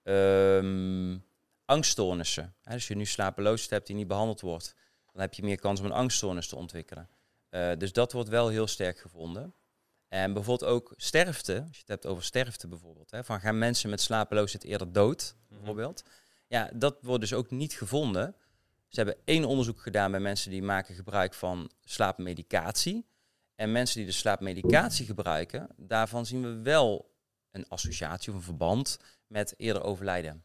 Ehm 0.02 1.18
angststoornissen. 1.66 2.54
Hè, 2.62 2.72
als 2.72 2.88
je 2.88 2.96
nu 2.96 3.06
slapeloosheid 3.06 3.70
hebt 3.70 3.86
die 3.86 3.96
niet 3.96 4.06
behandeld 4.06 4.40
wordt, 4.40 4.74
dan 5.12 5.20
heb 5.20 5.34
je 5.34 5.42
meer 5.42 5.58
kans 5.58 5.80
om 5.80 5.86
een 5.86 5.92
angststoornis 5.92 6.48
te 6.48 6.56
ontwikkelen. 6.56 7.08
Eh, 7.48 7.70
dus 7.78 7.92
dat 7.92 8.12
wordt 8.12 8.28
wel 8.28 8.48
heel 8.48 8.66
sterk 8.66 8.98
gevonden. 8.98 9.54
En 10.08 10.32
bijvoorbeeld 10.32 10.70
ook 10.70 10.92
sterfte, 10.96 11.60
als 11.60 11.74
je 11.74 11.80
het 11.80 11.88
hebt 11.88 12.06
over 12.06 12.24
sterfte 12.24 12.68
bijvoorbeeld, 12.68 13.10
hè, 13.10 13.24
van 13.24 13.40
gaan 13.40 13.58
mensen 13.58 13.90
met 13.90 14.00
slapeloosheid 14.00 14.64
eerder 14.64 14.92
dood, 14.92 15.36
bijvoorbeeld. 15.48 16.04
Ja, 16.48 16.70
dat 16.74 16.98
wordt 17.00 17.20
dus 17.20 17.32
ook 17.32 17.50
niet 17.50 17.72
gevonden. 17.72 18.34
Ze 18.88 18.96
hebben 18.96 19.16
één 19.24 19.44
onderzoek 19.44 19.80
gedaan 19.80 20.10
bij 20.10 20.20
mensen 20.20 20.50
die 20.50 20.62
maken 20.62 20.94
gebruik 20.94 21.34
van 21.34 21.70
slaapmedicatie. 21.84 23.06
En 23.54 23.72
mensen 23.72 23.96
die 23.96 24.06
de 24.06 24.12
slaapmedicatie 24.12 25.06
gebruiken, 25.06 25.68
daarvan 25.76 26.26
zien 26.26 26.42
we 26.42 26.62
wel 26.62 27.14
een 27.50 27.68
associatie 27.68 28.32
of 28.32 28.38
een 28.38 28.44
verband 28.44 28.98
met 29.26 29.54
eerder 29.56 29.82
overlijden. 29.82 30.44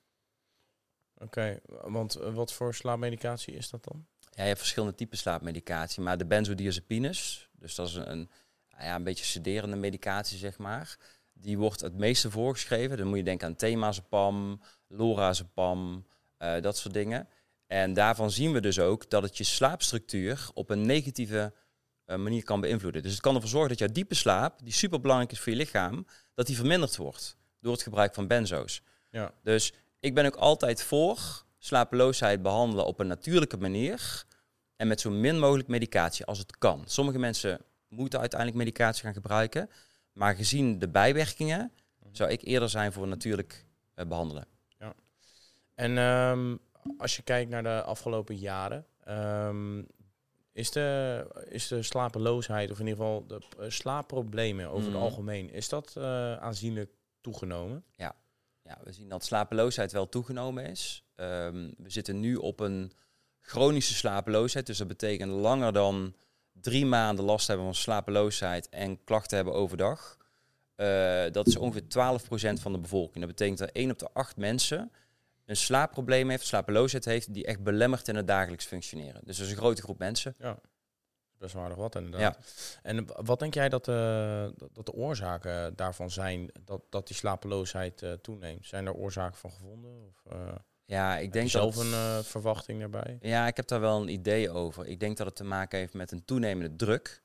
Oké, 1.21 1.59
want 1.81 2.15
eh, 2.15 2.33
wat 2.33 2.53
voor 2.53 2.73
slaapmedicatie 2.73 3.53
is 3.53 3.69
dat 3.69 3.83
dan? 3.83 4.05
Ja, 4.19 4.41
je 4.41 4.47
hebt 4.47 4.59
verschillende 4.59 4.95
typen 4.95 5.17
slaapmedicatie, 5.17 6.01
maar 6.01 6.17
de 6.17 6.25
benzodiazepines, 6.25 7.49
dus 7.51 7.75
dat 7.75 7.87
is 7.87 7.93
een, 7.93 8.11
een, 8.11 8.29
ja, 8.77 8.95
een 8.95 9.03
beetje 9.03 9.25
sederende 9.25 9.75
medicatie, 9.75 10.37
zeg 10.37 10.57
maar. 10.57 10.97
Die 11.33 11.57
wordt 11.57 11.81
het 11.81 11.97
meeste 11.97 12.31
voorgeschreven. 12.31 12.97
Dan 12.97 13.07
moet 13.07 13.17
je 13.17 13.23
denken 13.23 13.47
aan 13.47 13.55
temazepam, 13.55 14.61
lorazepam, 14.87 16.05
eh 16.37 16.61
dat 16.61 16.77
soort 16.77 16.93
dingen. 16.93 17.27
En 17.67 17.93
daarvan 17.93 18.31
zien 18.31 18.51
we 18.51 18.61
dus 18.61 18.79
ook 18.79 19.09
dat 19.09 19.23
het 19.23 19.37
je 19.37 19.43
slaapstructuur 19.43 20.49
op 20.53 20.69
een 20.69 20.85
negatieve 20.85 21.53
eh, 22.05 22.17
manier 22.17 22.43
kan 22.43 22.61
beïnvloeden. 22.61 23.01
Dus 23.01 23.11
het 23.11 23.21
kan 23.21 23.35
ervoor 23.35 23.49
zorgen 23.49 23.69
dat 23.69 23.79
jouw 23.79 23.87
diepe 23.91 24.15
slaap, 24.15 24.59
die 24.63 24.73
superbelangrijk 24.73 25.31
is 25.31 25.39
voor 25.39 25.51
je 25.51 25.57
lichaam, 25.57 26.05
dat 26.33 26.47
die 26.47 26.55
verminderd 26.55 26.97
wordt 26.97 27.37
door 27.59 27.71
het 27.71 27.81
gebruik 27.81 28.13
van 28.13 28.27
benzo's. 28.27 28.81
Ja. 29.09 29.33
Dus 29.43 29.73
ik 30.01 30.13
ben 30.15 30.25
ook 30.25 30.35
altijd 30.35 30.83
voor 30.83 31.43
slapeloosheid 31.57 32.41
behandelen 32.41 32.85
op 32.85 32.99
een 32.99 33.07
natuurlijke 33.07 33.57
manier 33.57 34.23
en 34.75 34.87
met 34.87 35.01
zo 35.01 35.09
min 35.09 35.39
mogelijk 35.39 35.67
medicatie 35.67 36.25
als 36.25 36.37
het 36.37 36.57
kan. 36.57 36.83
Sommige 36.85 37.19
mensen 37.19 37.61
moeten 37.87 38.19
uiteindelijk 38.19 38.59
medicatie 38.59 39.03
gaan 39.03 39.13
gebruiken, 39.13 39.69
maar 40.13 40.35
gezien 40.35 40.79
de 40.79 40.87
bijwerkingen 40.89 41.71
zou 42.11 42.29
ik 42.31 42.41
eerder 42.43 42.69
zijn 42.69 42.91
voor 42.91 43.07
natuurlijk 43.07 43.65
eh, 43.93 44.05
behandelen. 44.05 44.45
En 45.75 45.97
ehm, 45.97 46.55
als 46.97 47.15
je 47.15 47.21
kijkt 47.21 47.49
naar 47.49 47.63
de 47.63 47.81
afgelopen 47.83 48.35
jaren, 48.35 48.85
ehm, 49.03 49.83
is, 50.51 50.71
de, 50.71 51.25
is 51.49 51.67
de 51.67 51.83
slapeloosheid, 51.83 52.71
of 52.71 52.79
in 52.79 52.87
ieder 52.87 53.03
geval 53.03 53.27
de 53.27 53.41
eh, 53.59 53.69
slaapproblemen 53.69 54.67
over 54.69 54.89
Mhm. 54.89 54.91
het 54.91 55.01
algemeen, 55.01 55.51
is 55.51 55.69
dat 55.69 55.93
eh, 55.97 56.35
aanzienlijk 56.37 56.91
toegenomen? 57.21 57.83
Ja, 57.91 58.15
we 58.83 58.91
zien 58.91 59.09
dat 59.09 59.25
slapeloosheid 59.25 59.91
wel 59.91 60.09
toegenomen 60.09 60.65
is. 60.65 61.03
Ehm, 61.15 61.69
we 61.77 61.89
zitten 61.89 62.19
nu 62.19 62.35
op 62.35 62.59
een 62.59 62.91
chronische 63.39 63.93
slapeloosheid. 63.93 64.65
Dus 64.65 64.77
dat 64.77 64.87
betekent 64.87 65.31
langer 65.31 65.73
dan 65.73 66.15
drie 66.51 66.85
maanden 66.85 67.25
last 67.25 67.47
hebben 67.47 67.65
van 67.65 67.75
slapeloosheid 67.75 68.69
en 68.69 69.03
klachten 69.03 69.35
hebben 69.35 69.53
overdag. 69.55 70.17
Eh, 70.75 71.23
dat 71.31 71.47
is 71.47 71.55
ongeveer 71.55 71.87
12% 71.87 72.59
van 72.59 72.71
de 72.71 72.79
bevolking. 72.79 73.25
Dat 73.25 73.35
betekent 73.35 73.57
dat 73.57 73.69
1 73.73 73.91
op 73.91 73.99
de 73.99 74.09
8 74.13 74.37
mensen 74.37 74.91
een 75.45 75.55
slaapprobleem 75.55 76.29
heeft, 76.29 76.45
slapeloosheid 76.45 77.05
heeft, 77.05 77.33
die 77.33 77.45
echt 77.45 77.63
belemmert 77.63 78.07
in 78.07 78.15
het 78.15 78.27
dagelijks 78.27 78.65
functioneren. 78.65 79.21
Dus 79.25 79.37
dat 79.37 79.45
is 79.45 79.51
een 79.51 79.57
grote 79.57 79.81
groep 79.81 79.99
mensen. 79.99 80.35
Best 81.41 81.53
wel 81.53 81.63
aardig 81.63 81.77
wat 81.77 81.95
inderdaad. 81.95 82.37
En 82.83 83.05
wat 83.25 83.39
denk 83.39 83.53
jij 83.53 83.69
dat, 83.69 83.87
eh, 83.87 84.47
dat- 84.57 84.69
dat 84.75 84.85
de 84.85 84.93
oorzaken 84.93 85.75
daarvan 85.75 86.09
zijn 86.11 86.51
dat, 86.65 86.81
dat 86.89 87.07
die 87.07 87.15
slapeloosheid 87.15 88.01
eh, 88.01 88.11
toeneemt? 88.11 88.65
Zijn 88.65 88.85
er 88.85 88.93
oorzaken 88.93 89.37
van 89.37 89.51
gevonden? 89.51 89.91
Of, 90.07 90.31
eh, 90.31 90.55
Ja, 90.85 91.17
ik 91.17 91.33
denk 91.33 91.49
zelf 91.49 91.75
dat... 91.75 91.83
een 91.85 92.23
verwachting 92.23 92.79
daarbij? 92.79 93.17
Ja, 93.21 93.47
ik 93.47 93.55
heb 93.55 93.67
daar 93.67 93.79
wel 93.79 94.01
een 94.01 94.07
idee 94.09 94.49
over. 94.49 94.85
Ik 94.87 94.99
denk 94.99 95.17
dat 95.17 95.25
het 95.27 95.35
te 95.35 95.43
maken 95.43 95.79
heeft 95.79 95.93
met 95.93 96.11
een 96.11 96.25
toenemende 96.25 96.75
druk. 96.75 97.23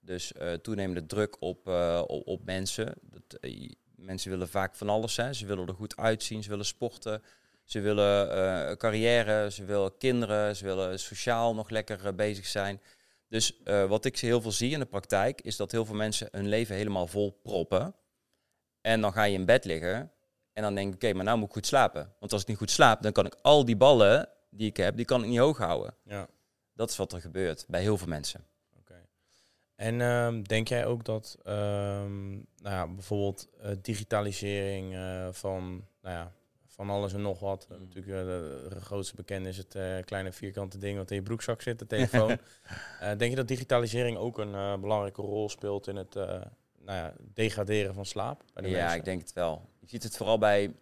Dus 0.00 0.32
toenemende 0.62 1.06
druk 1.06 1.36
op, 1.42 1.66
op, 2.06 2.26
op 2.26 2.44
mensen. 2.44 2.94
Dat, 3.02 3.40
mensen 3.96 4.30
willen 4.30 4.48
vaak 4.48 4.74
van 4.74 4.88
alles. 4.88 5.16
Hè. 5.16 5.32
Ze 5.32 5.46
willen 5.46 5.68
er 5.68 5.74
goed 5.74 5.96
uitzien, 5.96 6.42
ze 6.42 6.48
willen 6.48 6.64
sporten, 6.64 7.22
ze 7.64 7.80
willen 7.80 8.76
carrière, 8.78 9.50
ze 9.50 9.64
willen 9.64 9.96
kinderen, 9.96 10.56
ze 10.56 10.64
willen 10.64 10.98
sociaal 11.00 11.54
nog 11.54 11.70
lekker 11.70 12.14
bezig 12.14 12.46
zijn. 12.46 12.80
Dus 13.30 13.62
eh, 13.62 13.84
wat 13.84 14.04
ik 14.04 14.18
heel 14.18 14.40
veel 14.40 14.52
zie 14.52 14.70
in 14.70 14.78
de 14.78 14.86
praktijk, 14.86 15.40
is 15.40 15.56
dat 15.56 15.72
heel 15.72 15.84
veel 15.84 15.94
mensen 15.94 16.28
hun 16.30 16.48
leven 16.48 16.76
helemaal 16.76 17.06
vol 17.06 17.30
proppen. 17.42 17.94
En 18.80 19.00
dan 19.00 19.12
ga 19.12 19.24
je 19.24 19.38
in 19.38 19.44
bed 19.44 19.64
liggen 19.64 20.12
en 20.52 20.62
dan 20.62 20.74
denk 20.74 20.88
ik, 20.88 20.94
oké, 20.94 21.12
maar 21.12 21.24
nou 21.24 21.38
moet 21.38 21.48
ik 21.48 21.54
goed 21.54 21.66
slapen. 21.66 22.14
Want 22.18 22.32
als 22.32 22.42
ik 22.42 22.48
niet 22.48 22.56
goed 22.56 22.70
slaap, 22.70 23.02
dan 23.02 23.12
kan 23.12 23.26
ik 23.26 23.36
al 23.42 23.64
die 23.64 23.76
ballen 23.76 24.28
die 24.50 24.68
ik 24.68 24.76
heb, 24.76 24.96
die 24.96 25.04
kan 25.04 25.22
ik 25.22 25.28
niet 25.28 25.38
hoog 25.38 25.58
houden. 25.58 25.94
Ja. 26.04 26.28
Dat 26.74 26.90
is 26.90 26.96
wat 26.96 27.12
er 27.12 27.20
gebeurt 27.20 27.64
bij 27.68 27.80
heel 27.80 27.96
veel 27.96 28.08
mensen. 28.08 28.46
Oké. 28.78 29.06
En 29.74 30.00
ehm, 30.00 30.42
denk 30.42 30.68
jij 30.68 30.86
ook 30.86 31.04
dat 31.04 31.38
ehm, 31.42 32.30
nou 32.32 32.44
ja, 32.62 32.86
bijvoorbeeld 32.86 33.48
eh, 33.60 33.70
digitalisering 33.82 34.94
eh, 34.94 35.28
van, 35.32 35.86
nou 36.02 36.16
ja, 36.16 36.32
van 36.80 36.90
alles 36.90 37.12
en 37.12 37.22
nog 37.22 37.40
wat. 37.40 37.66
Mm. 37.68 37.78
Natuurlijk 37.78 38.18
eh, 38.18 38.24
de, 38.70 38.80
grootste 38.80 39.14
bekende 39.14 39.48
is 39.48 39.56
het 39.56 39.74
eh, 39.74 39.96
kleine 40.04 40.32
vierkante 40.32 40.78
ding 40.78 40.96
wat 40.98 41.10
in 41.10 41.16
je 41.16 41.22
broekzak 41.22 41.62
zit, 41.62 41.78
de 41.78 41.86
telefoon. 41.86 42.38
Eh, 43.00 43.08
denk 43.18 43.30
je 43.30 43.36
dat 43.36 43.48
digitalisering 43.48 44.16
ook 44.16 44.38
een 44.38 44.80
belangrijke 44.80 45.22
rol 45.22 45.48
speelt 45.48 45.86
in 45.86 45.96
het 45.96 46.14
nou 46.14 46.38
ja, 46.84 47.14
degraderen 47.34 47.94
van 47.94 48.06
slaap? 48.06 48.42
Bij 48.52 48.62
de 48.62 48.68
Ja, 48.68 48.78
mensen? 48.78 48.98
ik 48.98 49.04
denk 49.04 49.20
het 49.20 49.32
wel. 49.32 49.68
Je 49.80 49.88
ziet 49.88 50.02
het 50.02 50.16
vooral 50.16 50.38
bij, 50.38 50.74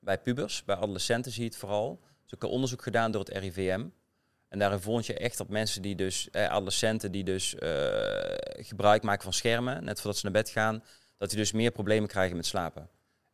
bij 0.00 0.18
pubers, 0.18 0.64
bij 0.64 0.76
adolescenten 0.76 1.32
zie 1.32 1.42
je 1.42 1.48
het 1.48 1.58
vooral. 1.58 1.98
Er 2.02 2.26
is 2.26 2.34
ook 2.34 2.42
een 2.42 2.48
onderzoek 2.48 2.82
gedaan 2.82 3.10
door 3.10 3.20
het 3.24 3.36
RIVM. 3.36 3.86
En 4.48 4.58
daarin 4.58 4.80
vond 4.80 5.06
je 5.06 5.14
echt 5.14 5.38
dat 5.38 5.48
mensen 5.48 5.82
die 5.82 5.94
dus, 5.94 6.30
eh, 6.30 6.48
adolescenten 6.48 7.12
die 7.12 7.24
dus 7.24 7.56
gebruik 8.56 9.02
maken 9.02 9.22
van 9.22 9.32
schermen, 9.32 9.84
net 9.84 10.00
voordat 10.00 10.16
ze 10.16 10.24
naar 10.24 10.42
bed 10.42 10.50
gaan, 10.50 10.84
dat 11.16 11.28
die 11.28 11.38
dus 11.38 11.52
meer 11.52 11.70
problemen 11.70 12.08
krijgen 12.08 12.36
met 12.36 12.46
slapen. 12.46 12.88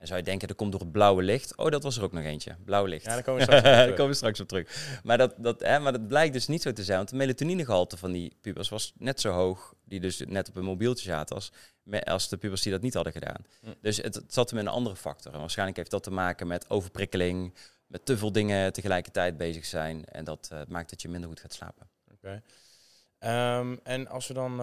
En 0.06 0.12
zou 0.12 0.24
je 0.24 0.30
denken, 0.30 0.48
dat 0.48 0.56
komt 0.56 0.72
door 0.72 0.80
het 0.80 0.92
blauwe 0.92 1.22
licht. 1.22 1.56
Oh, 1.56 1.70
dat 1.70 1.82
was 1.82 1.96
er 1.96 2.02
ook 2.02 2.12
nog 2.12 2.24
eentje. 2.24 2.56
Blauw 2.64 2.84
licht. 2.84 3.04
Ja, 3.04 3.12
daar 3.12 3.22
komen 3.22 3.46
we 3.46 3.52
straks 3.52 3.66
op 3.66 3.72
terug. 3.72 3.94
komen 3.96 4.10
we 4.10 4.14
straks 4.16 4.40
op 4.40 4.48
terug. 4.48 5.00
Maar 5.04 5.18
dat, 5.18 5.34
dat, 5.38 5.60
hè, 5.60 5.78
maar 5.78 5.92
dat 5.92 6.08
blijkt 6.08 6.32
dus 6.32 6.46
niet 6.46 6.62
zo 6.62 6.72
te 6.72 6.84
zijn. 6.84 6.96
Want 6.96 7.08
de 7.08 7.16
melatoninegehalte 7.16 7.96
van 7.96 8.12
die 8.12 8.36
pubers 8.40 8.68
was 8.68 8.92
net 8.98 9.20
zo 9.20 9.30
hoog, 9.30 9.74
die 9.84 10.00
dus 10.00 10.22
net 10.26 10.48
op 10.48 10.56
een 10.56 10.64
mobieltje 10.64 11.08
zaten, 11.08 11.34
als, 11.34 11.52
als 12.04 12.28
de 12.28 12.36
pubers 12.36 12.62
die 12.62 12.72
dat 12.72 12.82
niet 12.82 12.94
hadden 12.94 13.12
gedaan. 13.12 13.44
Hm. 13.60 13.70
Dus 13.80 13.96
het, 13.96 14.14
het 14.14 14.34
zat 14.34 14.50
hem 14.50 14.58
in 14.58 14.66
een 14.66 14.72
andere 14.72 14.96
factor. 14.96 15.32
En 15.32 15.40
waarschijnlijk 15.40 15.78
heeft 15.78 15.90
dat 15.90 16.02
te 16.02 16.10
maken 16.10 16.46
met 16.46 16.70
overprikkeling, 16.70 17.54
met 17.86 18.06
te 18.06 18.18
veel 18.18 18.32
dingen 18.32 18.72
tegelijkertijd 18.72 19.36
bezig 19.36 19.64
zijn. 19.64 20.04
En 20.04 20.24
dat 20.24 20.48
eh, 20.52 20.60
maakt 20.68 20.90
dat 20.90 21.02
je 21.02 21.08
minder 21.08 21.28
goed 21.28 21.40
gaat 21.40 21.52
slapen. 21.52 21.88
Oké. 22.12 22.42
Ehm, 23.26 23.76
en 23.82 24.08
als 24.08 24.26
we 24.28 24.34
dan, 24.34 24.52
eh, 24.52 24.56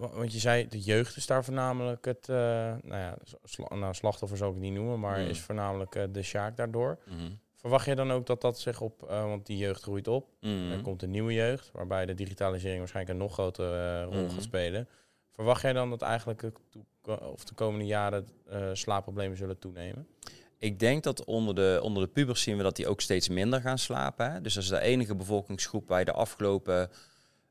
wa- 0.00 0.08
want 0.12 0.32
je 0.32 0.38
zei 0.38 0.68
de 0.68 0.80
jeugd 0.80 1.16
is 1.16 1.26
daar 1.26 1.44
voornamelijk 1.44 2.04
het, 2.04 2.28
eh, 2.28 2.36
nou 2.82 2.96
ja, 3.00 3.16
sla- 3.44 3.74
nou, 3.76 3.94
slachtoffer 3.94 4.38
zou 4.38 4.50
ik 4.50 4.56
het 4.56 4.64
niet 4.64 4.74
noemen, 4.74 5.00
maar 5.00 5.18
Mm. 5.20 5.26
is 5.26 5.40
voornamelijk 5.40 5.94
eh, 5.94 6.02
de 6.12 6.22
sjaak 6.22 6.56
daardoor. 6.56 6.98
Mhm. 7.06 7.30
Verwacht 7.54 7.86
je 7.86 7.94
dan 7.94 8.12
ook 8.12 8.26
dat 8.26 8.40
dat 8.40 8.58
zich 8.58 8.80
op, 8.80 9.00
want 9.08 9.46
die 9.46 9.56
jeugd 9.56 9.82
groeit 9.82 10.08
op, 10.08 10.28
Mhm. 10.40 10.72
er 10.72 10.80
komt 10.82 11.02
een 11.02 11.10
nieuwe 11.10 11.32
jeugd, 11.32 11.70
waarbij 11.72 12.06
de 12.06 12.14
digitalisering 12.14 12.78
waarschijnlijk 12.78 13.14
een 13.18 13.22
nog 13.24 13.32
grotere 13.32 14.04
rol 14.04 14.28
gaat 14.28 14.42
spelen. 14.42 14.88
Verwacht 15.32 15.62
jij 15.62 15.72
dan 15.72 15.90
dat 15.90 16.02
eigenlijk 16.02 16.42
of 17.32 17.44
de 17.44 17.54
komende 17.54 17.86
jaren 17.86 18.26
slaapproblemen 18.72 19.36
zullen 19.36 19.58
toenemen? 19.58 20.06
Ik 20.58 20.78
denk 20.78 21.02
dat 21.02 21.24
onder 21.24 21.54
de, 21.54 21.80
onder 21.82 22.02
de 22.02 22.08
pubers 22.08 22.42
zien 22.42 22.56
we 22.56 22.62
dat 22.62 22.76
die 22.76 22.88
ook 22.88 23.00
steeds 23.00 23.28
minder 23.28 23.60
gaan 23.60 23.78
slapen. 23.78 24.32
Hè? 24.32 24.40
Dus 24.40 24.54
dat 24.54 24.62
is 24.62 24.68
de 24.68 24.80
enige 24.80 25.14
bevolkingsgroep 25.14 25.88
waar 25.88 25.98
je 25.98 26.04
de 26.04 26.12
afgelopen 26.12 26.90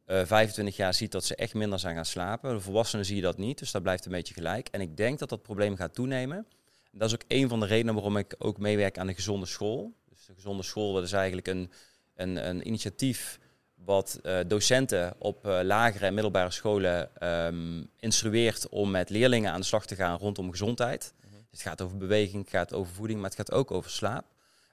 eh 0.06 0.26
25 0.26 0.76
jaar 0.76 0.94
ziet 0.94 1.12
dat 1.12 1.26
ze 1.26 1.36
echt 1.36 1.54
minder 1.54 1.80
zijn 1.80 1.96
gaan 1.96 2.06
slapen. 2.06 2.54
De 2.54 2.60
volwassenen 2.60 3.06
zie 3.06 3.16
je 3.16 3.22
dat 3.22 3.38
niet, 3.38 3.60
dus 3.60 3.72
dat 3.72 3.82
blijft 3.82 4.06
een 4.06 4.12
beetje 4.12 4.34
gelijk. 4.34 4.68
En 4.68 4.82
ik 4.82 4.98
denk 4.98 5.20
dat 5.20 5.30
dat 5.30 5.42
probleem 5.42 5.76
gaat 5.76 5.94
toenemen. 5.94 6.48
Dat 6.92 7.08
is 7.08 7.14
ook 7.14 7.24
een 7.28 7.50
van 7.50 7.60
de 7.60 7.66
redenen 7.66 7.94
waarom 7.94 8.18
ik 8.18 8.36
ook 8.38 8.58
meewerk 8.58 8.98
aan 8.98 9.08
de 9.08 9.14
gezonde 9.14 9.46
school. 9.46 9.94
Dus 10.10 10.26
de 10.26 10.34
gezonde 10.34 10.64
school, 10.64 10.94
dat 10.94 11.04
is 11.04 11.12
eigenlijk 11.12 11.48
een, 11.48 11.72
een, 12.16 12.48
een 12.50 12.68
initiatief 12.68 13.40
wat 13.76 14.20
eh, 14.24 14.40
docenten 14.48 15.16
op 15.18 15.46
eh, 15.46 15.60
lagere 15.64 16.06
en 16.06 16.14
middelbare 16.14 16.52
scholen 16.52 17.16
ehm, 17.16 17.84
instrueert 18.00 18.70
om 18.70 18.92
met 18.92 19.10
leerlingen 19.10 19.52
aan 19.52 19.60
de 19.60 19.66
slag 19.66 19.86
te 19.86 19.96
gaan 19.96 20.18
rondom 20.18 20.52
gezondheid. 20.52 21.14
Het 21.52 21.62
gaat 21.62 21.82
over 21.82 21.98
beweging, 21.98 22.42
het 22.42 22.52
gaat 22.52 22.74
over 22.74 22.94
voeding, 22.94 23.20
maar 23.20 23.30
het 23.30 23.38
gaat 23.38 23.52
ook 23.52 23.72
over 23.72 23.92
slaap. 23.92 24.26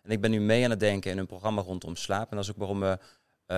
En 0.02 0.10
ik 0.10 0.20
ben 0.20 0.30
nu 0.30 0.40
mee 0.40 0.64
aan 0.64 0.70
het 0.70 0.80
denken 0.80 1.10
in 1.10 1.18
een 1.18 1.26
programma 1.26 1.62
rondom 1.62 1.96
slaap. 1.96 2.30
En 2.30 2.36
dat 2.36 2.44
is 2.44 2.50
ook 2.50 2.56
waarom 2.56 2.80
we 2.80 2.86
eh, 2.86 3.06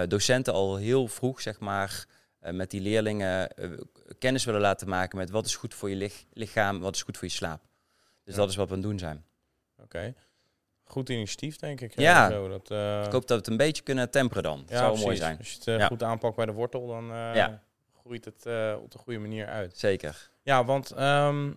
docenten 0.08 0.52
al 0.52 0.76
heel 0.76 1.06
vroeg, 1.08 1.40
zeg 1.40 1.60
maar, 1.60 2.06
eh, 2.40 2.52
met 2.52 2.70
die 2.70 2.80
leerlingen 2.80 3.50
eh, 3.56 3.70
kennis 4.18 4.44
willen 4.44 4.60
laten 4.60 4.88
maken 4.88 5.18
met 5.18 5.30
wat 5.30 5.46
is 5.46 5.56
goed 5.56 5.74
voor 5.74 5.90
je 5.90 5.96
lich- 5.96 6.24
lichaam, 6.32 6.80
wat 6.80 6.94
is 6.94 7.02
goed 7.02 7.16
voor 7.18 7.28
je 7.28 7.34
slaap. 7.34 7.60
Dus 8.24 8.34
Ja. 8.34 8.40
dat 8.40 8.50
is 8.50 8.56
wat 8.56 8.68
we 8.68 8.74
aan 8.74 8.80
het 8.80 8.88
doen 8.88 8.98
zijn. 8.98 9.24
Oké. 9.82 10.14
Goed 10.84 11.08
initiatief, 11.08 11.56
denk 11.56 11.80
ik. 11.80 11.98
Ja. 12.00 12.30
Zo, 12.30 12.48
dat, 12.48 12.70
eh, 12.70 13.04
Ik 13.04 13.12
hoop 13.12 13.20
dat 13.20 13.28
we 13.28 13.34
het 13.34 13.46
een 13.46 13.56
beetje 13.56 13.82
kunnen 13.82 14.10
temperen 14.10 14.42
dan. 14.42 14.58
Dat 14.60 14.68
ja, 14.68 14.76
zou 14.76 14.86
precies. 14.88 15.04
mooi 15.06 15.16
zijn. 15.16 15.38
Als 15.38 15.48
je 15.50 15.54
het 15.56 15.66
eh, 15.66 15.78
Ja. 15.78 15.86
goed 15.86 16.02
aanpakt 16.02 16.36
bij 16.36 16.46
de 16.46 16.52
wortel, 16.52 16.86
dan 16.86 17.04
eh, 17.12 17.34
Ja. 17.34 17.62
groeit 18.00 18.24
het 18.24 18.46
eh, 18.46 18.76
op 18.82 18.90
de 18.90 18.98
goede 18.98 19.18
manier 19.18 19.46
uit. 19.46 19.78
Zeker. 19.78 20.30
Ja, 20.42 20.64
want 20.64 20.90
ehm, 20.90 21.52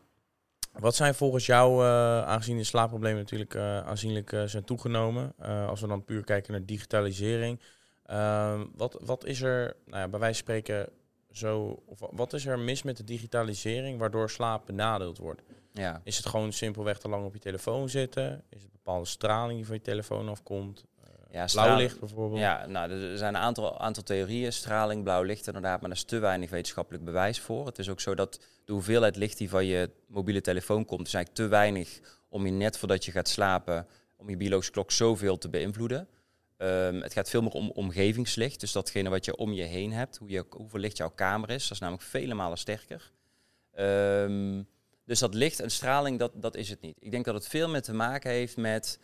wat 0.72 0.96
zijn 0.96 1.16
volgens 1.16 1.46
jou, 1.46 1.84
eh, 1.84 2.22
aangezien 2.26 2.58
de 2.58 2.64
slaapproblemen 2.64 3.20
natuurlijk 3.20 3.54
eh, 3.56 3.80
aanzienlijk 3.80 4.32
eh, 4.32 4.44
zijn 4.44 4.64
toegenomen, 4.64 5.34
eh, 5.40 5.68
als 5.68 5.82
we 5.82 5.88
dan 5.88 6.04
puur 6.04 6.24
kijken 6.24 6.52
naar 6.52 6.66
digitalisering, 6.66 7.60
ehm, 8.06 8.66
wat, 8.76 8.98
wat 9.02 9.26
is 9.26 9.42
er, 9.42 9.76
nou 9.86 9.98
ja, 10.02 10.08
bij 10.08 10.20
wijze 10.20 10.44
van 10.44 10.54
spreken, 10.54 10.90
zo, 11.32 11.84
of 11.86 12.00
wa- 12.00 12.10
wat 12.12 12.34
is 12.34 12.46
er 12.46 12.60
mis 12.60 12.84
met 12.84 12.98
de 12.98 13.04
digitalisering 13.04 14.00
waardoor 14.00 14.30
slaap 14.30 14.66
benadeeld 14.66 15.18
wordt? 15.18 15.42
Ja. 15.74 16.02
Is 16.04 16.18
het 16.18 16.26
gewoon 16.26 16.52
simpelweg 16.54 16.98
te 17.00 17.10
lang 17.10 17.26
op 17.26 17.34
je 17.34 17.40
telefoon 17.40 17.90
zitten? 17.90 18.44
Is 18.50 18.62
het 18.62 18.72
bepaalde 18.72 19.06
straling 19.06 19.58
die 19.58 19.66
van 19.66 19.76
je 19.76 19.82
telefoon 19.82 20.30
afkomt? 20.30 20.86
Ja, 21.32 21.46
Blauw 21.52 21.78
licht 21.78 22.00
bijvoorbeeld? 22.00 22.40
Ja, 22.40 22.66
nou, 22.66 22.92
er 22.92 23.18
zijn 23.18 23.36
een 23.36 23.42
aantal, 23.42 23.80
aantal 23.80 24.04
theorieën. 24.04 24.54
Straling, 24.54 25.04
blauw 25.04 25.22
licht 25.24 25.48
inderdaad, 25.48 25.80
maar 25.82 25.90
daar 25.90 25.98
is 25.98 26.04
te 26.04 26.20
weinig 26.20 26.50
wetenschappelijk 26.50 27.04
bewijs 27.06 27.40
voor. 27.40 27.66
Het 27.66 27.80
is 27.80 27.90
ook 27.90 28.00
zo 28.00 28.16
dat 28.16 28.40
de 28.66 28.74
hoeveelheid 28.74 29.16
licht 29.16 29.38
die 29.38 29.50
van 29.50 29.66
je 29.66 29.90
mobiele 30.08 30.42
telefoon 30.42 30.86
komt, 30.86 31.08
is 31.08 31.14
eigenlijk 31.14 31.44
te 31.46 31.56
weinig 31.58 32.00
om 32.30 32.46
je 32.46 32.52
net 32.52 32.78
voordat 32.78 33.06
je 33.06 33.12
gaat 33.12 33.28
slapen, 33.28 33.88
om 34.16 34.30
je 34.30 34.38
biologische 34.38 34.72
klok 34.72 34.92
zoveel 34.92 35.38
te 35.38 35.50
beïnvloeden. 35.50 36.08
Ehm, 36.58 37.02
het 37.02 37.14
gaat 37.14 37.30
veel 37.30 37.42
meer 37.42 37.52
om 37.52 37.72
omgevingslicht, 37.72 38.60
dus 38.60 38.72
datgene 38.72 39.10
wat 39.10 39.26
je 39.26 39.36
om 39.36 39.54
je 39.54 39.64
heen 39.64 39.92
hebt, 39.92 40.18
hoe 40.18 40.30
je, 40.30 40.46
hoeveel 40.50 40.80
licht 40.80 40.98
jouw 40.98 41.10
kamer 41.10 41.50
is, 41.50 41.64
dat 41.64 41.72
is 41.72 41.80
namelijk 41.80 42.04
vele 42.04 42.34
malen 42.34 42.58
sterker. 42.58 43.12
Ehm, 43.72 44.64
dus 45.06 45.20
dat 45.20 45.34
licht 45.34 45.60
en 45.60 45.72
straling, 45.72 46.20
dat, 46.20 46.32
dat 46.36 46.56
is 46.56 46.70
het 46.70 46.82
niet. 46.82 46.98
Ik 47.00 47.12
denk 47.12 47.26
dat 47.26 47.34
het 47.34 47.48
veel 47.48 47.70
meer 47.70 47.82
te 47.82 47.94
maken 47.94 48.32
heeft 48.32 48.58
met 48.58 49.00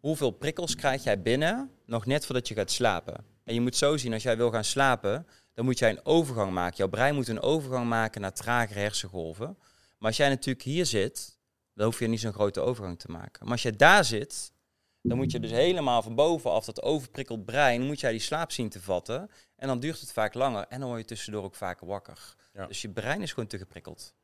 hoeveel 0.00 0.30
prikkels 0.30 0.74
krijg 0.74 1.04
jij 1.04 1.22
binnen, 1.22 1.70
nog 1.86 2.06
net 2.06 2.26
voordat 2.26 2.48
je 2.48 2.54
gaat 2.54 2.70
slapen. 2.70 3.24
En 3.44 3.54
je 3.54 3.60
moet 3.60 3.76
zo 3.76 3.96
zien, 3.96 4.12
als 4.12 4.22
jij 4.22 4.36
wil 4.36 4.50
gaan 4.50 4.64
slapen, 4.64 5.26
dan 5.54 5.64
moet 5.64 5.78
jij 5.78 5.90
een 5.90 6.04
overgang 6.04 6.52
maken. 6.52 6.76
Jouw 6.76 6.88
brein 6.88 7.14
moet 7.14 7.28
een 7.28 7.40
overgang 7.40 7.88
maken 7.88 8.20
naar 8.20 8.32
tragere 8.32 8.78
hersengolven. 8.80 9.56
Maar 9.98 10.08
als 10.08 10.16
jij 10.16 10.28
natuurlijk 10.28 10.64
hier 10.64 10.86
zit, 10.86 11.38
dan 11.74 11.86
hoef 11.86 11.98
je 11.98 12.06
niet 12.06 12.20
zo'n 12.20 12.32
grote 12.32 12.60
overgang 12.60 12.98
te 12.98 13.10
maken. 13.10 13.42
Maar 13.42 13.52
als 13.52 13.62
jij 13.62 13.76
daar 13.76 14.04
zit, 14.04 14.52
dan 15.08 15.16
moet 15.16 15.30
je 15.32 15.40
dus 15.40 15.50
helemaal 15.50 16.02
van 16.02 16.14
bovenaf 16.14 16.64
dat 16.64 16.82
overprikkeld 16.82 17.44
brein, 17.44 17.82
moet 17.82 18.00
jij 18.00 18.10
die 18.10 18.20
slaap 18.20 18.52
zien 18.52 18.68
te 18.68 18.80
vatten. 18.80 19.30
En 19.56 19.68
dan 19.68 19.80
duurt 19.80 20.00
het 20.00 20.12
vaak 20.12 20.34
langer 20.34 20.66
en 20.68 20.80
dan 20.80 20.88
word 20.88 21.00
je 21.00 21.06
tussendoor 21.06 21.44
ook 21.44 21.54
vaker 21.54 21.86
wakker. 21.86 22.34
Ja. 22.52 22.66
Dus 22.66 22.82
je 22.82 22.88
brein 22.88 23.22
is 23.22 23.32
gewoon 23.32 23.48
te 23.48 23.58
geprikkeld. 23.58 24.14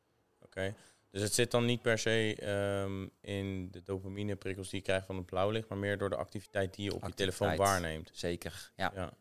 Oké. 0.42 0.74
Dus 1.10 1.22
het 1.22 1.34
zit 1.34 1.50
dan 1.50 1.64
niet 1.64 1.82
per 1.82 1.98
se 1.98 2.36
ehm, 2.38 3.08
in 3.20 3.70
de 3.70 3.82
dopamine 3.82 4.36
prikkels 4.36 4.68
die 4.68 4.78
je 4.78 4.84
krijgt 4.84 5.06
van 5.06 5.16
het 5.16 5.26
blauwlicht, 5.26 5.68
maar 5.68 5.78
meer 5.78 5.98
door 5.98 6.10
de 6.10 6.16
activiteit 6.16 6.74
die 6.74 6.84
je 6.84 6.94
op 6.94 7.06
je 7.06 7.14
telefoon 7.14 7.56
waarneemt. 7.56 8.10
Zeker, 8.12 8.72
ja. 8.76 8.92
Ja. 8.94 9.12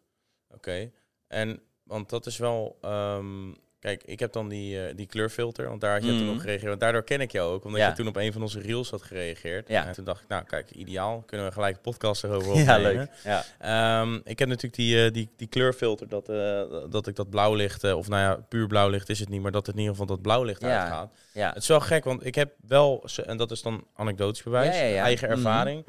Oké. 0.49 0.91
En 1.27 1.61
want 1.83 2.09
dat 2.09 2.25
is 2.25 2.37
wel. 2.37 2.77
ehm, 2.81 3.51
kijk, 3.79 4.03
ik 4.05 4.19
heb 4.19 4.33
dan 4.33 4.49
die, 4.49 4.85
eh, 4.85 4.95
die 4.95 5.05
kleurfilter, 5.07 5.67
want 5.67 5.81
daar 5.81 5.93
had 5.93 6.03
je 6.03 6.09
toen 6.09 6.25
Mhm. 6.25 6.33
op 6.33 6.39
gereageerd. 6.39 6.67
Want 6.67 6.79
daardoor 6.79 7.03
ken 7.03 7.21
ik 7.21 7.31
jou 7.31 7.53
ook, 7.53 7.63
omdat 7.65 7.79
Ja. 7.81 7.87
je 7.87 7.93
toen 7.93 8.07
op 8.07 8.15
een 8.15 8.33
van 8.33 8.41
onze 8.41 8.59
reels 8.59 8.89
had 8.89 9.01
gereageerd. 9.01 9.67
Ja. 9.67 9.85
En 9.87 9.93
toen 9.93 10.05
dacht 10.05 10.21
ik, 10.21 10.27
nou 10.27 10.43
kijk, 10.43 10.71
ideaal. 10.71 11.23
Kunnen 11.25 11.47
we 11.47 11.53
gelijk 11.53 11.75
een 11.75 11.81
podcast 11.81 12.23
erover 12.23 12.55
Ja, 12.55 12.61
opnemen. 12.77 12.93
leuk. 12.93 13.09
Ja. 13.23 13.43
Ehm, 13.59 14.15
ik 14.23 14.39
heb 14.39 14.47
natuurlijk 14.47 14.75
die, 14.75 15.05
eh, 15.05 15.11
die, 15.13 15.29
die 15.35 15.47
kleurfilter, 15.47 16.07
dat, 16.09 16.29
eh, 16.29 16.61
dat 16.89 17.07
ik 17.07 17.15
dat 17.15 17.29
blauwlicht, 17.29 17.83
eh, 17.83 17.97
of 17.97 18.07
nou 18.07 18.21
ja, 18.21 18.35
puur 18.49 18.67
blauwlicht 18.67 19.09
is 19.09 19.19
het 19.19 19.29
niet, 19.29 19.41
maar 19.41 19.51
dat 19.51 19.65
het 19.65 19.75
in 19.75 19.81
ieder 19.81 19.95
geval 19.97 20.15
dat 20.15 20.21
blauwlicht 20.21 20.61
Ja. 20.61 20.81
uitgaat. 20.81 21.11
ja. 21.33 21.47
Het 21.53 21.61
is 21.61 21.67
wel 21.67 21.79
gek, 21.79 22.03
want 22.03 22.25
ik 22.25 22.35
heb 22.35 22.51
wel, 22.67 23.03
en 23.25 23.37
dat 23.37 23.51
is 23.51 23.61
dan 23.61 23.83
anekdotisch 23.95 24.43
bewijs, 24.43 24.75
Ja, 24.75 24.81
ja, 24.83 24.93
ja. 24.93 25.03
eigen 25.03 25.27
Mhm. 25.29 25.37
ervaring, 25.37 25.83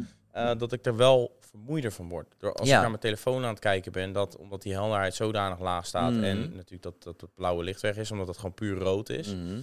dat 0.58 0.72
ik 0.72 0.86
er 0.86 0.96
wel 0.96 1.38
vermoeider 1.50 1.92
van 1.92 2.08
word. 2.08 2.26
Door 2.38 2.52
als 2.52 2.68
Ja. 2.68 2.74
ik 2.74 2.80
naar 2.80 2.88
mijn 2.90 3.02
telefoon 3.02 3.42
aan 3.44 3.50
het 3.50 3.58
kijken 3.58 3.92
ben, 3.92 4.12
dat, 4.12 4.36
omdat 4.36 4.62
die 4.62 4.72
helderheid 4.72 5.14
zodanig 5.14 5.58
laag 5.60 5.86
staat 5.86 6.12
Mhm. 6.12 6.24
en 6.24 6.38
natuurlijk 6.40 6.82
dat, 6.82 7.02
dat 7.02 7.20
het 7.20 7.34
blauwe 7.34 7.64
licht 7.64 7.80
weg 7.80 7.96
is, 7.96 8.10
omdat 8.10 8.26
het 8.26 8.36
gewoon 8.36 8.54
puur 8.54 8.78
rood 8.78 9.08
is, 9.08 9.26
Mhm. 9.34 9.60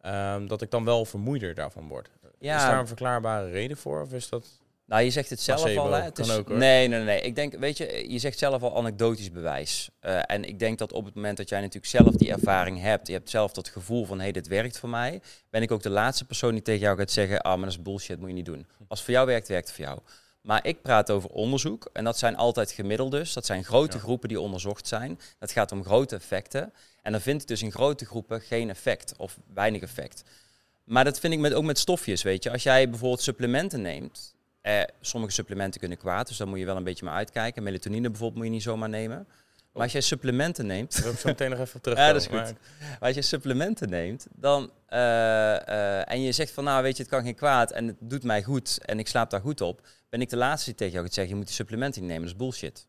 ehm, 0.00 0.46
dat 0.46 0.62
ik 0.62 0.70
dan 0.70 0.84
wel 0.84 1.04
vermoeider 1.04 1.54
daarvan 1.54 1.88
word. 1.88 2.10
Ja. 2.38 2.56
Is 2.56 2.62
daar 2.62 2.78
een 2.78 2.86
verklaarbare 2.86 3.50
reden 3.50 3.76
voor? 3.76 4.02
Of 4.02 4.12
is 4.12 4.28
dat... 4.28 4.46
Nou, 4.84 5.02
je 5.02 5.10
zegt 5.10 5.30
het 5.30 5.40
zelf 5.40 5.60
Placebo, 5.60 5.82
al. 5.82 5.92
Hè? 5.92 6.00
Het 6.02 6.18
is, 6.18 6.30
ook, 6.30 6.48
nee, 6.48 6.88
nee, 6.88 7.02
nee. 7.02 7.20
Ik 7.20 7.34
denk, 7.34 7.54
weet 7.58 7.76
je, 7.76 8.06
je 8.12 8.18
zegt 8.18 8.38
zelf 8.38 8.62
al 8.62 8.76
anekdotisch 8.76 9.30
bewijs. 9.30 9.90
Eh, 10.00 10.18
en 10.26 10.44
ik 10.44 10.58
denk 10.58 10.78
dat 10.78 10.92
op 10.92 11.04
het 11.04 11.14
moment 11.14 11.36
dat 11.36 11.48
jij 11.48 11.60
natuurlijk 11.60 11.86
zelf 11.86 12.14
die 12.14 12.30
ervaring 12.32 12.80
hebt, 12.80 13.06
je 13.06 13.12
hebt 13.12 13.30
zelf 13.30 13.52
dat 13.52 13.68
gevoel 13.68 14.04
van, 14.04 14.16
hé, 14.16 14.22
hey, 14.22 14.32
dit 14.32 14.46
werkt 14.46 14.78
voor 14.78 14.88
mij, 14.88 15.20
ben 15.50 15.62
ik 15.62 15.70
ook 15.70 15.82
de 15.82 15.90
laatste 15.90 16.24
persoon 16.24 16.52
die 16.52 16.62
tegen 16.62 16.80
jou 16.80 16.98
gaat 16.98 17.10
zeggen, 17.10 17.40
ah, 17.40 17.52
maar 17.54 17.68
dat 17.68 17.76
is 17.78 17.82
bullshit, 17.82 18.18
moet 18.18 18.28
je 18.28 18.34
niet 18.34 18.44
doen. 18.44 18.66
Als 18.78 18.98
het 18.98 19.00
voor 19.00 19.14
jou 19.14 19.26
werkt, 19.26 19.48
werkt 19.48 19.66
het 19.66 19.76
voor 19.76 19.84
jou. 19.84 19.98
Maar 20.46 20.66
ik 20.66 20.82
praat 20.82 21.10
over 21.10 21.30
onderzoek 21.30 21.88
en 21.92 22.04
dat 22.04 22.18
zijn 22.18 22.36
altijd 22.36 22.70
gemiddeldes. 22.70 23.32
Dat 23.32 23.46
zijn 23.46 23.64
grote 23.64 23.96
Ja. 23.96 24.02
groepen 24.02 24.28
die 24.28 24.40
onderzocht 24.40 24.86
zijn. 24.86 25.18
Dat 25.38 25.50
gaat 25.52 25.72
om 25.72 25.84
grote 25.84 26.14
effecten. 26.14 26.72
En 27.02 27.12
dan 27.12 27.20
vind 27.20 27.42
ik 27.42 27.48
dus 27.48 27.62
in 27.62 27.72
grote 27.72 28.04
groepen 28.06 28.40
geen 28.40 28.70
effect 28.70 29.14
of 29.16 29.38
weinig 29.54 29.82
effect. 29.82 30.22
Maar 30.84 31.04
dat 31.04 31.18
vind 31.18 31.32
ik 31.32 31.38
met, 31.38 31.52
ook 31.54 31.64
met 31.64 31.78
stofjes, 31.78 32.22
weet 32.22 32.42
je. 32.42 32.50
Als 32.50 32.62
jij 32.62 32.88
bijvoorbeeld 32.90 33.22
supplementen 33.22 33.80
neemt, 33.82 34.34
eh, 34.60 34.82
sommige 35.00 35.32
supplementen 35.32 35.80
kunnen 35.80 35.98
kwaad, 35.98 36.28
dus 36.28 36.36
daar 36.36 36.48
moet 36.48 36.58
je 36.58 36.64
wel 36.64 36.76
een 36.76 36.84
beetje 36.84 37.04
mee 37.04 37.14
uitkijken. 37.14 37.62
Melatonine 37.62 38.08
bijvoorbeeld 38.10 38.36
moet 38.38 38.46
je 38.46 38.52
niet 38.52 38.62
zomaar 38.62 38.88
nemen. 38.88 39.26
Maar 39.76 39.84
als 39.84 39.92
jij 39.92 40.00
supplementen 40.00 40.66
neemt, 40.66 40.92
Daar 40.92 41.02
wil 41.02 41.12
ik 41.12 41.18
zo 41.18 41.28
meteen 41.28 41.50
nog 41.50 41.58
even 41.58 41.76
op 41.76 41.82
terug. 41.82 41.98
Ja, 42.06 42.12
dat 42.12 42.20
is 42.20 42.26
goed. 42.26 42.54
maar 42.78 42.98
als 43.00 43.14
je 43.14 43.22
supplementen 43.22 43.88
neemt, 43.88 44.26
dan 44.34 44.70
eh, 44.86 45.68
eh, 45.68 46.10
en 46.12 46.22
je 46.22 46.32
zegt 46.32 46.50
van 46.50 46.64
nou 46.64 46.82
weet 46.82 46.96
je, 46.96 47.02
het 47.02 47.12
kan 47.12 47.22
geen 47.22 47.34
kwaad 47.34 47.70
en 47.70 47.86
het 47.86 47.96
doet 48.00 48.22
mij 48.22 48.42
goed 48.42 48.78
en 48.84 48.98
ik 48.98 49.08
slaap 49.08 49.30
daar 49.30 49.40
goed 49.40 49.60
op, 49.60 49.80
ben 50.08 50.20
ik 50.20 50.30
de 50.30 50.36
laatste 50.36 50.64
die 50.64 50.74
tegen 50.74 50.92
jou 50.92 51.04
gaat 51.04 51.14
zeggen, 51.14 51.32
je 51.32 51.38
moet 51.38 51.48
die 51.48 51.56
supplementen 51.56 52.06
nemen, 52.06 52.22
dat 52.22 52.30
is 52.30 52.36
bullshit. 52.36 52.86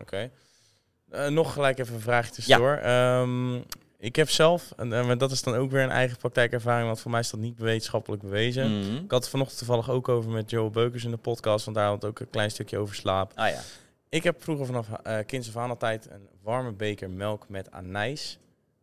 Oké. 0.00 0.30
Eh, 1.10 1.26
nog 1.26 1.52
gelijk 1.52 1.78
even 1.78 1.94
een 1.94 2.00
vraagje 2.00 2.32
tussendoor. 2.32 2.76
Ehm, 2.76 3.54
ik 3.98 4.16
heb 4.16 4.30
zelf, 4.30 4.72
en, 4.76 5.18
dat 5.18 5.30
is 5.30 5.42
dan 5.42 5.54
ook 5.54 5.70
weer 5.70 5.82
een 5.82 5.90
eigen 5.90 6.16
praktijkervaring, 6.16 6.86
want 6.86 7.00
voor 7.00 7.10
mij 7.10 7.20
is 7.20 7.30
dat 7.30 7.40
niet 7.40 7.58
wetenschappelijk 7.58 8.22
bewezen. 8.22 8.78
Mhm. 8.78 8.94
Ik 8.94 9.10
had 9.10 9.20
het 9.20 9.30
vanochtend 9.30 9.58
toevallig 9.58 9.90
ook 9.90 10.08
over 10.08 10.30
met 10.30 10.50
Joe 10.50 10.70
Beukers 10.70 11.04
in 11.04 11.10
de 11.10 11.16
podcast, 11.16 11.64
want 11.64 11.76
daar 11.76 11.86
had 11.86 12.02
het 12.02 12.10
ook 12.10 12.20
een 12.20 12.30
klein 12.30 12.50
stukje 12.50 12.78
over 12.78 12.94
slaap. 12.94 13.32
Ah 13.34 13.48
ja. 13.48 13.60
Ik 14.08 14.22
heb 14.22 14.42
vroeger 14.42 14.66
vanaf 14.66 14.88
eh 15.02 15.18
kinds 15.26 15.48
af 15.48 15.56
aan 15.56 15.70
altijd 15.70 16.08
een 16.10 16.28
warme 16.42 16.72
beker 16.72 17.10
melk 17.10 17.48
met 17.48 17.70
anijs. 17.70 18.38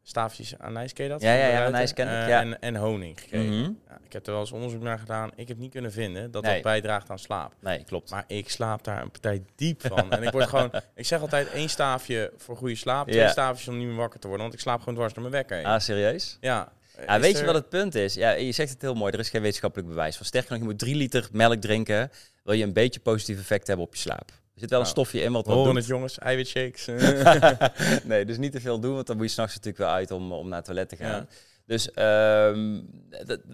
Staafjes 0.06 0.58
anijs, 0.60 0.94
ken 0.94 1.04
je 1.04 1.10
dat? 1.10 1.22
Ja, 1.22 1.34
ja, 1.34 1.48
ja, 1.48 1.66
anijs 1.66 1.94
ken 1.94 2.08
ik, 2.08 2.14
eh, 2.14 2.28
ja. 2.28 2.42
En, 2.42 2.60
en 2.62 2.76
honing 2.76 3.20
gekregen. 3.20 3.60
Mhm. 3.60 3.72
Ja, 3.88 4.00
ik 4.06 4.14
heb 4.14 4.26
er 4.26 4.32
wel 4.32 4.42
eens 4.42 4.52
onderzoek 4.52 4.82
naar 4.82 5.00
gedaan. 5.00 5.32
Ik 5.36 5.48
heb 5.48 5.58
niet 5.58 5.72
kunnen 5.72 5.92
vinden 5.92 6.32
dat 6.32 6.44
Nee. 6.44 6.54
dat 6.54 6.62
bijdraagt 6.64 7.10
aan 7.10 7.20
slaap. 7.20 7.54
Nee, 7.60 7.84
klopt. 7.84 8.10
Maar 8.12 8.24
ik 8.28 8.50
slaap 8.50 8.84
daar 8.84 9.02
een 9.02 9.12
partij 9.12 9.44
diep 9.56 9.82
van. 9.88 10.12
en 10.12 10.24
ik 10.24 10.32
word 10.32 10.48
gewoon, 10.50 10.72
ik 10.96 11.06
zeg 11.06 11.22
altijd 11.22 11.50
één 11.50 11.70
staafje 11.70 12.32
voor 12.38 12.58
goede 12.58 12.76
slaap, 12.76 13.08
twee 13.08 13.28
staafjes 13.28 13.68
om 13.68 13.78
niet 13.78 13.88
meer 13.88 13.96
wakker 13.96 14.20
te 14.20 14.28
worden, 14.28 14.46
want 14.46 14.58
ik 14.58 14.64
slaap 14.64 14.80
gewoon 14.80 14.96
dwars 14.96 15.14
door 15.14 15.22
mijn 15.22 15.36
wekker 15.36 15.58
heen. 15.58 15.66
Ah, 15.66 15.80
serieus? 15.80 16.38
Ja. 16.42 16.72
Ja, 17.06 17.16
Is 17.16 17.22
weet 17.22 17.38
je 17.40 17.46
wat 17.46 17.56
het 17.56 17.70
punt 17.70 17.96
is? 17.96 18.14
Ja, 18.14 18.32
je 18.32 18.52
zegt 18.52 18.70
het 18.72 18.82
heel 18.82 18.94
mooi, 18.94 19.14
er 19.14 19.20
is 19.20 19.30
geen 19.30 19.42
wetenschappelijk 19.42 19.90
bewijs 19.90 20.18
van. 20.18 20.26
Sterker 20.26 20.52
nog, 20.52 20.60
je 20.60 20.66
moet 20.66 20.80
drie 20.80 20.96
liter 20.96 21.28
melk 21.32 21.62
drinken, 21.62 22.12
wil 22.44 22.54
je 22.54 22.64
een 22.64 22.74
beetje 22.74 23.00
positief 23.00 23.40
effect 23.40 23.68
hebben 23.68 23.86
op 23.86 23.94
je 23.94 24.00
slaap. 24.02 24.32
Er 24.54 24.60
zit 24.60 24.70
wel 24.70 24.80
een 24.80 24.86
Nou, 24.86 24.98
stofje 24.98 25.22
in 25.22 25.32
wat 25.32 25.46
We 25.46 25.54
wat 25.54 25.66
doet. 25.66 25.76
het 25.76 25.86
jongens, 25.86 26.20
eiwitshakes. 26.20 26.86
nee, 28.04 28.26
dus 28.26 28.38
niet 28.38 28.52
te 28.52 28.62
veel 28.62 28.80
doen, 28.80 28.94
want 28.94 29.08
dan 29.08 29.16
moet 29.18 29.26
je 29.26 29.32
s'nachts 29.32 29.56
natuurlijk 29.56 29.84
wel 29.84 29.94
uit 29.94 30.12
om, 30.12 30.32
om 30.32 30.48
naar 30.48 30.58
het 30.58 30.66
toilet 30.66 30.90
te 30.90 30.96
gaan. 30.96 31.10
Ja. 31.10 31.28
Dus 31.66 31.92
ehm, 31.92 32.82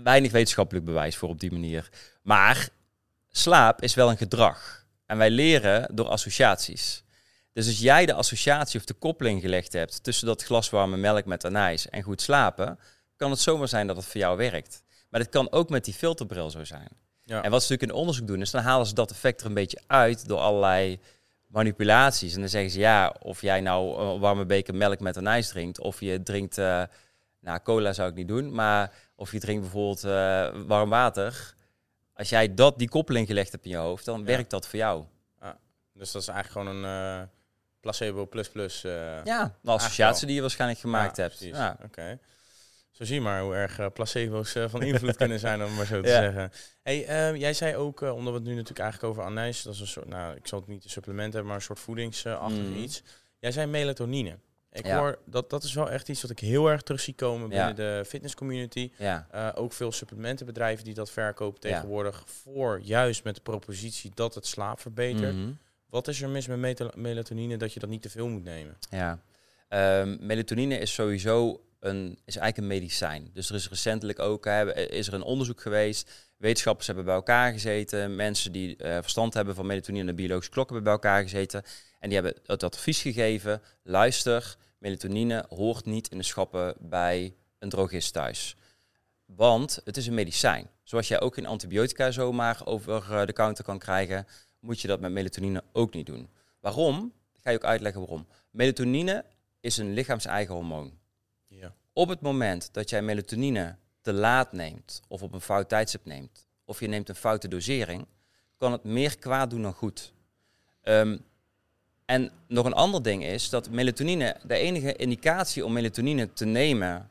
weinig 0.04 0.32
wetenschappelijk 0.32 0.86
bewijs 0.86 1.16
voor 1.18 1.30
op 1.30 1.40
die 1.40 1.52
manier. 1.52 1.90
Maar 2.22 2.70
slaap 3.32 3.82
is 3.82 3.94
wel 3.94 4.10
een 4.10 4.18
gedrag. 4.18 4.86
En 5.06 5.18
wij 5.18 5.30
leren 5.30 5.96
door 5.96 6.08
associaties. 6.08 7.04
Dus 7.54 7.68
als 7.68 7.80
jij 7.80 8.06
de 8.06 8.14
associatie 8.14 8.80
of 8.80 8.86
de 8.86 8.94
koppeling 8.94 9.42
gelegd 9.42 9.74
hebt 9.74 10.04
tussen 10.04 10.28
dat 10.28 10.44
glas 10.44 10.70
warme 10.70 10.98
melk 10.98 11.26
met 11.26 11.46
anijs 11.46 11.90
en 11.90 12.02
goed 12.02 12.22
slapen, 12.22 12.80
kan 13.16 13.32
het 13.32 13.40
zomaar 13.40 13.68
zijn 13.68 13.88
dat 13.88 13.96
het 13.96 14.06
voor 14.06 14.22
jou 14.22 14.38
werkt. 14.38 14.84
Maar 15.10 15.20
dit 15.20 15.30
kan 15.30 15.52
ook 15.52 15.70
met 15.70 15.86
die 15.86 15.94
filterbril 15.94 16.50
zo 16.50 16.64
zijn. 16.64 16.90
Ja. 17.30 17.44
En 17.44 17.52
wat 17.52 17.64
ze 17.64 17.72
natuurlijk 17.72 17.92
in 17.92 17.98
onderzoek 18.00 18.28
doen, 18.28 18.42
is 18.42 18.52
dan 18.52 18.62
halen 18.64 18.86
ze 18.88 18.94
dat 18.94 19.12
effect 19.12 19.42
er 19.42 19.48
een 19.48 19.54
beetje 19.54 19.82
uit 19.88 20.28
door 20.28 20.40
allerlei 20.40 21.00
manipulaties. 21.48 22.34
En 22.34 22.40
dan 22.40 22.50
zeggen 22.50 22.72
ze 22.72 22.80
ja, 22.80 23.16
of 23.22 23.42
jij 23.42 23.62
nou 23.62 24.00
een 24.02 24.20
warme 24.20 24.46
beker 24.46 24.76
melk 24.76 25.00
met 25.00 25.18
anijs 25.18 25.48
drinkt, 25.48 25.80
of 25.80 26.00
je 26.00 26.24
drinkt, 26.24 26.58
eh, 26.58 26.84
nou 27.40 27.60
cola 27.64 27.94
zou 27.94 28.10
ik 28.10 28.16
niet 28.16 28.28
doen, 28.28 28.54
maar 28.54 28.92
of 29.16 29.32
je 29.32 29.40
drinkt 29.40 29.62
bijvoorbeeld 29.62 30.04
eh, 30.04 30.50
warm 30.68 30.90
water. 30.90 31.56
Als 32.14 32.30
jij 32.30 32.54
dat, 32.54 32.78
die 32.78 32.90
koppeling 32.90 33.28
gelegd 33.28 33.52
hebt 33.52 33.66
in 33.66 33.72
je 33.72 33.78
hoofd, 33.78 34.06
dan 34.06 34.20
Ja. 34.20 34.26
werkt 34.26 34.50
dat 34.50 34.68
voor 34.68 34.80
jou. 34.80 35.04
Dus 35.94 36.12
dat 36.12 36.22
is 36.22 36.28
eigenlijk 36.28 36.68
gewoon 36.68 36.84
een 36.84 37.20
eh, 37.22 37.28
placebo 37.80 38.26
plus 38.26 38.50
plus. 38.50 38.82
Ja, 38.82 39.56
de 39.62 39.72
associatie 39.72 40.26
die 40.26 40.36
je 40.36 40.42
waarschijnlijk 40.42 40.80
gemaakt 40.80 41.18
ja, 41.18 41.24
hebt. 41.24 41.36
precies. 41.38 41.58
Ja. 41.58 41.78
Oké. 41.84 42.20
Zo 43.00 43.06
zie 43.06 43.16
je 43.16 43.22
maar 43.22 43.42
hoe 43.42 43.54
erg 43.56 43.80
eh, 43.80 43.86
placebo's 43.94 44.56
eh, 44.56 44.70
van 44.70 44.82
invloed 44.82 45.16
kunnen 45.24 45.40
zijn, 45.40 45.64
om 45.64 45.76
maar 45.76 45.86
zo 45.86 46.02
te 46.02 46.08
Ja. 46.10 46.22
zeggen. 46.22 46.52
Hey, 46.84 47.06
eh, 47.06 47.36
jij 47.36 47.54
zei 47.54 47.76
ook, 47.76 48.02
eh, 48.02 48.16
omdat 48.16 48.34
we 48.34 48.40
het 48.40 48.48
nu 48.48 48.54
natuurlijk 48.54 48.80
eigenlijk 48.80 49.12
over 49.14 49.24
anijs, 49.24 49.64
dat 49.64 49.74
is 49.74 49.80
een 49.80 49.88
soort, 49.88 50.08
nou, 50.08 50.36
ik 50.36 50.48
zal 50.48 50.60
het 50.60 50.68
niet 50.68 50.84
een 50.84 50.90
supplement 50.90 51.34
hebben, 51.34 51.46
maar 51.46 51.56
een 51.56 51.66
soort 51.66 51.80
voedingsachtig 51.80 52.58
Mm. 52.66 52.76
iets. 52.76 53.04
Jij 53.40 53.52
zei 53.52 53.68
melatonine. 53.68 54.38
Ik 54.72 54.86
Ja. 54.86 54.98
hoor, 55.00 55.20
dat, 55.26 55.50
dat 55.50 55.64
is 55.64 55.74
wel 55.74 55.90
echt 55.90 56.10
iets 56.10 56.22
wat 56.22 56.32
ik 56.32 56.40
heel 56.40 56.70
erg 56.70 56.82
terug 56.82 57.02
zie 57.02 57.14
komen 57.14 57.50
binnen 57.50 57.68
Ja. 57.68 57.74
de 57.74 58.04
fitnesscommunity. 58.06 58.92
Ja, 58.98 59.28
ook 59.56 59.74
veel 59.74 59.92
supplementenbedrijven 59.92 60.86
die 60.86 60.94
dat 60.94 61.12
verkopen 61.12 61.60
tegenwoordig 61.60 62.24
voor 62.26 62.80
juist 62.84 63.24
met 63.24 63.36
de 63.36 63.42
propositie 63.42 64.12
dat 64.14 64.36
het 64.36 64.46
slaap 64.46 64.80
verbetert. 64.80 65.36
Mhm. 65.36 65.52
Wat 65.90 66.08
is 66.08 66.22
er 66.22 66.30
mis 66.30 66.48
met 66.48 66.96
melatonine 66.96 67.58
dat 67.58 67.74
je 67.74 67.80
dat 67.80 67.90
niet 67.90 68.02
te 68.02 68.10
veel 68.10 68.28
moet 68.28 68.44
nemen? 68.44 68.78
ja. 68.90 69.20
Ehm, 69.68 70.18
melatonine 70.20 70.78
is 70.78 70.94
sowieso 70.94 71.62
een, 71.80 72.20
is 72.26 72.38
eigenlijk 72.38 72.58
een 72.58 72.80
medicijn. 72.80 73.30
Dus 73.34 73.50
er 73.50 73.56
is 73.56 73.70
recentelijk 73.70 74.20
ook 74.20 74.46
hè, 74.46 74.76
is 74.76 75.08
er 75.08 75.14
een 75.14 75.22
onderzoek 75.22 75.62
geweest. 75.62 76.12
Wetenschappers 76.38 76.88
hebben 76.88 77.06
bij 77.06 77.14
elkaar 77.14 77.52
gezeten. 77.52 78.16
Mensen 78.16 78.52
die 78.52 78.76
eh, 78.76 78.98
verstand 79.02 79.34
hebben 79.34 79.56
van 79.56 79.66
melatonine 79.66 80.00
en 80.02 80.16
de 80.16 80.22
biologische 80.22 80.52
klok 80.52 80.66
hebben 80.66 80.84
bij 80.84 80.94
elkaar 80.94 81.22
gezeten. 81.22 81.64
En 82.00 82.10
die 82.10 82.20
hebben 82.20 82.42
het 82.46 82.64
advies 82.64 83.02
gegeven. 83.02 83.62
Luister, 83.84 84.56
melatonine 84.78 85.46
hoort 85.50 85.86
niet 85.86 86.08
in 86.08 86.18
de 86.18 86.24
schappen 86.24 86.76
bij 86.80 87.36
een 87.60 87.70
drogist 87.70 88.14
thuis. 88.14 88.56
Want 89.26 89.82
het 89.84 89.98
is 89.98 90.08
een 90.08 90.14
medicijn. 90.14 90.70
Zoals 90.84 91.08
jij 91.08 91.20
ook 91.20 91.34
geen 91.34 91.46
antibiotica 91.46 92.12
zomaar 92.12 92.62
over 92.66 93.14
eh, 93.14 93.26
de 93.26 93.34
counter 93.34 93.64
kan 93.64 93.80
krijgen, 93.80 94.28
moet 94.60 94.82
je 94.82 94.88
dat 94.88 95.00
met 95.00 95.12
melatonine 95.12 95.64
ook 95.72 95.94
niet 95.94 96.06
doen. 96.06 96.30
Waarom? 96.60 97.14
Ik 97.34 97.42
ga 97.42 97.50
je 97.50 97.58
ook 97.58 97.64
uitleggen 97.64 98.02
waarom. 98.02 98.28
Melatonine 98.52 99.26
is 99.60 99.78
een 99.78 99.94
lichaams-eigen 99.94 100.54
hormoon. 100.54 100.99
Op 102.00 102.10
het 102.10 102.22
moment 102.22 102.70
dat 102.72 102.90
jij 102.90 103.02
melatonine 103.02 103.76
te 104.02 104.14
laat 104.14 104.52
neemt, 104.52 105.02
of 105.08 105.22
op 105.22 105.34
een 105.34 105.42
fout 105.42 105.70
tijdstip 105.70 106.06
neemt, 106.06 106.48
of 106.66 106.80
je 106.80 106.88
neemt 106.88 107.10
een 107.10 107.16
foute 107.16 107.48
dosering, 107.48 108.06
kan 108.58 108.72
het 108.72 108.84
meer 108.84 109.18
kwaad 109.18 109.50
doen 109.50 109.62
dan 109.62 109.74
goed. 109.74 110.14
Ehm, 110.82 111.18
en 112.06 112.32
nog 112.48 112.66
een 112.66 112.74
ander 112.74 113.04
ding 113.04 113.26
is 113.26 113.50
dat 113.50 113.70
melatonine, 113.70 114.36
de 114.44 114.56
enige 114.56 114.96
indicatie 114.96 115.66
om 115.66 115.74
melatonine 115.74 116.34
te 116.34 116.46
nemen, 116.46 117.10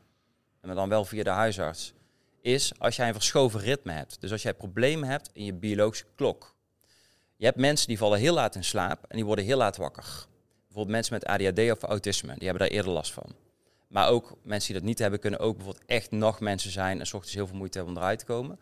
en 0.61 0.75
dan 0.75 0.89
wel 0.89 1.05
via 1.05 1.23
de 1.23 1.29
huisarts, 1.29 1.93
is 2.41 2.71
als 2.79 2.95
jij 2.95 3.07
een 3.07 3.13
verschoven 3.13 3.59
ritme 3.59 3.91
hebt. 3.91 4.21
Dus 4.21 4.31
als 4.31 4.41
jij 4.41 4.53
problemen 4.53 5.09
hebt 5.09 5.29
in 5.33 5.45
je 5.45 5.53
biologische 5.53 6.05
klok. 6.15 6.55
Je 7.35 7.45
hebt 7.45 7.57
mensen 7.57 7.87
die 7.87 7.97
vallen 7.97 8.19
heel 8.19 8.33
laat 8.33 8.55
in 8.55 8.63
slaap 8.63 9.05
en 9.07 9.15
die 9.15 9.25
worden 9.25 9.45
heel 9.45 9.57
laat 9.57 9.77
wakker. 9.77 10.25
Bijvoorbeeld 10.65 10.95
mensen 10.95 11.13
met 11.13 11.25
ADHD 11.25 11.71
of 11.71 11.89
autisme, 11.89 12.33
die 12.37 12.47
hebben 12.47 12.67
daar 12.67 12.77
eerder 12.77 12.91
last 12.91 13.13
van. 13.13 13.48
Maar 13.89 14.09
ook 14.09 14.37
mensen 14.43 14.71
die 14.71 14.79
dat 14.79 14.89
niet 14.89 14.99
hebben, 14.99 15.19
kunnen 15.19 15.39
ook 15.39 15.55
bijvoorbeeld 15.55 15.85
echt 15.85 16.11
nachtmensen 16.11 16.71
zijn 16.71 16.99
en 16.99 17.07
s 17.07 17.13
ochtends 17.13 17.35
heel 17.35 17.47
veel 17.47 17.57
moeite 17.57 17.77
hebben 17.77 17.95
om 17.95 18.01
eruit 18.01 18.19
te 18.19 18.25
komen. 18.25 18.59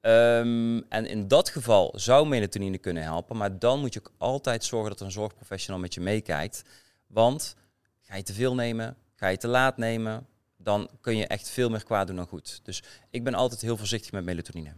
Ehm, 0.00 0.80
en 0.88 1.06
in 1.06 1.28
dat 1.28 1.48
geval 1.48 1.92
zou 1.96 2.28
melatonine 2.28 2.78
kunnen 2.78 3.02
helpen, 3.02 3.36
maar 3.36 3.58
dan 3.58 3.80
moet 3.80 3.94
je 3.94 4.00
ook 4.00 4.12
altijd 4.18 4.64
zorgen 4.64 4.90
dat 4.90 5.00
er 5.00 5.06
een 5.06 5.12
zorgprofessional 5.12 5.80
met 5.80 5.94
je 5.94 6.00
meekijkt. 6.00 6.62
Want 7.06 7.56
ga 8.02 8.16
je 8.16 8.22
te 8.22 8.32
veel 8.32 8.54
nemen, 8.54 8.96
ga 9.14 9.28
je 9.28 9.36
te 9.36 9.48
laat 9.48 9.76
nemen, 9.76 10.26
dan 10.56 10.90
kun 11.00 11.16
je 11.16 11.26
echt 11.26 11.48
veel 11.48 11.70
meer 11.70 11.84
kwaad 11.84 12.06
doen 12.06 12.16
dan 12.16 12.26
goed. 12.26 12.60
Dus 12.62 12.82
ik 13.10 13.24
ben 13.24 13.34
altijd 13.34 13.60
heel 13.60 13.76
voorzichtig 13.76 14.12
met 14.12 14.24
melatonine. 14.24 14.72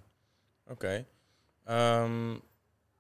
Oké. 0.67 1.07
Ehm, 1.65 2.37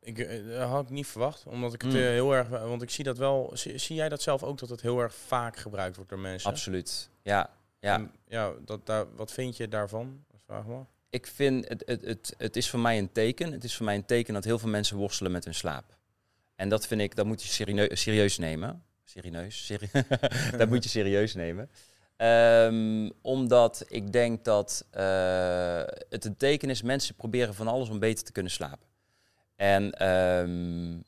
ik, 0.01 0.19
eh, 0.19 0.47
dat 0.59 0.69
had 0.69 0.83
ik 0.85 0.91
niet 0.91 1.07
verwacht, 1.07 1.45
omdat 1.47 1.75
ik 1.75 1.83
het 1.83 1.93
Mm. 1.93 1.97
eh, 1.97 2.03
heel 2.03 2.33
erg... 2.35 2.49
Want 2.49 2.83
ik 2.83 2.91
zie 2.91 3.05
dat 3.05 3.19
wel... 3.19 3.51
Zie, 3.55 3.79
zie 3.79 3.97
jij 3.97 4.09
dat 4.09 4.23
zelf 4.23 4.43
ook, 4.43 4.59
dat 4.59 4.69
het 4.69 4.81
heel 4.81 5.01
erg 5.01 5.15
vaak 5.15 5.57
gebruikt 5.57 5.97
wordt 5.97 6.11
door 6.11 6.19
mensen? 6.21 6.51
Absoluut. 6.51 7.11
Ja, 7.23 7.51
ja. 7.81 7.95
En, 7.95 8.13
ja 8.29 8.53
dat, 8.65 8.87
daar, 8.87 9.15
wat 9.15 9.33
vind 9.33 9.57
je 9.57 9.69
daarvan? 9.69 10.25
Vraag 10.47 10.67
maar. 10.67 10.87
ik 11.11 11.27
vind 11.27 11.69
het, 11.69 11.83
het, 11.87 12.05
het, 12.05 12.35
het 12.39 12.57
is 12.57 12.71
voor 12.71 12.81
mij 12.81 12.99
een 12.99 13.13
teken. 13.13 13.53
Het 13.53 13.65
is 13.65 13.77
voor 13.77 13.85
mij 13.87 13.95
een 13.95 14.05
teken 14.05 14.35
dat 14.35 14.45
heel 14.45 14.59
veel 14.59 14.69
mensen 14.69 14.97
worstelen 14.97 15.33
met 15.33 15.45
hun 15.45 15.55
slaap. 15.55 15.97
En 16.57 16.69
dat 16.69 16.87
vind 16.87 17.01
ik, 17.01 17.17
dat 17.17 17.27
moet 17.27 17.43
je 17.43 17.49
serieus, 17.49 18.01
serieus 18.03 18.39
nemen. 18.39 18.85
Serieus, 19.05 19.67
serie 19.67 19.91
dat 20.59 20.69
moet 20.69 20.83
je 20.85 20.91
serieus 20.91 21.35
nemen. 21.35 21.71
Ehm, 22.17 23.11
omdat 23.23 23.85
ik 23.89 24.13
denk 24.13 24.45
dat 24.45 24.87
eh, 24.91 25.83
het 26.09 26.25
een 26.25 26.37
teken 26.37 26.71
is, 26.71 26.83
mensen 26.83 27.15
proberen 27.15 27.55
van 27.55 27.69
alles 27.69 27.89
om 27.89 27.99
beter 27.99 28.25
te 28.25 28.33
kunnen 28.33 28.53
slapen. 28.53 28.89
En 29.61 29.93
ehm, 29.93 30.99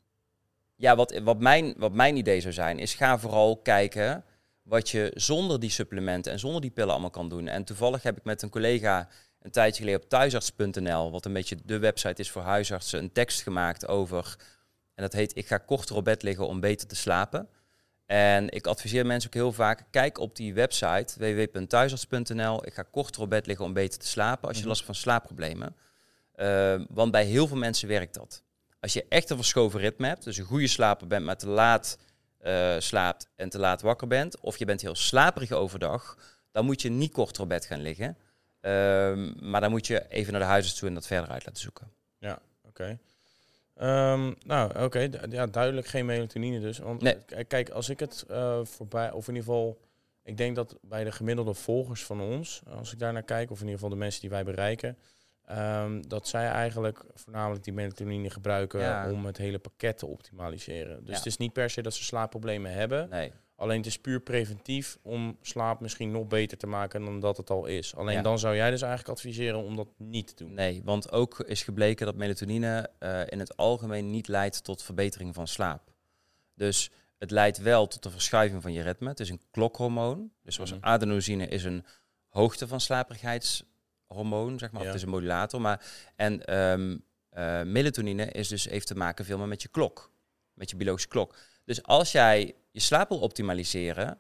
ja, 0.77 0.97
wat, 0.97 1.19
wat, 1.23 1.41
mijn, 1.41 1.75
wat 1.77 1.93
mijn 1.93 2.17
idee 2.17 2.41
zou 2.41 2.53
zijn, 2.53 2.79
is 2.79 2.95
ga 2.95 3.19
vooral 3.19 3.57
kijken 3.57 4.25
wat 4.63 4.89
je 4.89 5.11
zonder 5.15 5.61
die 5.61 5.71
supplementen 5.71 6.33
en 6.33 6.39
zonder 6.39 6.61
die 6.61 6.71
pillen 6.71 6.91
allemaal 6.91 7.11
kan 7.11 7.29
doen. 7.29 7.49
En 7.49 7.65
toevallig 7.65 8.03
heb 8.03 8.17
ik 8.17 8.25
met 8.25 8.43
een 8.43 8.51
collega 8.51 9.09
een 9.41 9.51
tijdje 9.51 9.79
geleden 9.83 10.03
op 10.03 10.09
thuisarts.nl, 10.09 11.11
wat 11.11 11.25
een 11.25 11.33
beetje 11.33 11.57
de 11.65 11.79
website 11.79 12.21
is 12.21 12.31
voor 12.31 12.43
huisartsen, 12.43 12.99
een 12.99 13.13
tekst 13.13 13.43
gemaakt 13.43 13.89
over. 13.89 14.37
En 14.95 15.03
dat 15.03 15.13
heet 15.13 15.37
Ik 15.37 15.47
ga 15.47 15.59
korter 15.59 15.97
op 15.97 16.05
bed 16.05 16.23
liggen 16.23 16.47
om 16.47 16.61
beter 16.61 16.89
te 16.89 16.97
slapen. 16.97 17.49
En 18.07 18.51
ik 18.51 18.67
adviseer 18.67 19.07
mensen 19.07 19.31
ook 19.31 19.35
heel 19.35 19.53
vaak, 19.53 19.85
kijk 19.91 20.19
op 20.19 20.37
die 20.37 20.55
website 20.55 21.15
www.thuisarts.nl. 21.19 22.67
Ik 22.67 22.75
ga 22.75 22.83
korter 22.83 23.23
op 23.23 23.31
bed 23.31 23.47
liggen 23.47 23.65
om 23.65 23.73
beter 23.73 23.99
te 23.99 24.07
slapen 24.07 24.43
als 24.49 24.57
je 24.57 24.61
Mhm. 24.63 24.69
last 24.69 24.85
hebt 24.85 24.93
van 24.93 25.03
slaapproblemen. 25.03 25.77
Uh, 26.37 26.81
want 26.89 27.11
bij 27.13 27.25
heel 27.25 27.47
veel 27.47 27.57
mensen 27.57 27.89
werkt 27.89 28.15
dat. 28.15 28.43
Als 28.81 28.93
je 28.93 29.07
echt 29.09 29.31
een 29.31 29.37
verschoven 29.37 29.81
ritme 29.81 30.07
hebt, 30.07 30.25
dus 30.25 30.37
een 30.37 30.45
goede 30.45 30.67
slaper 30.67 31.07
bent, 31.07 31.25
maar 31.25 31.37
te 31.37 31.49
laat 31.49 31.99
uh, 32.47 32.75
slaapt 32.79 33.29
en 33.37 33.49
te 33.49 33.59
laat 33.59 33.83
wakker 33.83 34.07
bent, 34.07 34.41
of 34.41 34.57
je 34.57 34.65
bent 34.65 34.81
heel 34.81 34.95
slaperig 34.95 35.53
overdag, 35.53 36.19
dan 36.51 36.65
moet 36.65 36.83
je 36.83 36.91
niet 36.91 37.13
korter 37.13 37.43
op 37.43 37.49
bed 37.49 37.67
gaan 37.67 37.83
liggen. 37.83 38.17
Uh, 38.61 38.71
maar 39.41 39.61
dan 39.61 39.71
moet 39.71 39.87
je 39.87 40.09
even 40.09 40.33
naar 40.33 40.41
de 40.41 40.47
huisarts 40.47 40.79
toe 40.79 40.89
en 40.89 40.95
dat 40.95 41.07
verder 41.07 41.31
uit 41.31 41.47
laten 41.47 41.63
zoeken. 41.63 41.91
Ja, 42.19 42.39
oké. 42.63 42.69
Okay. 42.69 42.99
Um, 44.13 44.35
nou, 44.45 44.71
oké. 44.71 44.83
Okay. 44.83 45.11
Ja, 45.31 45.47
duidelijk 45.47 45.87
geen 45.87 46.07
melatonine 46.07 46.61
dus. 46.61 46.79
Want 46.79 47.03
nee. 47.03 47.45
kijk, 47.47 47.71
als 47.71 47.89
ik 47.89 48.01
het 48.01 48.25
uh, 48.31 48.65
voorbij, 48.65 49.11
of 49.11 49.29
in 49.29 49.35
ieder 49.35 49.49
geval, 49.49 49.81
ik 50.23 50.37
denk 50.37 50.57
dat 50.57 50.79
bij 50.83 51.05
de 51.05 51.13
gemiddelde 51.13 51.55
volgers 51.55 52.05
van 52.05 52.21
ons, 52.21 52.63
als 52.69 52.93
ik 52.93 52.99
daar 52.99 53.13
naar 53.13 53.23
kijk, 53.23 53.51
of 53.51 53.57
in 53.57 53.65
ieder 53.65 53.81
geval 53.81 53.95
de 53.95 54.01
mensen 54.01 54.21
die 54.21 54.31
wij 54.31 54.45
bereiken, 54.45 54.99
um, 55.59 56.09
dat 56.09 56.29
zij 56.29 56.49
eigenlijk 56.49 57.05
voornamelijk 57.15 57.65
die 57.65 57.73
melatonine 57.73 58.31
gebruiken 58.31 58.81
Ja. 58.81 59.11
om 59.11 59.27
het 59.27 59.37
hele 59.37 59.59
pakket 59.59 59.99
te 59.99 60.07
optimaliseren. 60.07 60.99
Dus 61.01 61.09
Ja. 61.11 61.17
het 61.17 61.27
is 61.27 61.37
niet 61.37 61.53
per 61.53 61.71
se 61.71 61.83
dat 61.83 61.95
ze 61.95 62.05
slaapproblemen 62.05 62.73
hebben. 62.73 63.09
Nee. 63.09 63.33
Alleen 63.57 63.77
het 63.77 63.87
is 63.87 63.99
puur 63.99 64.21
preventief 64.21 64.99
om 65.03 65.37
slaap 65.41 65.81
misschien 65.81 66.11
nog 66.11 66.27
beter 66.27 66.59
te 66.59 66.67
maken 66.67 67.05
dan 67.05 67.21
dat 67.21 67.37
het 67.37 67.51
al 67.51 67.67
is. 67.67 67.95
Alleen 67.97 68.17
Ja. 68.17 68.23
dan 68.23 68.39
zou 68.39 68.57
jij 68.57 68.71
dus 68.71 68.83
eigenlijk 68.83 69.19
adviseren 69.19 69.63
om 69.65 69.77
dat 69.77 69.89
niet 69.97 70.27
te 70.37 70.45
doen. 70.45 70.55
Nee, 70.55 70.81
want 70.85 71.13
ook 71.13 71.41
is 71.41 71.63
gebleken 71.63 72.07
dat 72.07 72.15
melatonine 72.15 72.91
uh, 73.01 73.21
in 73.27 73.39
het 73.39 73.57
algemeen 73.57 74.11
niet 74.11 74.29
leidt 74.29 74.65
tot 74.65 74.83
verbetering 74.83 75.35
van 75.35 75.47
slaap. 75.47 75.93
Dus 76.55 76.91
het 77.19 77.31
leidt 77.31 77.59
wel 77.59 77.87
tot 77.87 78.03
de 78.03 78.11
verschuiving 78.11 78.63
van 78.63 78.73
je 78.73 78.83
ritme. 78.83 79.09
Het 79.09 79.21
is 79.21 79.31
een 79.31 79.41
klokhormoon. 79.51 80.31
Dus 80.43 80.55
zoals 80.55 80.73
Mhm. 80.73 80.85
adenosine 80.85 81.47
is 81.49 81.65
een 81.65 81.85
hoogte 82.29 82.69
van 82.69 82.81
slaperigheidshoormoon, 84.13 84.59
zeg 84.59 84.71
maar. 84.71 84.81
Of 84.81 84.87
Ja. 84.87 84.93
het 84.93 85.01
is 85.01 85.07
een 85.07 85.13
modulator. 85.15 85.61
Maar, 85.61 85.87
en 86.17 86.57
um, 86.59 87.05
uh, 87.39 87.63
melatonine 87.63 88.27
is 88.27 88.49
dus, 88.49 88.65
heeft 88.69 88.87
te 88.87 88.95
maken 88.97 89.25
veel 89.25 89.39
meer 89.39 89.49
met 89.49 89.63
je 89.63 89.69
klok. 89.69 90.13
Met 90.55 90.71
je 90.71 90.77
biologische 90.77 91.09
klok. 91.09 91.37
Dus 91.65 91.83
als 91.83 92.13
jij 92.13 92.55
je 92.71 92.81
slaap 92.81 93.09
wil 93.09 93.19
optimaliseren, 93.21 94.19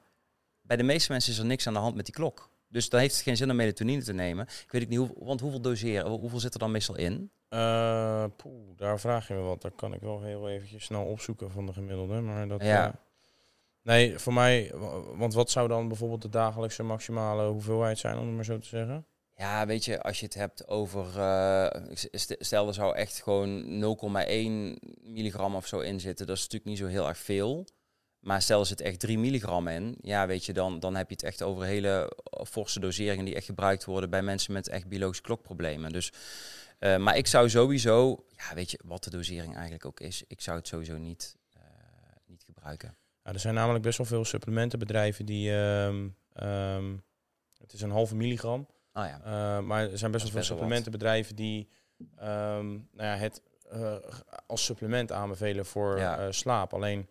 bij 0.60 0.76
de 0.76 0.82
meeste 0.82 1.12
mensen 1.12 1.32
is 1.32 1.38
er 1.38 1.44
niks 1.44 1.66
aan 1.66 1.72
de 1.74 1.78
hand 1.78 1.94
met 1.94 2.04
die 2.04 2.14
klok. 2.14 2.50
Dus 2.68 2.88
dan 2.88 3.00
heeft 3.00 3.14
het 3.14 3.22
geen 3.22 3.36
zin 3.36 3.50
om 3.50 3.56
melatonine 3.56 4.02
te 4.02 4.12
nemen. 4.12 4.44
Ik 4.46 4.66
weet 4.70 4.88
niet, 4.88 4.98
hoe, 4.98 5.10
want 5.18 5.40
hoeveel 5.40 5.60
doseren, 5.60 6.10
hoeveel 6.10 6.38
zit 6.40 6.52
er 6.54 6.60
dan 6.60 6.70
meestal 6.70 6.96
in? 6.96 7.30
Uh, 7.50 8.24
poeh, 8.36 8.76
daar 8.76 9.00
vraag 9.00 9.28
je 9.28 9.34
me 9.34 9.40
wat. 9.40 9.62
Daar 9.62 9.70
kan 9.70 9.94
ik 9.94 10.00
wel 10.00 10.22
heel 10.22 10.48
eventjes 10.48 10.84
snel 10.84 11.04
opzoeken 11.04 11.50
van 11.50 11.66
de 11.66 11.72
gemiddelde. 11.72 12.20
Maar 12.20 12.48
dat, 12.48 12.62
Ja. 12.62 12.86
uh, 12.88 12.92
nee, 13.82 14.18
voor 14.18 14.32
mij, 14.32 14.72
want 15.14 15.34
wat 15.34 15.50
zou 15.50 15.68
dan 15.68 15.88
bijvoorbeeld 15.88 16.22
de 16.22 16.28
dagelijkse 16.28 16.82
maximale 16.82 17.46
hoeveelheid 17.46 17.98
zijn, 17.98 18.18
om 18.18 18.26
het 18.26 18.34
maar 18.34 18.44
zo 18.44 18.58
te 18.58 18.66
zeggen? 18.66 19.06
Ja, 19.34 19.66
weet 19.66 19.84
je, 19.84 20.02
als 20.02 20.18
je 20.18 20.24
het 20.24 20.34
hebt 20.34 20.68
over, 20.68 21.16
uh, 21.16 21.94
stel 22.38 22.68
er 22.68 22.74
zou 22.74 22.96
echt 22.96 23.22
gewoon 23.22 23.64
0,1 23.64 24.78
milligram 25.02 25.54
of 25.54 25.66
zo 25.66 25.80
in 25.80 26.00
zitten, 26.00 26.26
dat 26.26 26.36
is 26.36 26.42
natuurlijk 26.42 26.70
niet 26.70 26.78
zo 26.78 26.86
heel 26.86 27.08
erg 27.08 27.18
veel. 27.18 27.66
Maar 28.20 28.42
stel 28.42 28.60
er 28.60 28.66
zit 28.66 28.80
echt 28.80 29.00
3 29.00 29.18
milligram 29.18 29.68
in, 29.68 29.96
ja, 30.00 30.26
weet 30.26 30.44
je, 30.44 30.52
dan, 30.52 30.80
dan 30.80 30.96
heb 30.96 31.08
je 31.08 31.14
het 31.14 31.24
echt 31.24 31.42
over 31.42 31.64
hele 31.64 32.16
forse 32.48 32.80
doseringen 32.80 33.24
die 33.24 33.34
echt 33.34 33.46
gebruikt 33.46 33.84
worden 33.84 34.10
bij 34.10 34.22
mensen 34.22 34.52
met 34.52 34.68
echt 34.68 34.88
biologische 34.88 35.22
klokproblemen. 35.22 35.92
Dus, 35.92 36.12
uh, 36.80 36.96
maar 36.96 37.16
ik 37.16 37.26
zou 37.26 37.50
sowieso, 37.50 38.24
ja, 38.28 38.54
weet 38.54 38.70
je, 38.70 38.80
wat 38.84 39.04
de 39.04 39.10
dosering 39.10 39.54
eigenlijk 39.54 39.84
ook 39.84 40.00
is, 40.00 40.24
ik 40.26 40.40
zou 40.40 40.58
het 40.58 40.66
sowieso 40.66 40.96
niet, 40.96 41.36
niet 42.26 42.42
gebruiken. 42.44 42.96
Ja, 43.22 43.32
er 43.32 43.40
zijn 43.40 43.54
namelijk 43.54 43.84
best 43.84 43.98
wel 43.98 44.06
veel 44.06 44.24
supplementenbedrijven 44.24 45.26
die, 45.26 45.50
um, 45.50 46.16
um, 46.42 47.02
het 47.58 47.72
is 47.72 47.80
een 47.80 47.90
halve 47.90 48.16
milligram. 48.16 48.66
Oh 48.94 49.04
ja. 49.04 49.20
Uh, 49.58 49.64
maar 49.64 49.90
er 49.90 49.98
zijn 49.98 50.10
best 50.10 50.22
wel 50.24 50.32
veel 50.32 50.42
supplementenbedrijven 50.42 51.36
die 51.36 51.68
um, 52.20 52.88
nou 52.92 53.08
ja, 53.08 53.16
het 53.16 53.42
uh, 53.74 53.94
als 54.46 54.64
supplement 54.64 55.12
aanbevelen 55.12 55.66
voor 55.66 55.98
Ja. 55.98 56.20
uh, 56.26 56.26
slaap. 56.30 56.74
Alleen 56.74 57.08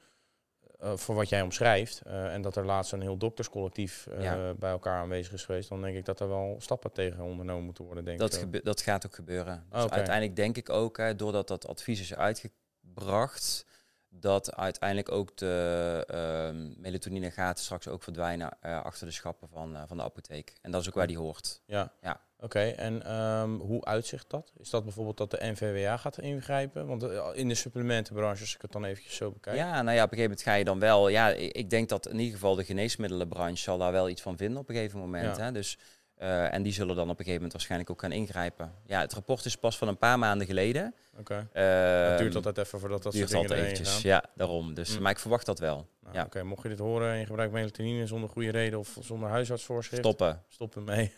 voor 0.96 1.16
wat 1.16 1.30
jij 1.30 1.42
omschrijft, 1.42 2.02
en 2.06 2.42
dat 2.42 2.56
er 2.56 2.66
laatst 2.66 2.92
een 2.94 3.02
heel 3.02 3.18
dokterscollectief 3.18 4.08
Ja. 4.20 4.54
bij 4.54 4.72
elkaar 4.72 5.00
aanwezig 5.00 5.34
is 5.34 5.46
geweest, 5.46 5.70
dan 5.70 5.82
denk 5.82 5.96
ik 5.98 6.06
dat 6.06 6.20
er 6.20 6.28
wel 6.28 6.56
stappen 6.60 6.92
tegen 6.92 7.24
ondernomen 7.24 7.64
moeten 7.66 7.86
worden. 7.86 8.06
Denk 8.06 8.20
Dat, 8.20 8.34
ik. 8.52 8.64
dat 8.66 8.82
gaat 8.82 9.06
ook 9.06 9.16
gebeuren. 9.16 9.66
Dus 9.70 9.80
Oh, 9.80 9.86
oké. 9.86 9.94
uiteindelijk 9.94 10.36
denk 10.36 10.58
ik 10.58 10.70
ook, 10.70 10.98
hè, 10.98 11.16
doordat 11.16 11.48
dat 11.48 11.68
advies 11.68 12.00
is 12.00 12.16
uitgebracht, 12.16 13.66
dat 14.14 14.56
uiteindelijk 14.56 15.12
ook 15.12 15.38
de 15.38 16.04
ehm, 16.08 16.82
melatonine 16.82 17.32
gaat 17.32 17.60
straks 17.60 17.88
ook 17.88 18.04
verdwijnen 18.04 18.58
eh, 18.62 18.84
achter 18.84 19.08
de 19.08 19.14
schappen 19.14 19.48
van, 19.50 19.76
eh, 19.76 19.84
van 19.88 19.98
de 19.98 20.04
apotheek. 20.04 20.54
En 20.62 20.72
dat 20.72 20.82
is 20.82 20.88
ook 20.88 20.94
waar 20.94 21.08
die 21.08 21.18
hoort. 21.18 21.62
Ja. 21.66 21.94
Ja. 22.02 22.22
Oké, 22.40 22.60
en 22.60 23.04
ehm, 23.04 23.50
hoe 23.50 23.86
uitzicht 23.86 24.30
dat? 24.30 24.54
Is 24.58 24.70
dat 24.70 24.84
bijvoorbeeld 24.84 25.18
dat 25.18 25.32
de 25.32 25.38
NVWA 25.42 25.98
gaat 25.98 26.18
ingrijpen? 26.18 26.88
Want 26.88 27.04
eh, 27.04 27.30
in 27.34 27.48
de 27.48 27.56
supplementenbranche, 27.56 28.42
als 28.42 28.56
ik 28.56 28.62
het 28.62 28.72
dan 28.72 28.84
eventjes 28.84 29.16
zo 29.16 29.32
bekijk. 29.32 29.56
Ja, 29.56 29.82
nou 29.82 29.96
ja, 29.96 30.04
op 30.04 30.12
een 30.12 30.18
gegeven 30.18 30.22
moment 30.22 30.42
ga 30.42 30.54
je 30.54 30.64
dan 30.64 30.80
wel. 30.80 31.08
Ja, 31.08 31.30
ik 31.30 31.52
ik 31.52 31.70
denk 31.70 31.90
dat 31.90 32.08
in 32.08 32.20
ieder 32.20 32.34
geval 32.34 32.56
de 32.56 32.64
geneesmiddelenbranche 32.64 33.64
zal 33.64 33.78
daar 33.78 33.92
wel 33.92 34.10
iets 34.10 34.22
van 34.22 34.38
vinden 34.38 34.60
op 34.60 34.70
een 34.70 34.76
gegeven 34.76 35.00
moment. 35.00 35.38
Ja. 35.38 35.44
Hè? 35.44 35.52
Dus, 35.52 35.78
eh, 36.22 36.54
en 36.54 36.64
die 36.64 36.74
zullen 36.74 36.96
dan 36.96 37.04
op 37.04 37.10
een 37.10 37.16
gegeven 37.16 37.34
moment 37.34 37.52
waarschijnlijk 37.52 37.90
ook 37.92 38.00
gaan 38.02 38.12
ingrijpen. 38.12 38.72
Ja, 38.86 39.00
het 39.00 39.14
rapport 39.14 39.46
is 39.46 39.56
pas 39.56 39.78
van 39.78 39.88
een 39.88 39.98
paar 39.98 40.20
maanden 40.20 40.48
geleden. 40.48 40.94
Oké. 41.20 41.48
Uh, 41.54 42.10
het 42.10 42.18
duurt 42.18 42.36
altijd 42.36 42.58
even 42.58 42.80
voordat 42.80 43.04
dat 43.04 43.14
soort 43.14 43.30
dingen 43.30 43.52
eventjes. 43.54 43.90
gaan. 43.94 44.02
Ja, 44.04 44.24
daarom. 44.36 44.74
Dus, 44.74 44.96
Mm. 44.96 45.02
Maar 45.02 45.12
ik 45.12 45.20
verwacht 45.20 45.46
dat 45.46 45.60
wel. 45.60 45.88
Nou, 46.04 46.16
Ja. 46.16 46.24
Oké, 46.26 46.44
mocht 46.44 46.64
je 46.64 46.70
dit 46.70 46.80
horen 46.80 47.12
en 47.12 47.20
je 47.20 47.26
gebruikt 47.26 47.54
melatonine 47.54 48.08
zonder 48.08 48.30
goede 48.30 48.52
reden 48.52 48.80
of 48.80 48.98
zonder 49.02 49.30
huisartsvoorschrift, 49.30 50.04
Stoppen. 50.04 50.44
stop 50.48 50.76
ermee. 50.76 51.14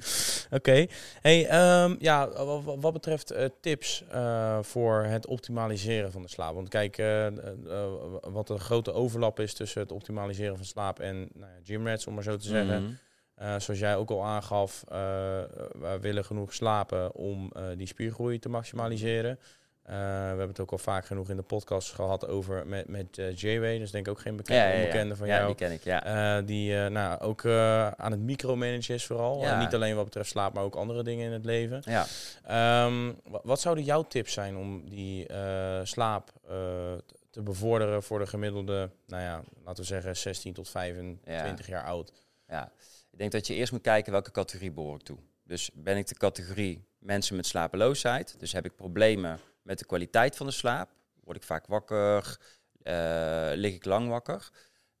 Oké. 0.50 0.86
Hey, 1.20 1.46
ehm, 1.46 1.94
ja, 1.98 2.28
wa- 2.28 2.60
wa- 2.62 2.78
wat 2.78 2.92
betreft 2.92 3.30
eh, 3.30 3.48
tips 3.60 4.04
eh, 4.10 4.58
voor 4.62 5.02
het 5.04 5.26
optimaliseren 5.26 6.12
van 6.12 6.22
de 6.22 6.28
slaap. 6.28 6.54
Want 6.54 6.68
kijk, 6.68 6.96
wat 8.32 8.46
de 8.46 8.58
grote 8.58 8.92
overlap 8.92 9.40
is 9.40 9.54
tussen 9.54 9.80
het 9.80 9.92
optimaliseren 9.92 10.56
van 10.56 10.64
slaap 10.64 11.00
en 11.00 11.16
nou 11.34 11.50
ja, 11.52 11.58
gymrats, 11.64 12.06
om 12.06 12.14
maar 12.14 12.22
zo 12.22 12.36
te 12.36 12.46
zeggen. 12.48 12.82
Mhm. 12.82 12.92
Eh, 13.36 13.54
zoals 13.58 13.80
jij 13.80 13.96
ook 13.96 14.10
al 14.10 14.24
aangaf, 14.24 14.84
eh, 14.88 14.96
we 15.78 15.98
willen 16.00 16.24
genoeg 16.24 16.54
slapen 16.54 17.14
om 17.14 17.50
eh, 17.52 17.62
die 17.76 17.86
spiergroei 17.86 18.38
te 18.38 18.48
maximaliseren. 18.48 19.38
We 19.82 19.92
hebben 19.92 20.48
het 20.48 20.60
ook 20.60 20.72
al 20.72 20.78
vaak 20.78 21.06
genoeg 21.06 21.30
in 21.30 21.36
de 21.36 21.42
podcast 21.42 21.92
gehad 21.92 22.28
over 22.28 22.66
met, 22.66 22.88
met 22.88 23.16
J-Way. 23.34 23.78
Dus 23.78 23.90
denk 23.90 24.06
ik 24.06 24.12
ook 24.12 24.20
geen 24.20 24.36
bekende, 24.36 24.60
Ja, 24.62 24.66
ja, 24.68 24.74
ja. 24.74 24.80
onbekende 24.80 25.16
van 25.16 25.26
ja, 25.26 25.34
jou. 25.34 25.46
die 25.46 25.54
ken 25.56 25.72
ik, 25.72 25.84
ja. 25.84 26.42
Die 26.42 26.74
nou, 26.88 27.20
ook 27.20 27.46
aan 27.96 28.10
het 28.10 28.20
micromanagen 28.20 28.94
is 28.94 29.06
vooral. 29.06 29.40
Ja. 29.40 29.58
Niet 29.60 29.74
alleen 29.74 29.94
wat 29.96 30.04
betreft 30.04 30.28
slaap, 30.30 30.54
maar 30.54 30.62
ook 30.64 30.74
andere 30.74 31.02
dingen 31.02 31.26
in 31.26 31.32
het 31.32 31.44
leven. 31.44 31.82
ja. 31.84 32.06
Ehm, 32.46 33.12
wa- 33.24 33.40
wat 33.42 33.60
zouden 33.60 33.84
jouw 33.84 34.02
tips 34.02 34.32
zijn 34.32 34.56
om 34.56 34.88
die 34.90 35.26
slaap 35.82 36.30
te 37.30 37.42
bevorderen 37.42 38.02
voor 38.02 38.18
de 38.18 38.26
gemiddelde, 38.26 38.90
nou 39.06 39.22
ja, 39.22 39.42
laten 39.64 39.82
we 39.82 39.88
zeggen 39.88 40.16
16 40.16 40.52
tot 40.52 40.68
25 40.68 41.66
jaar 41.66 41.84
oud? 41.84 42.12
Ja, 42.48 42.72
ik 43.16 43.22
denk 43.22 43.34
dat 43.34 43.46
je 43.46 43.54
eerst 43.54 43.72
moet 43.72 43.82
kijken 43.82 44.12
welke 44.12 44.30
categorie 44.30 44.72
behoor 44.72 44.94
ik 44.94 45.02
toe. 45.02 45.18
Dus 45.44 45.70
ben 45.74 45.96
ik 45.96 46.06
de 46.06 46.14
categorie 46.14 46.84
mensen 46.98 47.36
met 47.36 47.46
slapeloosheid, 47.46 48.34
dus 48.38 48.52
heb 48.52 48.64
ik 48.64 48.76
problemen 48.76 49.38
met 49.62 49.78
de 49.78 49.84
kwaliteit 49.84 50.36
van 50.36 50.46
de 50.46 50.52
slaap, 50.52 50.90
word 51.24 51.36
ik 51.36 51.42
vaak 51.42 51.66
wakker, 51.66 52.38
eh, 52.82 53.50
lig 53.54 53.74
ik 53.74 53.84
lang 53.84 54.08
wakker. 54.08 54.50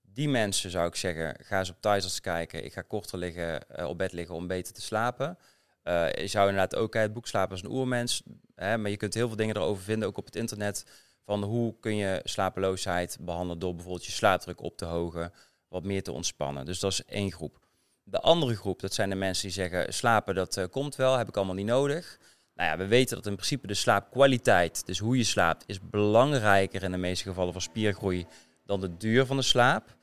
Die 0.00 0.28
mensen 0.28 0.70
zou 0.70 0.86
ik 0.86 0.94
zeggen, 0.94 1.36
ga 1.44 1.58
eens 1.58 1.70
op 1.70 1.80
thuisarts 1.80 2.20
kijken. 2.20 2.64
Ik 2.64 2.72
ga 2.72 2.82
korter 2.82 3.18
liggen, 3.18 3.68
eh, 3.68 3.88
op 3.88 3.98
bed 3.98 4.12
liggen 4.12 4.34
om 4.34 4.46
beter 4.46 4.72
te 4.72 4.82
slapen. 4.82 5.38
Eh, 5.82 6.12
je 6.12 6.26
zou 6.26 6.48
inderdaad 6.48 6.76
ook 6.76 6.94
het 6.94 7.12
boek 7.12 7.26
Slapen 7.26 7.50
als 7.50 7.62
een 7.62 7.70
oermens, 7.70 8.22
hè, 8.54 8.78
maar 8.78 8.90
je 8.90 8.96
kunt 8.96 9.14
heel 9.14 9.28
veel 9.28 9.36
dingen 9.36 9.56
erover 9.56 9.82
vinden, 9.82 10.08
ook 10.08 10.18
op 10.18 10.24
het 10.24 10.36
internet, 10.36 10.84
van 11.24 11.42
hoe 11.42 11.74
kun 11.80 11.96
je 11.96 12.20
slapeloosheid 12.24 13.18
behandelen 13.20 13.58
door 13.58 13.74
bijvoorbeeld 13.74 14.06
je 14.06 14.12
slaapdruk 14.12 14.60
op 14.60 14.76
te 14.76 14.84
hogen, 14.84 15.32
wat 15.68 15.84
meer 15.84 16.02
te 16.02 16.12
ontspannen. 16.12 16.64
Dus 16.64 16.80
dat 16.80 16.92
is 16.92 17.04
één 17.04 17.32
groep. 17.32 17.64
De 18.08 18.20
andere 18.20 18.56
groep, 18.56 18.80
dat 18.80 18.94
zijn 18.94 19.10
de 19.10 19.16
mensen 19.16 19.42
die 19.42 19.52
zeggen 19.52 19.94
slapen, 19.94 20.34
dat 20.34 20.56
eh, 20.56 20.64
komt 20.70 20.96
wel, 20.96 21.16
heb 21.16 21.28
ik 21.28 21.36
allemaal 21.36 21.54
niet 21.54 21.66
nodig. 21.66 22.18
Nou 22.54 22.70
ja, 22.70 22.76
we 22.76 22.86
weten 22.86 23.16
dat 23.16 23.26
in 23.26 23.34
principe 23.34 23.66
de 23.66 23.74
slaapkwaliteit, 23.74 24.86
dus 24.86 24.98
hoe 24.98 25.16
je 25.16 25.24
slaapt, 25.24 25.64
is 25.66 25.80
belangrijker 25.80 26.82
in 26.82 26.90
de 26.90 26.96
meeste 26.96 27.24
gevallen 27.28 27.52
voor 27.52 27.62
spiergroei 27.62 28.26
dan 28.64 28.80
de 28.80 28.96
duur 28.96 29.26
van 29.26 29.36
de 29.36 29.42
slaap. 29.42 29.96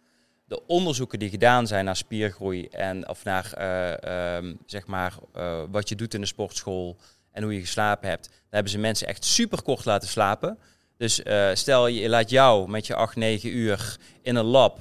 De 0.45 0.66
onderzoeken 0.68 1.20
die 1.20 1.30
gedaan 1.30 1.68
zijn 1.68 1.86
naar 1.86 1.95
spiergroei 1.95 2.68
en 2.68 3.10
of 3.10 3.24
naar 3.24 3.54
eh, 3.54 4.36
ehm, 4.36 4.56
zeg 4.66 4.88
maar 4.88 5.14
eh, 5.34 5.64
wat 5.72 5.89
je 5.89 5.95
doet 5.95 6.14
in 6.14 6.22
de 6.22 6.28
sportschool 6.28 6.97
en 7.32 7.43
hoe 7.43 7.54
je 7.54 7.60
geslapen 7.60 8.10
hebt, 8.10 8.28
daar 8.28 8.39
hebben 8.49 8.72
ze 8.72 8.78
mensen 8.78 9.08
echt 9.08 9.26
super 9.26 9.62
kort 9.62 9.86
laten 9.86 10.10
slapen. 10.10 10.58
Dus 10.97 11.24
eh, 11.24 11.49
stel 11.54 11.88
je 11.88 12.10
laat 12.10 12.30
jou 12.30 12.70
met 12.70 12.88
je 12.88 12.95
8, 12.95 13.16
9 13.16 13.56
uur 13.58 13.97
in 14.22 14.36
een 14.36 14.45
lab 14.45 14.80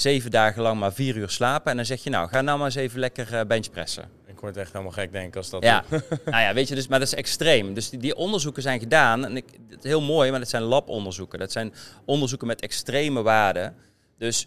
zeven 0.00 0.30
dagen 0.30 0.62
lang 0.62 0.80
maar 0.80 0.92
vier 0.92 1.16
uur 1.16 1.30
slapen. 1.30 1.70
En 1.70 1.76
dan 1.76 1.86
zeg 1.86 2.02
je, 2.02 2.10
nou, 2.10 2.28
ga 2.28 2.40
nou 2.40 2.58
maar 2.58 2.66
eens 2.66 2.74
even 2.74 3.00
lekker 3.00 3.34
eh, 3.34 3.46
benchpressen. 3.46 4.10
Ik 4.26 4.40
word 4.40 4.56
echt 4.56 4.72
helemaal 4.72 4.92
gek 4.92 5.12
denken 5.12 5.40
als 5.40 5.50
dat... 5.50 5.62
Ja, 5.62 5.84
nou 6.24 6.42
ja, 6.42 6.54
weet 6.54 6.68
je, 6.68 6.74
dus, 6.74 6.88
maar 6.88 6.98
dat 6.98 7.08
is 7.08 7.14
extreem. 7.14 7.74
Dus 7.74 7.90
die, 7.90 7.98
die 7.98 8.14
onderzoeken 8.14 8.62
zijn 8.62 8.80
gedaan. 8.80 9.24
En 9.24 9.36
ik, 9.36 9.44
het 9.68 9.84
is 9.84 9.90
heel 9.90 10.00
mooi, 10.00 10.30
maar 10.30 10.40
dat 10.40 10.48
zijn 10.48 10.62
labonderzoeken. 10.62 11.38
Dat 11.38 11.52
zijn 11.52 11.74
onderzoeken 12.04 12.46
met 12.46 12.60
extreme 12.60 13.22
waarden. 13.22 13.76
Dus 14.18 14.46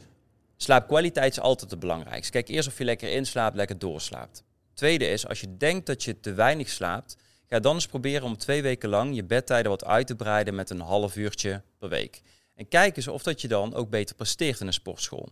slaapkwaliteit 0.57 1.31
is 1.31 1.39
altijd 1.39 1.71
het 1.71 1.79
belangrijkste. 1.79 2.31
Kijk 2.31 2.47
eerst 2.47 2.67
of 2.67 2.77
je 2.77 2.83
lekker 2.83 3.09
inslaapt, 3.09 3.55
lekker 3.55 3.79
doorslaapt. 3.79 4.43
Tweede 4.73 5.07
is, 5.07 5.27
als 5.27 5.41
je 5.41 5.57
denkt 5.57 5.85
dat 5.85 6.03
je 6.03 6.19
te 6.19 6.33
weinig 6.33 6.69
slaapt, 6.69 7.17
ga 7.49 7.59
dan 7.59 7.73
eens 7.75 7.87
proberen 7.87 8.23
om 8.23 8.37
twee 8.37 8.61
weken 8.61 8.89
lang 8.89 9.15
je 9.15 9.23
bedtijden 9.23 9.71
wat 9.71 9.85
uit 9.85 10.07
te 10.07 10.15
breiden 10.15 10.55
met 10.55 10.69
een 10.69 10.79
half 10.79 11.15
uurtje 11.15 11.61
per 11.79 11.89
week. 11.89 12.21
En 12.55 12.67
kijk 12.67 12.97
eens 12.97 13.07
of 13.07 13.23
dat 13.23 13.41
je 13.41 13.47
dan 13.47 13.73
ook 13.73 13.89
beter 13.89 14.15
presteert 14.15 14.59
in 14.59 14.67
een 14.67 14.73
sportschool. 14.73 15.31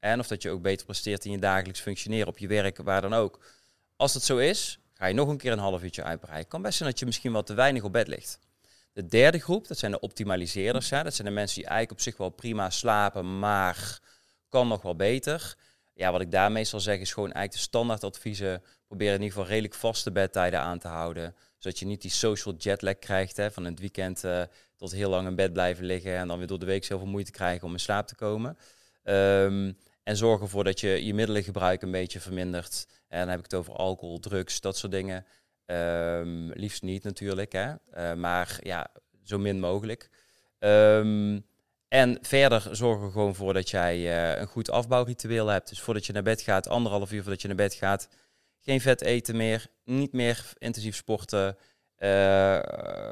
En 0.00 0.18
of 0.18 0.26
dat 0.26 0.42
je 0.42 0.50
ook 0.50 0.62
beter 0.62 0.86
presteert 0.86 1.24
in 1.24 1.30
je 1.30 1.38
dagelijks 1.38 1.80
functioneren 1.80 2.28
op 2.28 2.38
je 2.38 2.46
werk, 2.46 2.76
waar 2.76 3.00
dan 3.00 3.14
ook. 3.14 3.40
Als 3.96 4.12
dat 4.12 4.22
zo 4.22 4.36
is, 4.36 4.78
ga 4.94 5.06
je 5.06 5.14
nog 5.14 5.28
een 5.28 5.36
keer 5.36 5.52
een 5.52 5.58
half 5.58 5.82
uurtje 5.82 6.02
uitbreiden. 6.02 6.48
Kan 6.48 6.62
best 6.62 6.76
zijn 6.76 6.90
dat 6.90 6.98
je 6.98 7.06
misschien 7.06 7.32
wat 7.32 7.46
te 7.46 7.54
weinig 7.54 7.82
op 7.82 7.92
bed 7.92 8.08
ligt. 8.08 8.38
De 8.92 9.06
derde 9.06 9.38
groep, 9.38 9.68
dat 9.68 9.78
zijn 9.78 9.92
de 9.92 10.00
optimaliseerders. 10.00 10.88
Ja. 10.88 11.02
Dat 11.02 11.14
zijn 11.14 11.28
de 11.28 11.34
mensen 11.34 11.56
die 11.56 11.68
eigenlijk 11.68 11.98
op 11.98 12.04
zich 12.04 12.16
wel 12.16 12.28
prima 12.28 12.70
slapen, 12.70 13.38
maar 13.38 14.00
kan 14.48 14.68
nog 14.68 14.82
wel 14.82 14.96
beter. 14.96 15.56
Ja, 15.94 16.12
wat 16.12 16.20
ik 16.20 16.30
daar 16.30 16.52
meestal 16.52 16.80
zeg 16.80 16.98
is 16.98 17.12
gewoon 17.12 17.32
eigenlijk 17.32 17.54
de 17.54 17.68
standaardadviezen. 17.68 18.62
Probeer 18.86 19.08
in 19.08 19.22
ieder 19.22 19.28
geval 19.28 19.46
redelijk 19.46 19.74
vaste 19.74 20.10
bedtijden 20.12 20.60
aan 20.60 20.78
te 20.78 20.88
houden. 20.88 21.34
Zodat 21.58 21.78
je 21.78 21.86
niet 21.86 22.02
die 22.02 22.10
social 22.10 22.54
jetlag 22.58 22.98
krijgt 22.98 23.36
hè, 23.36 23.50
van 23.50 23.64
het 23.64 23.78
weekend 23.78 24.24
eh, 24.24 24.42
tot 24.76 24.92
heel 24.92 25.10
lang 25.10 25.28
in 25.28 25.34
bed 25.34 25.52
blijven 25.52 25.84
liggen. 25.84 26.16
En 26.16 26.28
dan 26.28 26.38
weer 26.38 26.46
door 26.46 26.58
de 26.58 26.66
week 26.66 26.84
zoveel 26.84 27.06
moeite 27.06 27.30
krijgen 27.30 27.66
om 27.66 27.72
in 27.72 27.80
slaap 27.80 28.06
te 28.06 28.14
komen. 28.14 28.58
Ehm, 29.02 29.72
en 30.02 30.16
zorg 30.16 30.40
ervoor 30.40 30.64
dat 30.64 30.80
je 30.80 31.04
je 31.04 31.14
middelengebruik 31.14 31.82
een 31.82 31.90
beetje 31.90 32.20
vermindert. 32.20 32.86
En 33.08 33.18
dan 33.18 33.28
heb 33.28 33.38
ik 33.38 33.44
het 33.44 33.54
over 33.54 33.74
alcohol, 33.74 34.18
drugs, 34.18 34.60
dat 34.60 34.76
soort 34.76 34.92
dingen. 34.92 35.26
Ehm, 35.66 36.50
liefst 36.52 36.82
niet 36.82 37.02
natuurlijk, 37.02 37.52
hè. 37.52 37.74
Eh, 37.90 38.14
maar 38.14 38.58
ja, 38.62 38.90
zo 39.24 39.38
min 39.38 39.60
mogelijk. 39.60 40.10
Ehm, 40.58 41.40
en 41.88 42.18
verder 42.22 42.68
zorg 42.70 43.02
er 43.02 43.10
gewoon 43.10 43.34
voor 43.34 43.52
dat 43.52 43.70
jij 43.70 43.96
eh, 43.96 44.40
een 44.40 44.46
goed 44.46 44.70
afbouwritueel 44.70 45.46
hebt. 45.46 45.68
Dus 45.68 45.80
voordat 45.80 46.06
je 46.06 46.12
naar 46.12 46.22
bed 46.22 46.40
gaat, 46.40 46.68
anderhalf 46.68 47.12
uur 47.12 47.22
voordat 47.22 47.42
je 47.42 47.48
naar 47.48 47.56
bed 47.56 47.74
gaat, 47.74 48.08
geen 48.60 48.80
vet 48.80 49.02
eten 49.02 49.36
meer, 49.36 49.66
niet 49.84 50.12
meer 50.12 50.52
intensief 50.58 50.96
sporten. 50.96 51.56
Eh, 52.00 52.58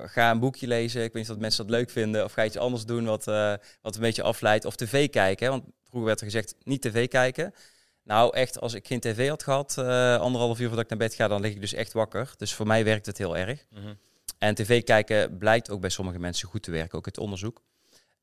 ga 0.05 0.31
een 0.31 0.39
boekje 0.39 0.67
lezen. 0.67 1.03
Ik 1.03 1.13
weet 1.13 1.23
niet 1.23 1.33
of 1.33 1.41
mensen 1.41 1.67
dat 1.67 1.77
leuk 1.77 1.91
vinden. 1.91 2.25
Of 2.25 2.33
ga 2.33 2.45
iets 2.45 2.57
anders 2.57 2.85
doen 2.85 3.05
wat, 3.05 3.27
eh, 3.27 3.55
wat 3.83 3.95
een 3.95 4.01
beetje 4.01 4.23
afleidt. 4.23 4.65
Of 4.65 4.77
tv 4.77 5.11
kijken. 5.11 5.47
Hè? 5.47 5.53
Want 5.53 5.65
vroeger 5.83 6.07
werd 6.07 6.21
er 6.21 6.27
gezegd, 6.27 6.55
niet 6.63 6.83
tv 6.83 7.09
kijken. 7.09 7.55
Nou, 8.03 8.37
echt, 8.37 8.61
als 8.61 8.75
ik 8.75 8.87
geen 8.87 9.01
tv 9.01 9.29
had 9.29 9.43
gehad, 9.43 9.75
eh, 9.79 10.17
anderhalf 10.17 10.59
uur 10.59 10.67
voordat 10.67 10.85
ik 10.85 10.91
naar 10.91 11.09
bed 11.09 11.15
ga, 11.15 11.29
dan 11.29 11.41
lig 11.41 11.53
ik 11.53 11.61
dus 11.61 11.75
echt 11.75 11.93
wakker. 11.93 12.35
Dus 12.37 12.55
voor 12.55 12.67
mij 12.67 12.85
werkt 12.85 13.07
het 13.07 13.19
heel 13.19 13.37
erg. 13.37 13.67
Mhm. 13.71 13.95
En 14.39 14.55
tv 14.55 14.83
kijken 14.83 15.39
blijkt 15.39 15.71
ook 15.71 15.81
bij 15.81 15.91
sommige 15.91 16.19
mensen 16.19 16.49
goed 16.49 16.63
te 16.63 16.71
werken, 16.71 16.99
ook 16.99 17.07
uit 17.07 17.19
onderzoek. 17.19 17.63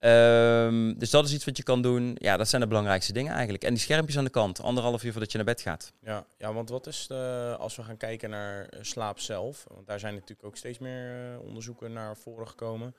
Ehm, 0.05 0.93
dus 0.97 1.09
dat 1.09 1.25
is 1.25 1.33
iets 1.33 1.45
wat 1.45 1.57
je 1.57 1.63
kan 1.63 1.81
doen. 1.81 2.15
Ja, 2.19 2.37
dat 2.37 2.47
zijn 2.47 2.61
de 2.61 2.67
belangrijkste 2.67 3.13
dingen 3.13 3.33
eigenlijk. 3.33 3.63
En 3.63 3.69
die 3.73 3.79
schermpjes 3.81 4.17
aan 4.17 4.23
de 4.23 4.29
kant, 4.29 4.61
anderhalf 4.61 5.03
uur 5.03 5.11
voordat 5.11 5.31
je 5.31 5.37
naar 5.37 5.45
bed 5.47 5.61
gaat. 5.61 5.93
Ja, 6.01 6.25
ja, 6.37 6.53
want 6.53 6.69
wat 6.69 6.87
is 6.87 7.07
de, 7.07 7.55
als 7.59 7.75
we 7.75 7.83
gaan 7.83 7.97
kijken 7.97 8.29
naar 8.29 8.65
eh, 8.65 8.79
slaap 8.83 9.19
zelf, 9.19 9.65
want 9.73 9.87
daar 9.87 9.99
zijn 9.99 10.13
natuurlijk 10.13 10.43
ook 10.47 10.55
steeds 10.57 10.79
meer 10.79 11.33
eh, 11.33 11.39
onderzoeken 11.39 11.93
naar 11.93 12.17
voren 12.17 12.47
gekomen. 12.47 12.95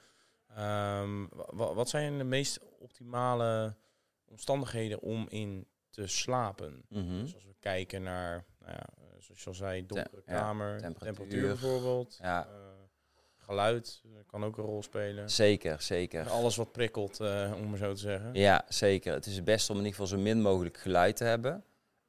Ehm, 0.57 1.27
wa- 1.31 1.47
wa- 1.51 1.75
wat 1.75 1.89
zijn 1.89 2.19
de 2.19 2.25
meest 2.25 2.61
optimale 2.81 3.75
omstandigheden 4.25 5.01
om 5.01 5.27
in 5.29 5.67
te 5.91 6.07
slapen? 6.07 6.83
Mhm. 6.89 7.21
Dus 7.21 7.35
als 7.35 7.45
we 7.45 7.55
kijken 7.61 8.03
naar, 8.03 8.45
nou 8.61 8.73
ja, 8.73 8.87
eh, 8.99 9.05
zoals 9.19 9.43
je 9.43 9.49
al 9.49 9.55
zei, 9.55 9.87
donkere 9.87 10.23
kamer, 10.23 10.79
temperatuur. 10.81 11.15
temperatuur, 11.15 11.47
bijvoorbeeld, 11.49 12.19
Ja. 12.23 12.45
eh, 12.47 12.51
geluid 13.47 14.01
eh, 14.05 14.11
kan 14.27 14.45
ook 14.45 14.59
een 14.59 14.65
rol 14.65 14.83
spelen. 14.83 15.31
Zeker, 15.31 15.83
zeker. 15.83 16.29
Alles 16.29 16.57
wat 16.57 16.73
prikkelt, 16.73 17.21
eh, 17.21 17.53
om 17.57 17.69
maar 17.69 17.79
zo 17.79 17.93
te 17.93 18.01
zeggen. 18.01 18.31
Ja, 18.33 18.65
zeker. 18.69 19.13
Het 19.13 19.27
is 19.27 19.35
het 19.35 19.45
beste 19.45 19.73
om 19.73 19.79
in 19.79 19.85
ieder 19.85 20.01
geval 20.01 20.19
zo 20.19 20.23
min 20.25 20.41
mogelijk 20.41 20.77
geluid 20.77 21.17
te 21.17 21.25
hebben 21.25 21.65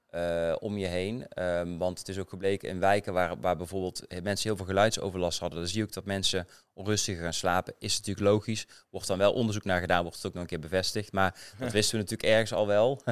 eh, 0.08 0.56
om 0.60 0.78
je 0.78 0.86
heen. 0.86 1.28
Ehm, 1.28 1.78
want 1.78 2.00
het 2.00 2.08
is 2.08 2.20
ook 2.20 2.30
gebleken 2.30 2.70
in 2.70 2.80
wijken 2.80 3.14
waar, 3.14 3.40
waar 3.40 3.58
bijvoorbeeld 3.58 4.22
mensen 4.24 4.48
heel 4.48 4.58
veel 4.58 4.66
geluidsoverlast 4.66 5.40
hadden. 5.40 5.60
Dan 5.60 5.68
zie 5.68 5.78
je 5.78 5.84
ook 5.84 5.94
dat 5.94 6.06
mensen 6.06 6.48
onrustiger 6.74 7.24
gaan 7.24 7.34
slapen. 7.34 7.74
Is 7.80 7.98
natuurlijk 7.98 8.28
logisch. 8.28 8.68
Wordt 8.90 9.08
dan 9.08 9.18
wel 9.18 9.34
onderzoek 9.34 9.64
naar 9.64 9.80
gedaan, 9.80 10.02
wordt 10.02 10.18
het 10.18 10.26
ook 10.26 10.34
nog 10.34 10.42
een 10.42 10.50
keer 10.50 10.60
bevestigd. 10.60 11.12
Maar 11.12 11.40
dat 11.60 11.72
wisten 11.72 11.98
we 11.98 12.04
natuurlijk 12.04 12.30
ergens 12.30 12.54
al 12.54 12.68
wel. 12.68 13.02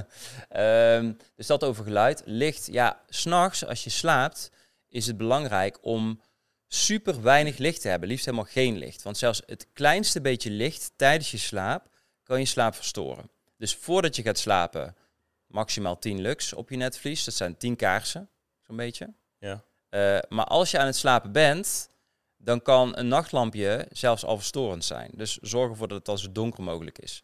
Ehm, 0.50 1.14
dus 1.36 1.48
dat 1.48 1.64
over 1.64 1.84
geluid. 1.84 2.22
Licht, 2.26 2.68
ja, 2.72 3.02
s'nachts 3.08 3.66
als 3.66 3.84
je 3.84 3.90
slaapt 3.90 4.52
is 4.96 5.08
het 5.08 5.18
belangrijk 5.18 5.78
om 5.82 6.20
super 6.68 7.22
weinig 7.22 7.58
licht 7.58 7.82
te 7.82 7.88
hebben. 7.88 8.10
Liefst 8.10 8.26
helemaal 8.26 8.48
geen 8.50 8.78
licht. 8.78 9.02
Want 9.02 9.18
zelfs 9.18 9.42
het 9.46 9.68
kleinste 9.74 10.22
beetje 10.22 10.50
licht 10.50 10.92
tijdens 10.96 11.32
je 11.32 11.38
slaap 11.38 11.90
kan 12.24 12.40
je 12.40 12.46
slaap 12.46 12.76
verstoren. 12.76 13.30
Dus 13.58 13.76
voordat 13.76 14.16
je 14.16 14.22
gaat 14.22 14.38
slapen, 14.38 14.96
maximaal 15.48 16.00
10 16.00 16.22
lux 16.22 16.54
op 16.54 16.70
je 16.70 16.76
netvlies. 16.76 17.24
Dat 17.24 17.34
zijn 17.34 17.58
10 17.58 17.76
kaarsen, 17.76 18.30
zo'n 18.62 18.76
beetje. 18.76 19.14
Ja. 19.38 19.64
Eh, 19.90 20.20
maar 20.30 20.46
als 20.46 20.72
je 20.72 20.80
aan 20.80 20.86
het 20.86 20.96
slapen 20.96 21.32
bent, 21.32 21.90
dan 22.38 22.62
kan 22.62 22.98
een 22.98 23.08
nachtlampje 23.08 23.88
zelfs 23.92 24.26
al 24.26 24.38
verstorend 24.38 24.86
zijn. 24.86 25.12
Dus 25.14 25.38
zorg 25.38 25.70
ervoor 25.70 25.88
dat 25.88 25.98
het 25.98 26.08
al 26.08 26.18
zo 26.18 26.32
donker 26.32 26.64
mogelijk 26.64 27.00
is. 27.00 27.24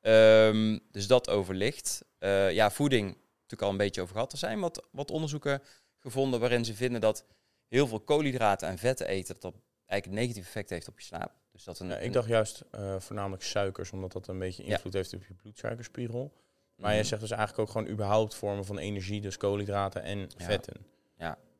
Ehm, 0.00 0.78
dus 0.90 1.06
dat 1.06 1.30
over 1.30 1.54
licht. 1.54 2.02
Eh, 2.18 2.52
ja, 2.52 2.70
voeding, 2.70 3.06
natuurlijk 3.06 3.62
al 3.62 3.70
een 3.70 3.76
beetje 3.76 4.00
over 4.00 4.14
gehad. 4.14 4.32
Er 4.32 4.38
zijn 4.38 4.60
wat, 4.60 4.86
wat 4.90 5.10
onderzoeken 5.10 5.62
gevonden 5.98 6.40
waarin 6.40 6.64
ze 6.64 6.74
vinden 6.74 7.00
dat 7.00 7.24
heel 7.68 7.86
veel 7.86 8.00
koolhydraten 8.00 8.68
en 8.68 8.78
vetten 8.78 9.06
eten, 9.06 9.34
dat 9.34 9.42
dat 9.42 9.54
eigenlijk 9.86 10.06
een 10.20 10.26
negatief 10.26 10.46
effect 10.46 10.70
heeft 10.70 10.88
op 10.88 10.98
je 10.98 11.04
slaap. 11.04 11.32
Dus 11.52 11.64
dat 11.64 11.78
een, 11.78 11.88
Ja, 11.88 11.96
ik 11.96 12.12
dacht 12.12 12.28
juist 12.28 12.64
eh, 12.70 12.94
voornamelijk 12.98 13.42
suikers, 13.42 13.90
omdat 13.92 14.12
dat 14.12 14.26
een 14.28 14.38
beetje 14.38 14.64
Ja. 14.64 14.70
invloed 14.70 14.92
heeft 14.92 15.14
op 15.14 15.24
je 15.24 15.34
bloedsuikerspiegel. 15.34 16.32
Maar 16.76 16.86
Mhm. 16.86 16.94
jij 16.94 17.04
zegt 17.04 17.20
dus 17.20 17.30
eigenlijk 17.30 17.60
ook 17.60 17.70
gewoon 17.76 17.92
überhaupt 17.92 18.34
vormen 18.34 18.64
van 18.64 18.78
energie, 18.78 19.20
dus 19.20 19.36
koolhydraten 19.36 20.02
en 20.02 20.18
Ja. 20.18 20.26
vetten. 20.44 20.86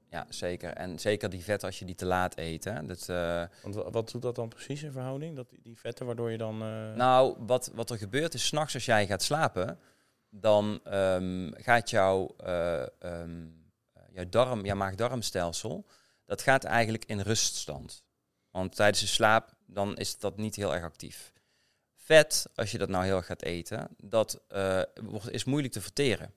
Ja, 0.09 0.27
zeker. 0.29 0.71
En 0.71 0.99
zeker 0.99 1.31
die 1.31 1.43
vetten 1.45 1.69
als 1.69 1.79
je 1.79 1.85
die 1.85 1.95
te 1.95 2.07
laat 2.07 2.39
eet. 2.39 2.65
Hè. 2.65 2.87
Dat, 2.87 3.09
eh, 3.09 3.43
Want 3.63 3.75
wa- 3.75 3.91
wat 3.91 4.11
doet 4.11 4.23
dat 4.23 4.35
dan 4.35 4.49
precies 4.49 4.83
in 4.83 4.93
verhouding? 4.93 5.37
Dat 5.37 5.47
die, 5.63 5.79
vetten 5.79 6.07
waardoor 6.07 6.31
je 6.31 6.39
dan... 6.39 6.63
eh, 6.63 6.93
Nou, 6.95 7.37
wat, 7.39 7.71
wat 7.75 7.91
er 7.91 7.99
gebeurt 7.99 8.35
is, 8.35 8.47
s'nachts 8.47 8.75
als 8.75 8.85
jij 8.85 9.07
gaat 9.07 9.23
slapen, 9.23 9.79
dan 10.31 10.81
ehm, 10.85 11.51
gaat 11.55 11.91
jouw, 11.91 12.35
eh, 12.37 12.83
ehm, 12.99 13.47
jouw, 14.15 14.29
darm, 14.29 14.65
jouw 14.65 14.77
maag-darmstelsel, 14.77 15.87
dat 16.25 16.43
gaat 16.43 16.65
eigenlijk 16.65 17.05
in 17.05 17.21
ruststand. 17.21 18.05
Want 18.51 18.75
tijdens 18.75 19.01
de 19.01 19.07
slaap, 19.07 19.55
dan 19.67 19.97
is 19.97 20.19
dat 20.19 20.37
niet 20.37 20.57
heel 20.57 20.75
erg 20.75 20.85
actief. 20.85 21.33
Vet, 21.95 22.47
als 22.55 22.71
je 22.71 22.79
dat 22.79 22.89
nou 22.89 23.05
heel 23.05 23.17
erg 23.17 23.27
gaat 23.27 23.43
eten, 23.43 23.89
dat 23.99 24.41
wordt, 25.03 25.31
is 25.31 25.45
moeilijk 25.45 25.73
te 25.73 25.81
verteren. 25.81 26.33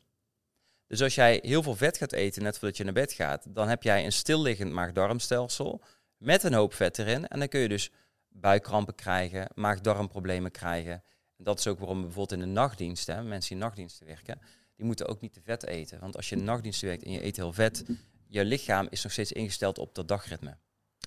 Dus 0.88 1.02
als 1.02 1.16
jij 1.16 1.40
heel 1.44 1.64
veel 1.64 1.76
vet 1.76 1.98
gaat 1.98 2.12
eten 2.12 2.44
net 2.44 2.58
voordat 2.58 2.78
je 2.78 2.84
naar 2.84 2.94
bed 2.94 3.14
gaat, 3.14 3.46
dan 3.56 3.68
heb 3.68 3.84
jij 3.84 4.06
een 4.06 4.12
stilliggend 4.12 4.72
maag-darmstelsel 4.72 5.82
met 6.18 6.44
een 6.44 6.54
hoop 6.54 6.74
vet 6.74 7.00
erin. 7.00 7.28
En 7.28 7.40
dan 7.40 7.48
kun 7.48 7.60
je 7.60 7.68
dus 7.68 7.92
buikkrampen 8.28 8.96
krijgen, 8.96 9.48
maag-darmproblemen 9.56 10.52
krijgen. 10.52 11.04
En 11.38 11.44
dat 11.44 11.60
is 11.60 11.68
ook 11.68 11.80
waarom 11.80 12.02
bijvoorbeeld 12.02 12.32
in 12.32 12.40
de 12.40 12.46
nachtdiensten, 12.46 13.28
mensen 13.28 13.50
die 13.50 13.58
in 13.58 13.64
nachtdiensten 13.64 14.06
werken, 14.06 14.42
die 14.78 14.86
moeten 14.86 15.08
ook 15.08 15.22
niet 15.22 15.34
te 15.34 15.42
vet 15.44 15.66
eten. 15.66 16.00
Want 16.00 16.16
als 16.16 16.30
je 16.30 16.36
nachtdiensten 16.36 16.88
werkt 16.88 17.04
en 17.04 17.12
je 17.12 17.24
eet 17.26 17.36
heel 17.36 17.54
vet, 17.54 17.86
je 18.28 18.46
lichaam 18.46 18.88
is 18.90 19.04
nog 19.04 19.12
steeds 19.12 19.32
ingesteld 19.32 19.78
op 19.78 19.96
dat 19.96 20.08
dagritme. 20.08 20.58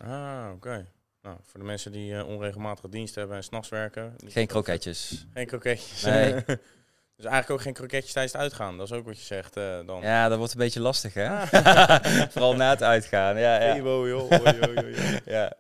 Ah, 0.05 0.51
oké. 0.55 0.87
Nou, 1.23 1.37
voor 1.43 1.61
de 1.61 1.67
mensen 1.67 1.93
die 1.93 2.17
eh, 2.17 2.29
onregelmatige 2.29 2.89
dienst 2.89 3.15
hebben 3.15 3.37
en 3.37 3.45
s'nachts 3.45 3.69
werken. 3.69 4.15
Geen 4.27 4.47
kroketjes. 4.47 5.27
Geen 5.35 5.47
kroketjes. 5.47 6.03
Nee. 6.03 6.33
dus 7.17 7.25
eigenlijk 7.25 7.51
ook 7.51 7.61
geen 7.61 7.73
kroketjes 7.73 8.13
tijdens 8.13 8.33
het 8.33 8.43
uitgaan. 8.43 8.77
Dat 8.77 8.91
is 8.91 8.97
ook 8.97 9.05
wat 9.05 9.19
je 9.19 9.25
zegt 9.25 9.57
eh, 9.57 9.87
dan. 9.87 10.03
Ja, 10.03 10.29
dat 10.29 10.39
wordt 10.39 10.53
een 10.53 10.59
beetje 10.59 10.81
lastig, 10.81 11.15
hè? 11.15 11.29
Ah. 11.29 12.03
Vooral 12.33 12.55
na 12.57 12.71
het 12.71 12.83
uitgaan. 12.83 13.39
Ja, 13.39 13.59
Hey, 13.59 13.77
ja. 13.77 13.83
wow, 13.83 14.09
joh, 14.09 14.31
oi, 14.31 14.61
oi, 14.61 14.77
oi. 14.77 15.21
ja. 15.25 15.53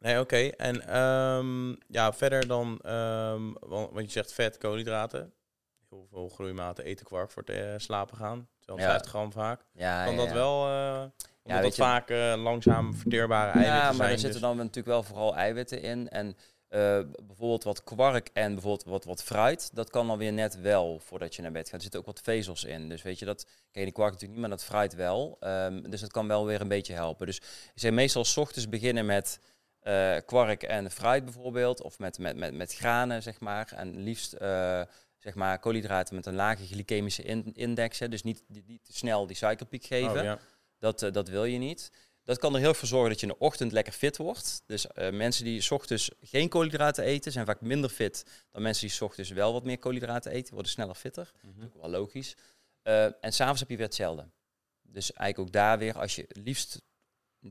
Nee, 0.00 0.20
oké. 0.20 0.36
En 0.36 0.86
ehm, 0.88 1.68
ja, 1.88 2.12
verder 2.12 2.46
dan, 2.46 2.78
ehm, 2.82 3.52
want, 3.60 3.90
want 3.92 4.04
je 4.06 4.10
zegt 4.10 4.32
vet, 4.32 4.58
koolhydraten. 4.58 5.32
Heel 5.94 6.06
veel 6.10 6.28
groeimaten 6.28 6.84
eten 6.84 7.06
kwark 7.06 7.30
voor 7.30 7.42
het 7.46 7.56
eh, 7.56 7.72
slapen 7.76 8.16
gaan. 8.16 8.48
250 8.60 9.10
gram 9.10 9.32
vaak. 9.32 9.60
Ja, 9.72 10.04
Kan 10.04 10.12
ja, 10.12 10.18
dat 10.18 10.28
ja. 10.28 10.34
wel, 10.34 10.66
eh 10.66 11.00
omdat 11.42 11.60
weet 11.60 11.62
dat 11.62 11.76
je- 11.76 11.82
vaak 11.82 12.10
eh, 12.10 12.34
langzaam 12.36 12.94
verteerbare 12.94 13.50
eiwitten 13.50 13.74
Ja, 13.74 13.84
maar 13.86 13.94
zijn. 13.94 14.10
er 14.10 14.18
zitten 14.18 14.40
dus- 14.40 14.48
dan 14.48 14.56
natuurlijk 14.56 14.86
wel 14.86 15.02
vooral 15.02 15.34
eiwitten 15.36 15.82
in. 15.82 16.08
En 16.08 16.36
bijvoorbeeld 17.26 17.64
wat 17.64 17.84
kwark 17.84 18.30
en 18.32 18.52
bijvoorbeeld 18.52 18.84
wat, 18.84 19.04
wat 19.04 19.22
fruit, 19.22 19.70
dat 19.74 19.90
kan 19.90 20.06
dan 20.06 20.18
weer 20.18 20.32
net 20.32 20.60
wel 20.60 20.98
voordat 20.98 21.34
je 21.34 21.42
naar 21.42 21.52
bed 21.52 21.64
gaat. 21.64 21.74
Er 21.74 21.80
zitten 21.82 22.00
ook 22.00 22.06
wat 22.06 22.20
vezels 22.22 22.64
in. 22.64 22.88
Dus 22.88 23.02
weet 23.02 23.18
je, 23.18 23.24
dat 23.24 23.42
ken 23.44 23.80
je 23.80 23.84
die 23.84 23.92
kwark 23.92 24.12
natuurlijk 24.12 24.40
niet, 24.40 24.48
maar 24.48 24.56
dat 24.58 24.66
fruit 24.66 24.94
wel. 24.94 25.36
Ehm, 25.40 25.90
dus 25.90 26.00
dat 26.00 26.12
kan 26.12 26.28
wel 26.28 26.46
weer 26.46 26.60
een 26.60 26.68
beetje 26.68 26.92
helpen. 26.94 27.26
Dus 27.26 27.36
ik 27.36 27.72
zeg 27.74 27.90
meestal 27.92 28.24
's 28.24 28.36
ochtends 28.36 28.68
beginnen 28.68 29.06
met 29.06 29.38
eh, 29.80 30.16
kwark 30.26 30.62
en 30.62 30.90
fruit 30.90 31.24
bijvoorbeeld. 31.24 31.82
Of 31.82 31.98
met, 31.98 32.18
met, 32.18 32.36
met, 32.36 32.54
met 32.54 32.74
granen, 32.74 33.22
zeg 33.22 33.40
maar. 33.40 33.72
En 33.76 33.96
liefst 34.02 34.32
zeg 35.24 35.34
maar 35.34 35.58
koolhydraten 35.58 36.14
met 36.14 36.26
een 36.26 36.34
lage 36.34 36.66
glycemische 36.66 37.22
in- 37.22 37.54
index. 37.54 37.98
Hè. 37.98 38.08
Dus 38.08 38.22
niet, 38.22 38.42
te 38.82 38.92
snel 38.92 39.26
die 39.26 39.36
suikerpiek 39.36 39.84
geven. 39.84 40.16
Oh, 40.18 40.22
ja. 40.22 40.38
Dat, 40.78 41.02
eh, 41.02 41.12
dat 41.12 41.28
wil 41.28 41.44
je 41.44 41.58
niet. 41.58 41.90
Dat 42.22 42.38
kan 42.38 42.54
er 42.54 42.60
heel 42.60 42.74
voor 42.74 42.88
zorgen 42.88 43.10
dat 43.10 43.20
je 43.20 43.26
in 43.26 43.32
de 43.32 43.38
ochtend 43.38 43.72
lekker 43.72 43.92
fit 43.92 44.16
wordt. 44.16 44.62
Dus 44.66 44.86
eh, 44.86 45.12
mensen 45.12 45.44
die 45.44 45.60
's 45.60 45.70
ochtends 45.70 46.10
geen 46.20 46.48
koolhydraten 46.48 47.04
eten, 47.04 47.32
zijn 47.32 47.46
vaak 47.46 47.60
minder 47.60 47.90
fit 47.90 48.24
dan 48.50 48.62
mensen 48.62 48.86
die 48.86 48.96
's 48.96 49.00
ochtends 49.00 49.30
wel 49.30 49.52
wat 49.52 49.64
meer 49.64 49.78
koolhydraten 49.78 50.32
eten, 50.32 50.54
worden 50.54 50.72
sneller 50.72 50.94
fitter. 50.94 51.32
Mhm. 51.42 51.66
Wel 51.80 51.90
logisch. 51.90 52.36
Eh, 52.82 53.04
en 53.04 53.32
s'avonds 53.32 53.60
heb 53.60 53.70
je 53.70 53.76
weer 53.76 53.86
hetzelfde. 53.86 54.30
Dus 54.82 55.12
eigenlijk 55.12 55.48
ook 55.48 55.54
daar 55.54 55.78
weer, 55.78 55.98
als 55.98 56.14
je 56.14 56.24
liefst 56.28 56.82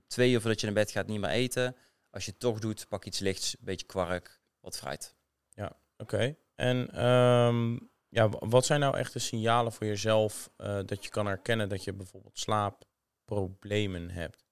twee 0.07 0.32
uur 0.32 0.39
voordat 0.41 0.59
je 0.59 0.65
naar 0.65 0.76
bed 0.76 0.91
gaat 0.91 1.07
niet 1.07 1.19
meer 1.19 1.30
eten. 1.30 1.76
Als 2.09 2.26
je 2.26 2.32
het 2.32 2.39
toch 2.39 2.59
doet, 2.59 2.88
pak 2.88 3.05
iets 3.05 3.19
lichts, 3.19 3.53
een 3.53 3.65
beetje 3.65 3.86
kwark, 3.86 4.39
wat 4.59 4.78
fruit. 4.78 5.15
Oké. 5.97 6.36
En 6.56 6.91
ehm, 6.91 7.78
ja, 8.10 8.30
wat 8.30 8.66
zijn 8.66 8.80
nou 8.80 8.97
echt 8.97 9.14
de 9.14 9.20
signalen 9.20 9.72
voor 9.72 9.88
jezelf 9.88 10.49
eh, 10.58 10.80
dat 10.86 11.04
je 11.04 11.10
kan 11.10 11.26
herkennen 11.26 11.70
dat 11.70 11.84
je 11.84 11.93
bijvoorbeeld 11.93 12.39
slaapproblemen 12.39 14.10
hebt? 14.10 14.45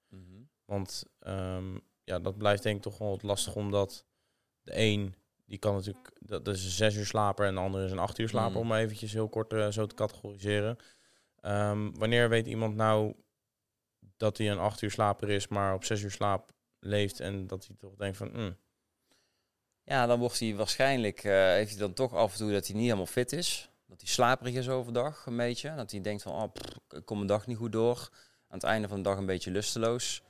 Want 0.65 1.03
ehm, 1.19 1.77
ja, 2.03 2.19
dat 2.19 2.37
blijft 2.37 2.63
denk 2.63 2.75
ik 2.75 2.81
toch 2.81 2.97
wel 2.97 3.09
wat 3.09 3.23
lastig, 3.23 3.55
omdat 3.55 4.05
de 4.61 4.71
een, 4.75 5.15
die 5.45 5.57
kan 5.57 5.75
natuurlijk, 5.75 6.11
dat, 6.19 6.47
is 6.47 6.63
een 6.63 6.71
zes 6.71 6.95
uur 6.95 7.05
slaper 7.05 7.45
en 7.45 7.53
de 7.53 7.59
andere 7.61 7.85
is 7.85 7.91
een 7.91 7.99
acht 7.99 8.17
uur 8.19 8.29
slaper, 8.29 8.55
Mm. 8.63 8.71
om 8.71 8.73
eventjes 8.73 9.13
heel 9.13 9.29
kort 9.29 9.53
eh, 9.53 9.67
zo 9.71 9.85
te 9.85 9.95
categoriseren. 9.95 10.77
Ehm, 11.35 11.91
wanneer 11.91 12.29
weet 12.29 12.47
iemand 12.47 12.75
nou 12.75 13.13
dat 14.17 14.37
hij 14.37 14.51
een 14.51 14.59
acht 14.59 14.81
uur 14.81 14.91
slaper 14.91 15.29
is, 15.29 15.47
maar 15.47 15.73
op 15.73 15.83
zes 15.83 16.01
uur 16.01 16.11
slaap 16.11 16.51
leeft 16.79 17.19
en 17.19 17.47
dat 17.47 17.67
hij 17.67 17.75
toch 17.75 17.95
denkt 17.95 18.17
van, 18.17 18.29
mm, 18.33 18.57
Ja, 19.83 20.05
dan 20.05 20.19
wordt 20.19 20.39
hij 20.39 20.55
waarschijnlijk, 20.55 21.23
eh, 21.23 21.31
heeft 21.31 21.69
hij 21.69 21.79
dan 21.79 21.93
toch 21.93 22.13
af 22.13 22.31
en 22.31 22.37
toe 22.37 22.51
dat 22.51 22.65
hij 22.67 22.75
niet 22.75 22.85
helemaal 22.85 23.05
fit 23.05 23.31
is. 23.31 23.69
Dat 23.87 24.01
hij 24.01 24.09
slaperig 24.09 24.53
is 24.53 24.69
overdag, 24.69 25.25
een 25.25 25.37
beetje. 25.37 25.75
Dat 25.75 25.91
hij 25.91 26.01
denkt 26.01 26.21
van, 26.21 26.33
oh, 26.33 26.53
ik 26.89 27.05
kom 27.05 27.15
mijn 27.15 27.27
dag 27.27 27.47
niet 27.47 27.57
goed 27.57 27.71
door. 27.71 28.09
Aan 28.47 28.57
het 28.57 28.63
einde 28.63 28.87
van 28.87 28.97
de 28.97 29.03
dag 29.03 29.17
een 29.17 29.25
beetje 29.25 29.51
lusteloos. 29.51 30.21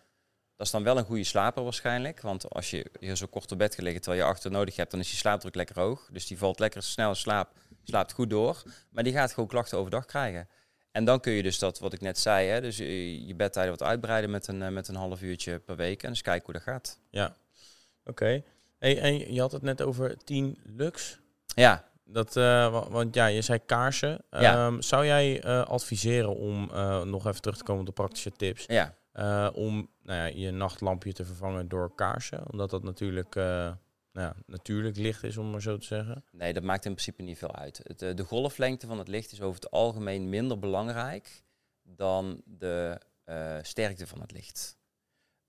Dat 0.56 0.66
is 0.66 0.72
dan 0.72 0.84
wel 0.84 0.98
een 0.98 1.06
goede 1.06 1.24
slaper 1.24 1.64
waarschijnlijk. 1.64 2.22
Want 2.22 2.50
als 2.50 2.70
je 2.70 2.92
hier 3.00 3.16
zo 3.16 3.26
kort 3.26 3.52
op 3.52 3.58
bed 3.58 3.76
gelegen 3.76 4.02
terwijl 4.02 4.24
je 4.24 4.30
achter 4.30 4.52
nodig 4.52 4.76
hebt, 4.76 4.92
dan 4.92 5.00
is 5.00 5.10
die 5.10 5.18
slaapdruk 5.18 5.56
lekker 5.56 5.80
hoog. 5.80 6.10
Dus 6.12 6.28
die 6.28 6.38
valt 6.38 6.60
lekker 6.60 6.84
snel 6.84 7.10
in 7.10 7.16
slaap, 7.16 7.50
slaapt 7.84 8.12
goed 8.12 8.30
door. 8.30 8.64
Maar 8.90 9.04
die 9.04 9.14
gaat 9.14 9.34
gewoon 9.34 9.50
klachten 9.50 9.78
overdag 9.78 10.06
krijgen. 10.06 10.50
En 10.92 11.06
dan 11.06 11.20
kun 11.20 11.32
je 11.32 11.44
dus 11.44 11.60
dat, 11.60 11.80
wat 11.80 11.94
ik 11.94 12.02
net 12.02 12.20
zei, 12.20 12.48
hè, 12.48 12.62
dus 12.62 12.78
je, 12.78 13.26
je 13.26 13.36
bedtijden 13.36 13.72
wat 13.72 13.84
uitbreiden 13.84 14.30
met 14.30 14.48
een, 14.48 14.62
eh, 14.62 14.70
met 14.70 14.88
een 14.88 14.96
half 14.96 15.22
uurtje 15.22 15.60
per 15.60 15.76
week. 15.76 16.04
En 16.04 16.10
eens 16.10 16.22
kijken 16.22 16.46
hoe 16.46 16.54
dat 16.54 16.64
gaat. 16.64 17.00
ja, 17.10 17.36
oké. 18.04 18.44
Hey, 18.82 19.00
en 19.00 19.34
je 19.34 19.40
had 19.40 19.52
het 19.52 19.62
net 19.62 19.82
over 19.82 20.18
10 20.18 20.58
lux. 20.64 21.20
Ja, 21.56 21.90
Dat, 22.04 22.36
eh, 22.36 22.44
wa- 22.72 22.90
want 22.90 23.16
ja, 23.16 23.26
je 23.26 23.42
zei 23.42 23.60
kaarsen. 23.66 24.24
Ja. 24.30 24.66
Ehm, 24.68 24.82
zou 24.82 25.06
jij 25.06 25.42
eh, 25.44 25.62
adviseren 25.64 26.36
om, 26.36 26.70
eh, 26.74 27.02
nog 27.04 27.26
even 27.28 27.42
terug 27.42 27.58
te 27.58 27.64
komen 27.64 27.82
op 27.82 27.88
de 27.88 27.94
praktische 27.94 28.32
tips, 28.32 28.66
ja. 28.68 28.96
om 29.54 29.90
nou 30.04 30.18
ja, 30.20 30.26
je 30.26 30.52
nachtlampje 30.52 31.14
te 31.14 31.26
vervangen 31.26 31.68
door 31.68 31.96
kaarsen? 31.96 32.52
Omdat 32.52 32.70
dat 32.70 32.84
natuurlijk, 32.84 33.36
nou 33.36 33.76
ja, 34.14 34.36
natuurlijk 34.46 34.98
licht 34.98 35.24
is, 35.24 35.38
om 35.38 35.50
maar 35.52 35.62
zo 35.62 35.78
te 35.78 35.86
zeggen. 35.86 36.24
Nee, 36.32 36.54
dat 36.54 36.64
maakt 36.64 36.86
in 36.86 36.92
principe 36.92 37.22
niet 37.22 37.38
veel 37.38 37.56
uit. 37.56 37.80
Het, 37.84 38.18
de 38.18 38.24
golflengte 38.24 38.88
van 38.88 38.98
het 38.98 39.08
licht 39.08 39.32
is 39.32 39.42
over 39.42 39.62
het 39.62 39.72
algemeen 39.72 40.30
minder 40.30 40.60
belangrijk 40.60 41.44
dan 41.84 42.42
de 42.46 43.00
sterkte 43.62 44.08
van 44.08 44.22
het 44.22 44.32
licht. 44.32 44.78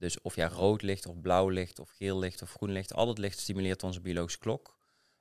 Dus 0.03 0.21
of 0.21 0.37
jij 0.37 0.47
rood 0.47 0.83
licht 0.83 1.07
of 1.07 1.21
blauw 1.21 1.49
licht 1.49 1.79
of 1.79 1.91
geel 1.91 2.19
licht 2.19 2.43
of 2.43 2.53
groen 2.53 2.73
licht, 2.73 2.95
al 2.95 3.09
het 3.09 3.19
licht 3.19 3.39
stimuleert 3.39 3.83
onze 3.83 4.01
biologische 4.01 4.39
klok. 4.39 4.77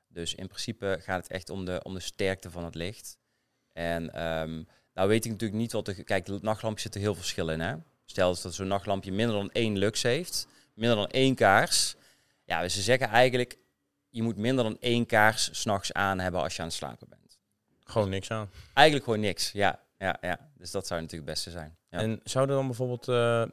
Dus 0.08 0.36
in 0.36 0.48
principe 0.48 0.98
gaat 1.02 1.24
het 1.24 1.32
echt 1.32 1.50
om 1.50 1.66
de, 1.66 1.80
om 1.84 1.94
de 1.94 2.00
sterkte 2.00 2.52
van 2.52 2.64
het 2.64 2.76
licht. 2.76 3.18
En 3.74 4.14
ehm, 4.14 4.64
nou 4.94 5.08
weet 5.08 5.26
ik 5.26 5.32
natuurlijk 5.32 5.60
niet 5.60 5.72
wat 5.72 5.86
de... 5.86 6.04
Kijk, 6.04 6.26
de 6.26 6.40
nachtlampje 6.42 6.82
zit 6.82 6.96
er 6.96 7.02
heel 7.02 7.14
veel 7.14 7.22
verschil 7.22 7.50
in. 7.50 7.60
Hè? 7.60 7.76
Stel 8.06 8.36
dat 8.42 8.54
zo'n 8.54 8.68
nachtlampje 8.68 9.12
minder 9.12 9.36
dan 9.36 9.52
één 9.52 9.78
lux 9.78 10.02
heeft, 10.02 10.48
minder 10.74 10.98
dan 10.98 11.08
één 11.08 11.36
kaars. 11.36 11.96
Ja, 12.44 12.62
dus 12.62 12.74
ze 12.74 12.82
zeggen 12.82 13.08
eigenlijk, 13.08 13.58
je 14.10 14.24
moet 14.24 14.38
minder 14.38 14.64
dan 14.64 14.78
één 14.80 15.06
kaars 15.06 15.60
s'nachts 15.60 15.94
aan 15.94 16.20
hebben 16.20 16.42
als 16.42 16.56
je 16.56 16.62
aan 16.62 16.68
het 16.68 16.78
slapen 16.78 17.10
bent. 17.10 17.40
Gewoon 17.84 18.10
niks 18.10 18.32
aan. 18.32 18.50
Eigenlijk 18.74 19.06
gewoon 19.06 19.20
niks, 19.20 19.52
ja. 19.52 19.80
ja, 19.98 20.18
ja. 20.22 20.50
Dus 20.58 20.72
dat 20.72 20.88
zou 20.88 21.02
natuurlijk 21.02 21.30
het 21.30 21.36
beste 21.38 21.52
zijn. 21.52 21.78
Ja. 21.90 22.00
En 22.00 22.20
zouden 22.24 22.56
dan 22.56 22.66
bijvoorbeeld, 22.66 23.08
eh, 23.08 23.44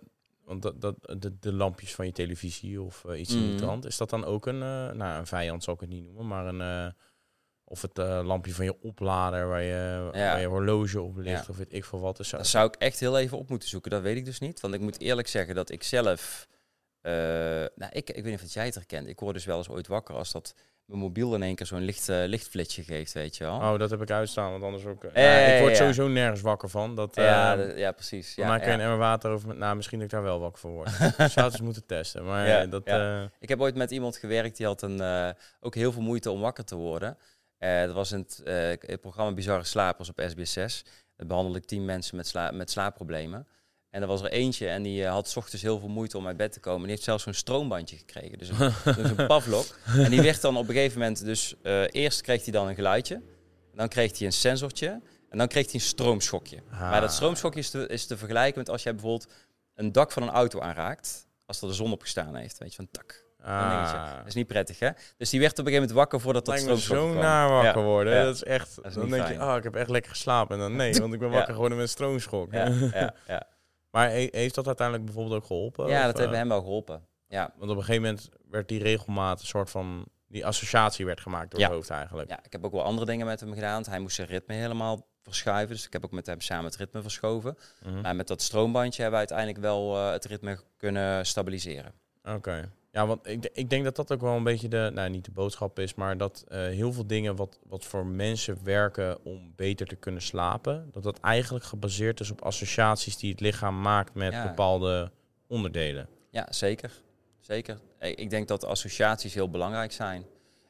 want 0.49 0.63
dat, 0.63 0.81
dat, 0.81 0.97
de, 1.19 1.39
de 1.39 1.53
lampjes 1.53 1.95
van 1.95 2.07
je 2.07 2.13
televisie 2.13 2.83
of 2.83 3.05
eh, 3.05 3.21
iets 3.21 3.33
in 3.35 3.41
die 3.41 3.49
Mhm. 3.49 3.59
trant, 3.59 3.85
is 3.85 3.97
dat 3.97 4.11
dan 4.11 4.25
ook 4.25 4.47
een, 4.47 4.63
eh, 4.63 4.91
nou 4.91 5.19
een 5.19 5.27
vijand 5.27 5.65
zal 5.65 5.75
ik 5.75 5.81
het 5.81 5.89
niet 5.89 6.05
noemen, 6.05 6.27
maar 6.27 6.47
een, 6.47 6.61
eh, 6.61 6.93
of 7.65 7.83
het 7.83 7.99
eh, 7.99 8.21
lampje 8.25 8.53
van 8.55 8.65
je 8.65 8.83
oplader 8.83 9.49
waar 9.49 9.63
je, 9.63 10.09
waar 10.13 10.41
je 10.41 10.47
horloge 10.47 11.01
op 11.01 11.17
ligt 11.17 11.45
Ja. 11.45 11.51
of 11.51 11.57
weet 11.57 11.73
ik 11.73 11.85
veel 11.85 12.01
wat. 12.01 12.17
Dus 12.17 12.29
zou, 12.29 12.43
Dat 12.43 12.51
zou 12.51 12.67
ik 12.67 12.75
echt 12.77 13.01
heel 13.01 13.19
even 13.19 13.39
op 13.39 13.49
moeten 13.49 13.69
zoeken, 13.69 13.91
dat 13.91 14.03
weet 14.03 14.17
ik 14.17 14.25
dus 14.25 14.39
niet. 14.39 14.61
Want 14.61 14.75
ik 14.75 14.81
moet 14.81 15.01
eerlijk 15.01 15.29
zeggen 15.29 15.55
dat 15.55 15.71
ik 15.71 15.83
zelf 15.83 16.49
nou, 17.03 17.91
ik, 17.91 18.11
ik 18.11 18.15
weet 18.25 18.25
niet 18.25 18.43
of 18.43 18.53
jij 18.53 18.65
het 18.65 18.75
herkent. 18.75 19.07
Ik 19.09 19.21
word 19.21 19.35
dus 19.35 19.45
wel 19.45 19.57
eens 19.57 19.69
ooit 19.69 19.87
wakker 19.87 20.15
als 20.15 20.33
dat 20.33 20.55
mijn 20.89 21.01
mobiel 21.01 21.35
in 21.35 21.43
één 21.43 21.55
keer 21.55 21.67
zo'n 21.67 21.81
licht, 21.81 22.09
uh, 22.09 22.25
lichtflitsje 22.25 22.83
geeft, 22.83 23.13
weet 23.13 23.37
je 23.37 23.45
wel. 23.45 23.55
Oh, 23.55 23.79
dat 23.79 23.91
heb 23.91 24.03
ik 24.03 24.11
uitstaan, 24.11 24.51
want 24.51 24.63
anders 24.63 24.85
ook... 24.85 25.03
ja, 25.15 25.37
ik 25.37 25.61
word 25.61 25.77
sowieso 25.77 26.09
nergens 26.09 26.41
wakker 26.41 26.69
van. 26.69 26.95
Dat, 26.95 27.15
ja, 27.15 27.53
ja, 27.53 27.93
precies. 27.93 28.35
Ja, 28.35 28.49
maar 28.49 28.65
je 28.65 28.73
een 28.73 28.81
emmer 28.81 28.99
water 28.99 29.31
over... 29.31 29.57
Nou, 29.57 29.77
misschien 29.77 29.99
dat 29.99 30.07
ik 30.07 30.13
daar 30.13 30.23
wel 30.23 30.41
wakker 30.41 30.61
voor 30.61 30.71
word. 30.71 30.89
Zou 31.33 31.47
het 31.47 31.53
eens 31.53 31.61
moeten 31.61 31.87
testen. 31.87 32.25
Maar 32.25 32.71
dat... 32.71 32.89
Ik 33.39 33.49
heb 33.49 33.61
ooit 33.61 33.75
met 33.75 33.91
iemand 33.91 34.17
gewerkt, 34.17 34.57
die 34.57 34.67
had 34.67 34.83
een, 34.83 35.35
ook 35.61 35.75
heel 35.75 35.93
veel 35.93 36.03
moeite 36.03 36.31
om 36.31 36.41
wakker 36.41 36.65
te 36.65 36.77
worden. 36.77 37.17
dat 37.59 37.93
was 37.93 38.13
in 38.13 38.19
het, 38.19 38.41
het 38.81 39.01
programma 39.01 39.35
Bizarre 39.35 39.65
Slapers 39.65 40.09
op 40.09 40.21
SBS6. 40.21 40.89
Daar 41.17 41.27
behandel 41.27 41.57
ik 41.57 41.65
tien 41.65 41.85
mensen 41.85 42.17
met, 42.17 42.27
sla 42.27 42.51
met 42.51 42.71
slaapproblemen. 42.71 43.47
En 43.91 44.03
er 44.03 44.09
was 44.09 44.23
er 44.23 44.31
eentje 44.31 44.69
en 44.69 44.83
die 44.83 45.03
uh, 45.03 45.11
had 45.11 45.29
s 45.29 45.37
ochtends 45.37 45.63
heel 45.63 45.79
veel 45.79 45.89
moeite 45.89 46.19
om 46.19 46.27
uit 46.27 46.37
bed 46.37 46.53
te 46.53 46.61
komen. 46.61 46.83
Die 46.83 46.91
heeft 46.91 47.03
zelfs 47.03 47.23
zo'n 47.23 47.33
stroombandje 47.33 47.97
gekregen. 47.97 48.39
Dus 48.39 48.49
een, 48.49 48.73
dus 49.03 49.11
een 49.11 49.27
pavlok. 49.27 49.67
En 49.87 50.11
die 50.11 50.23
werd 50.23 50.41
dan 50.41 50.57
op 50.57 50.69
een 50.69 50.75
gegeven 50.75 50.99
moment... 50.99 51.25
Dus 51.25 51.55
uh, 51.63 51.83
eerst 51.91 52.21
kreeg 52.21 52.43
hij 52.43 52.53
dan 52.53 52.69
een 52.69 52.75
geluidje. 52.75 53.23
Dan 53.75 53.89
kreeg 53.89 54.19
hij 54.19 54.27
een 54.27 54.33
sensortje. 54.33 55.01
En 55.29 55.39
dan 55.39 55.49
kreeg 55.49 55.65
hij 55.65 55.75
een 55.75 55.81
stroomschokje. 55.81 56.63
Maar 56.71 57.01
dat 57.01 57.13
stroomschokje 57.13 57.61
is 57.61 57.71
te, 57.71 57.87
is 57.87 58.07
te 58.07 58.17
vergelijken 58.17 58.59
met 58.59 58.71
als 58.71 58.83
jij 58.83 58.93
bijvoorbeeld 58.93 59.33
een 59.75 59.93
dak 59.93 60.13
van 60.13 60.23
een 60.23 60.29
auto 60.29 60.61
aanraakt. 60.61 61.27
Als 61.47 61.61
er 61.61 61.69
de 61.69 61.75
zon 61.75 61.93
op 61.93 62.01
gestaan 62.01 62.35
heeft. 62.35 62.59
Weet 62.59 62.71
je, 62.71 62.77
van 62.77 62.89
tak. 62.91 63.27
Ah. 63.43 64.17
Dat 64.17 64.27
is 64.27 64.35
niet 64.35 64.47
prettig, 64.47 64.79
hè? 64.79 64.91
Dus 65.17 65.31
die 65.31 65.41
werd 65.41 65.53
op 65.53 65.59
een 65.59 65.73
gegeven 65.73 65.89
moment 65.89 65.93
wakker 65.93 66.21
voordat 66.21 66.45
dat 66.45 66.59
stroomschokje 66.59 67.13
zo 67.13 67.21
naar 67.21 67.49
wakker 67.49 67.83
worden. 67.83 68.15
Ja. 68.15 68.25
Dat 68.25 68.35
is 68.35 68.45
echt... 68.45 68.77
Dat 68.77 68.87
is 68.87 68.95
dan 68.95 69.11
denk 69.11 69.29
je, 69.29 69.35
oh, 69.35 69.55
ik 69.57 69.63
heb 69.63 69.75
echt 69.75 69.91
lekker 69.91 70.11
geslapen. 70.11 70.55
En 70.55 70.61
dan 70.63 70.77
nee, 70.77 70.95
want 71.01 71.13
ik 71.13 71.19
ben 71.19 71.31
wakker 71.31 71.53
geworden 71.53 71.79
met 71.79 71.87
een 71.87 71.93
stroomschok. 71.93 72.53
Ja, 72.53 72.73
ja. 73.27 73.47
Maar 73.99 74.11
heeft 74.11 74.55
dat 74.55 74.67
uiteindelijk 74.67 75.07
bijvoorbeeld 75.07 75.41
ook 75.41 75.47
geholpen? 75.47 75.89
Ja, 75.89 76.07
dat 76.07 76.19
heeft 76.19 76.31
uh, 76.31 76.37
hem 76.37 76.49
wel 76.49 76.61
geholpen. 76.61 77.07
Ja. 77.29 77.53
Want 77.57 77.71
op 77.71 77.77
een 77.77 77.85
gegeven 77.85 78.03
moment 78.03 78.29
werd 78.51 78.69
die 78.69 78.83
regelmaat 78.83 79.41
een 79.41 79.47
soort 79.47 79.71
van... 79.71 80.07
Die 80.27 80.47
associatie 80.47 81.07
werd 81.07 81.21
gemaakt 81.21 81.51
door 81.51 81.61
ja. 81.61 81.67
het 81.67 81.75
hoofd 81.75 81.91
eigenlijk. 81.91 82.31
Ja, 82.31 82.41
ik 82.43 82.53
heb 82.53 82.65
ook 82.65 82.73
wel 82.73 82.83
andere 82.83 83.07
dingen 83.07 83.27
met 83.27 83.41
hem 83.41 83.53
gedaan. 83.53 83.85
Hij 83.89 83.99
moest 83.99 84.15
zijn 84.15 84.29
ritme 84.29 84.55
helemaal 84.55 85.07
verschuiven. 85.23 85.75
Dus 85.75 85.87
ik 85.87 85.93
heb 85.93 86.05
ook 86.05 86.13
met 86.13 86.27
hem 86.27 86.41
samen 86.41 86.65
het 86.65 86.77
ritme 86.77 87.03
verschoven. 87.03 87.59
Mm 87.83 87.93
-hmm. 87.93 88.01
Maar 88.01 88.17
met 88.17 88.27
dat 88.27 88.43
stroombandje 88.43 89.03
hebben 89.03 89.21
we 89.21 89.27
uiteindelijk 89.27 89.67
wel 89.67 89.97
uh, 89.97 90.11
het 90.11 90.25
ritme 90.25 90.59
kunnen 90.77 91.27
stabiliseren. 91.27 91.93
Oké. 92.25 92.71
Ja, 92.99 93.07
want 93.07 93.27
ik, 93.27 93.51
ik 93.53 93.71
denk 93.71 93.85
dat 93.85 93.97
dat 93.97 94.13
ook 94.13 94.21
wel 94.21 94.37
een 94.37 94.43
beetje 94.43 94.69
de, 94.69 94.91
nou 94.95 95.11
niet 95.11 95.25
de 95.25 95.31
boodschap 95.31 95.79
is, 95.79 95.95
maar 95.95 96.17
dat 96.17 96.45
uh, 96.49 96.59
heel 96.59 96.93
veel 96.93 97.07
dingen 97.07 97.37
wat, 97.37 97.59
wat 97.69 97.85
voor 97.85 98.07
mensen 98.07 98.59
werken 98.65 99.25
om 99.25 99.53
beter 99.57 99.87
te 99.87 99.97
kunnen 99.97 100.23
slapen, 100.23 100.89
dat 100.93 101.03
dat 101.03 101.21
eigenlijk 101.21 101.65
gebaseerd 101.65 102.21
is 102.21 102.31
op 102.31 102.43
associaties 102.43 103.17
die 103.17 103.31
het 103.31 103.41
lichaam 103.41 103.81
maakt 103.81 104.15
met 104.15 104.33
ja. 104.33 104.47
bepaalde 104.47 105.11
onderdelen. 105.47 106.09
Ja, 106.31 106.47
zeker. 106.51 107.03
Zeker. 107.41 107.79
Ik 107.99 108.31
denk 108.31 108.49
dat 108.49 108.65
associaties 108.65 109.35
heel 109.35 109.51
belangrijk 109.51 109.93
zijn. 109.93 110.25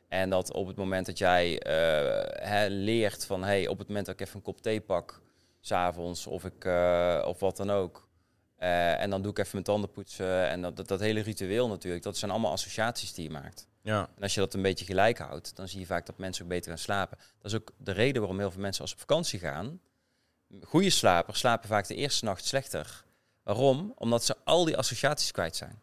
En 0.08 0.30
dat 0.30 0.52
op 0.52 0.66
het 0.66 0.76
moment 0.76 1.06
dat 1.06 1.18
jij 1.18 1.52
uh, 1.52 2.48
hè, 2.48 2.66
leert 2.66 3.26
van 3.26 3.44
hey, 3.44 3.68
op 3.68 3.78
het 3.78 3.88
moment 3.88 4.06
dat 4.06 4.14
ik 4.14 4.20
even 4.20 4.36
een 4.36 4.42
kop 4.42 4.60
thee 4.60 4.80
pak, 4.80 5.22
s'avonds 5.60 6.26
of, 6.26 6.44
ik, 6.44 6.64
uh, 6.64 7.24
of 7.26 7.40
wat 7.40 7.56
dan 7.56 7.70
ook, 7.70 8.07
uh, 8.60 9.00
en 9.00 9.10
dan 9.10 9.22
doe 9.22 9.30
ik 9.30 9.38
even 9.38 9.50
mijn 9.52 9.64
tanden 9.64 9.90
poetsen. 9.90 10.48
En 10.48 10.62
dat, 10.62 10.76
dat, 10.76 10.88
dat, 10.88 11.00
hele 11.00 11.20
ritueel 11.20 11.68
natuurlijk, 11.68 12.02
dat 12.02 12.16
zijn 12.16 12.30
allemaal 12.30 12.52
associaties 12.52 13.12
die 13.12 13.24
je 13.24 13.30
maakt. 13.30 13.66
Ja. 13.82 14.08
En 14.16 14.22
als 14.22 14.34
je 14.34 14.40
dat 14.40 14.54
een 14.54 14.62
beetje 14.62 14.84
gelijk 14.84 15.18
houdt, 15.18 15.56
dan 15.56 15.68
zie 15.68 15.80
je 15.80 15.86
vaak 15.86 16.06
dat 16.06 16.18
mensen 16.18 16.42
ook 16.44 16.50
beter 16.50 16.70
gaan 16.70 16.78
slapen. 16.78 17.18
Dat 17.18 17.52
is 17.52 17.58
ook 17.58 17.72
de 17.76 17.92
reden 17.92 18.20
waarom 18.20 18.38
heel 18.38 18.50
veel 18.50 18.60
mensen 18.60 18.82
als 18.82 18.92
op 18.92 18.98
vakantie 18.98 19.38
gaan, 19.38 19.80
goede 20.62 20.90
slapers 20.90 21.38
slapen 21.38 21.68
vaak 21.68 21.86
de 21.86 21.94
eerste 21.94 22.24
nacht 22.24 22.44
slechter. 22.44 23.04
Waarom? 23.42 23.92
Omdat 23.96 24.24
ze 24.24 24.36
al 24.44 24.64
die 24.64 24.76
associaties 24.76 25.30
kwijt 25.30 25.56
zijn. 25.56 25.82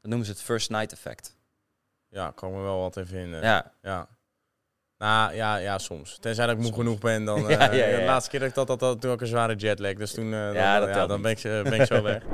Dat 0.00 0.10
noemen 0.10 0.26
ze 0.26 0.32
het 0.32 0.42
first 0.42 0.70
night 0.70 0.92
effect. 0.92 1.36
Ja, 2.08 2.30
kan 2.30 2.52
me 2.52 2.60
wel 2.60 2.80
wat 2.80 2.96
in 2.96 3.06
vinden. 3.06 3.42
Ja. 3.42 3.72
ja. 3.82 4.08
Nou 4.98 5.34
ja, 5.34 5.56
ja, 5.56 5.78
soms. 5.78 6.18
Tenzij 6.18 6.46
dat 6.46 6.56
ik 6.56 6.62
moe 6.62 6.72
genoeg 6.72 6.98
ben, 6.98 7.24
dan. 7.24 7.38
Uh, 7.38 7.50
ja, 7.58 7.72
ja, 7.72 7.86
ja, 7.86 7.98
De 7.98 8.04
laatste 8.04 8.30
keer 8.30 8.40
dat 8.40 8.48
ik 8.48 8.54
dat 8.54 8.68
had, 8.68 8.80
had 8.80 9.00
toen 9.00 9.10
ook 9.10 9.20
een 9.20 9.26
zware 9.26 9.54
jetlag. 9.54 9.94
Dus 9.94 10.14
toen 10.14 10.26
uh, 10.26 10.54
ja, 10.54 10.80
dan, 10.80 10.88
ja, 10.88 11.06
dan 11.06 11.22
ben, 11.22 11.30
ik, 11.30 11.42
ben 11.42 11.72
ik 11.72 11.86
zo 11.86 12.02
weg. 12.02 12.22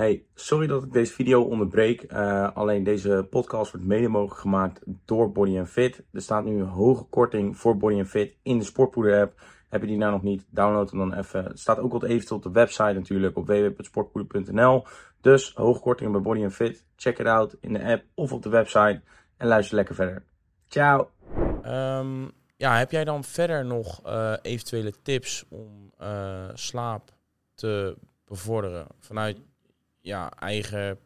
Hey, 0.00 0.24
sorry 0.34 0.66
dat 0.66 0.82
ik 0.84 0.92
deze 0.92 1.12
video 1.12 1.42
onderbreek. 1.42 2.12
Uh, 2.12 2.56
alleen 2.56 2.84
deze 2.84 3.26
podcast 3.30 3.72
wordt 3.72 3.86
mede 3.86 4.08
mogelijk 4.08 4.40
gemaakt 4.40 4.82
door 5.04 5.32
Body 5.32 5.64
Fit. 5.64 6.02
Er 6.12 6.20
staat 6.20 6.44
nu 6.44 6.60
een 6.60 6.66
hoge 6.66 7.04
korting 7.04 7.56
voor 7.56 7.76
Body 7.76 8.04
Fit 8.04 8.36
in 8.42 8.58
de 8.58 8.64
Sportpoeder 8.64 9.20
app. 9.20 9.40
Heb 9.68 9.80
je 9.80 9.86
die 9.86 9.96
nou 9.96 10.12
nog 10.12 10.22
niet? 10.22 10.46
Download 10.50 10.90
hem 10.90 10.98
dan 10.98 11.14
even. 11.14 11.44
Het 11.44 11.58
staat 11.58 11.78
ook 11.78 11.92
wat 11.92 12.02
eventueel 12.02 12.36
op 12.36 12.42
de 12.42 12.50
website 12.50 12.92
natuurlijk 12.92 13.36
op 13.36 13.46
www.sportpoeder.nl. 13.46 14.86
Dus 15.20 15.52
hoge 15.54 15.80
kortingen 15.80 16.12
bij 16.12 16.20
Body 16.20 16.48
Fit. 16.48 16.84
Check 16.96 17.18
it 17.18 17.26
out 17.26 17.56
in 17.60 17.72
de 17.72 17.84
app 17.84 18.04
of 18.14 18.32
op 18.32 18.42
de 18.42 18.48
website. 18.48 19.00
En 19.36 19.46
luister 19.46 19.76
lekker 19.76 19.94
verder. 19.94 20.22
Ciao! 20.68 21.19
Um, 21.66 22.32
ja, 22.56 22.78
heb 22.78 22.90
jij 22.90 23.04
dan 23.04 23.24
verder 23.24 23.64
nog 23.64 24.06
uh, 24.06 24.34
eventuele 24.42 24.92
tips 25.02 25.44
om 25.48 25.92
uh, 26.00 26.48
slaap 26.54 27.12
te 27.54 27.96
bevorderen 28.24 28.86
vanuit 28.98 29.36
ja, 30.00 30.30
eigen 30.38 30.98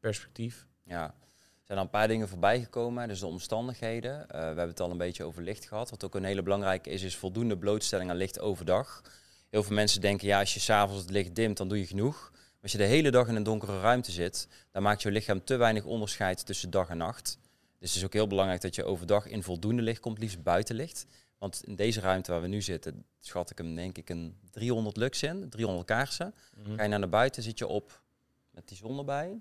perspectief? 0.00 0.66
Ja, 0.84 1.04
er 1.04 1.64
zijn 1.64 1.78
al 1.78 1.84
een 1.84 1.90
paar 1.90 2.08
dingen 2.08 2.28
voorbij 2.28 2.60
gekomen. 2.60 3.08
Dus 3.08 3.20
de 3.20 3.26
omstandigheden. 3.26 4.20
Uh, 4.20 4.26
we 4.28 4.36
hebben 4.36 4.68
het 4.68 4.80
al 4.80 4.90
een 4.90 4.98
beetje 4.98 5.24
over 5.24 5.42
licht 5.42 5.68
gehad. 5.68 5.90
Wat 5.90 6.04
ook 6.04 6.14
een 6.14 6.24
hele 6.24 6.42
belangrijke 6.42 6.90
is, 6.90 7.02
is 7.02 7.16
voldoende 7.16 7.56
blootstelling 7.58 8.10
aan 8.10 8.16
licht 8.16 8.40
overdag. 8.40 9.02
Heel 9.50 9.62
veel 9.62 9.74
mensen 9.74 10.00
denken, 10.00 10.26
ja, 10.26 10.38
als 10.38 10.54
je 10.54 10.60
s'avonds 10.60 11.02
het 11.02 11.10
licht 11.10 11.34
dimt, 11.34 11.56
dan 11.56 11.68
doe 11.68 11.78
je 11.78 11.86
genoeg. 11.86 12.30
Maar 12.32 12.62
als 12.62 12.72
je 12.72 12.78
de 12.78 12.84
hele 12.84 13.10
dag 13.10 13.28
in 13.28 13.36
een 13.36 13.42
donkere 13.42 13.80
ruimte 13.80 14.10
zit, 14.10 14.48
dan 14.70 14.82
maakt 14.82 15.02
je 15.02 15.10
lichaam 15.10 15.44
te 15.44 15.56
weinig 15.56 15.84
onderscheid 15.84 16.46
tussen 16.46 16.70
dag 16.70 16.88
en 16.88 16.96
nacht. 16.96 17.38
Dus 17.78 17.88
het 17.88 17.98
is 17.98 18.04
ook 18.04 18.12
heel 18.12 18.26
belangrijk 18.26 18.60
dat 18.60 18.74
je 18.74 18.84
overdag 18.84 19.26
in 19.26 19.42
voldoende 19.42 19.82
licht 19.82 20.00
komt, 20.00 20.18
liefst 20.18 20.42
buitenlicht. 20.42 21.06
Want 21.38 21.64
in 21.64 21.76
deze 21.76 22.00
ruimte 22.00 22.32
waar 22.32 22.40
we 22.40 22.46
nu 22.46 22.62
zitten, 22.62 23.04
schat 23.20 23.50
ik 23.50 23.58
hem 23.58 23.74
denk 23.74 23.98
ik 23.98 24.10
een 24.10 24.38
300 24.50 24.96
lux 24.96 25.22
in, 25.22 25.48
300 25.48 25.86
kaarsen. 25.86 26.34
Mm 26.56 26.64
-hmm. 26.64 26.76
Ga 26.76 26.82
je 26.82 26.88
naar, 26.88 26.98
naar 26.98 27.08
buiten, 27.08 27.42
zit 27.42 27.58
je 27.58 27.66
op, 27.66 28.02
met 28.50 28.68
die 28.68 28.76
zon 28.76 28.98
erbij, 28.98 29.40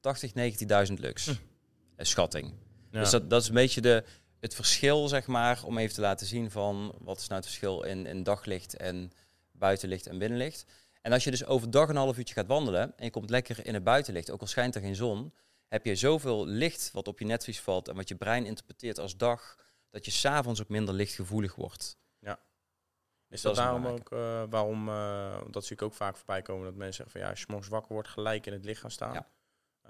80, 0.00 0.32
90.000 0.88 0.94
lux. 0.94 1.26
Hm. 1.26 1.34
Schatting. 1.96 2.52
Ja. 2.90 3.00
Dus 3.00 3.10
dat, 3.10 3.30
dat 3.30 3.42
is 3.42 3.48
een 3.48 3.54
beetje 3.54 3.80
de, 3.80 4.04
het 4.40 4.54
verschil, 4.54 5.08
zeg 5.08 5.26
maar, 5.26 5.64
om 5.64 5.78
even 5.78 5.94
te 5.94 6.00
laten 6.00 6.26
zien 6.26 6.50
van 6.50 6.94
wat 6.98 7.18
is 7.18 7.28
nou 7.28 7.40
het 7.40 7.48
verschil 7.48 7.82
in, 7.82 8.06
in 8.06 8.22
daglicht 8.22 8.76
en 8.76 9.12
buitenlicht 9.52 10.06
en 10.06 10.18
binnenlicht. 10.18 10.64
En 11.02 11.12
als 11.12 11.24
je 11.24 11.30
dus 11.30 11.44
overdag 11.44 11.88
een 11.88 11.96
half 11.96 12.18
uurtje 12.18 12.34
gaat 12.34 12.46
wandelen 12.46 12.82
en 12.96 13.04
je 13.04 13.10
komt 13.10 13.30
lekker 13.30 13.66
in 13.66 13.74
het 13.74 13.84
buitenlicht, 13.84 14.30
ook 14.30 14.40
al 14.40 14.46
schijnt 14.46 14.74
er 14.74 14.80
geen 14.80 14.96
zon, 14.96 15.32
heb 15.72 15.84
je 15.84 15.94
zoveel 15.94 16.46
licht 16.46 16.90
wat 16.92 17.08
op 17.08 17.18
je 17.18 17.24
netvlies 17.24 17.60
valt 17.60 17.88
en 17.88 17.96
wat 17.96 18.08
je 18.08 18.14
brein 18.14 18.46
interpreteert 18.46 18.98
als 18.98 19.16
dag, 19.16 19.56
dat 19.90 20.04
je 20.04 20.10
s'avonds 20.10 20.60
ook 20.60 20.68
minder 20.68 20.94
lichtgevoelig 20.94 21.54
wordt. 21.54 21.96
Ja. 22.18 22.38
Is 23.28 23.40
dat, 23.42 23.54
dat 23.54 23.64
daarom 23.64 23.86
ook, 23.86 24.10
uh, 24.10 24.42
waarom, 24.50 24.88
uh, 24.88 25.40
dat 25.50 25.64
zie 25.64 25.76
ik 25.76 25.82
ook 25.82 25.94
vaak 25.94 26.16
voorbij 26.16 26.42
komen, 26.42 26.64
dat 26.64 26.74
mensen 26.74 26.94
zeggen 26.94 27.12
van 27.12 27.20
ja, 27.20 27.30
als 27.30 27.40
je 27.40 27.46
morgens 27.48 27.68
wakker 27.68 27.92
wordt, 27.92 28.08
gelijk 28.08 28.46
in 28.46 28.52
het 28.52 28.64
licht 28.64 28.80
gaan 28.80 28.90
staan. 28.90 29.12
Ja. 29.12 29.28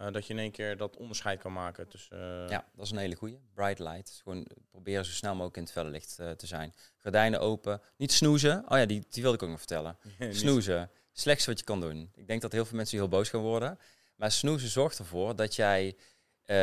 Uh, 0.01 0.13
dat 0.13 0.27
je 0.27 0.33
in 0.33 0.39
één 0.39 0.51
keer 0.51 0.77
dat 0.77 0.97
onderscheid 0.97 1.41
kan 1.41 1.53
maken 1.53 1.89
tussen... 1.89 2.19
Ja, 2.49 2.67
dat 2.75 2.85
is 2.85 2.91
een 2.91 2.97
hele 2.97 3.15
goede. 3.15 3.39
Bright 3.55 3.79
light. 3.79 4.21
Gewoon 4.23 4.47
proberen 4.71 5.05
zo 5.05 5.13
snel 5.13 5.33
mogelijk 5.33 5.57
in 5.57 5.63
het 5.63 5.73
felle 5.73 5.91
licht 5.91 6.17
te 6.17 6.47
zijn. 6.47 6.75
Gordijnen 6.97 7.41
open. 7.41 7.81
Niet 7.97 8.13
snoezen. 8.13 8.65
Oh 8.69 8.79
ja, 8.79 8.87
die, 8.87 9.05
die 9.09 9.23
wilde 9.23 9.37
ik 9.37 9.43
ook 9.43 9.49
nog 9.49 9.59
vertellen. 9.59 9.99
snoezen. 10.31 10.91
Slechtste 11.13 11.51
wat 11.51 11.59
je 11.59 11.65
kan 11.65 11.81
doen. 11.81 12.11
Ik 12.15 12.27
denk 12.27 12.43
dat 12.43 12.53
heel 12.53 12.65
veel 12.65 12.77
mensen 12.77 12.99
heel 12.99 13.09
boos 13.09 13.29
gaan 13.29 13.41
worden. 13.41 13.79
Maar 14.23 14.33
snoezen 14.33 14.69
zorgt 14.69 14.99
ervoor 14.99 15.37
dat 15.37 15.55
jij, 15.55 15.97
uh, 16.47 16.57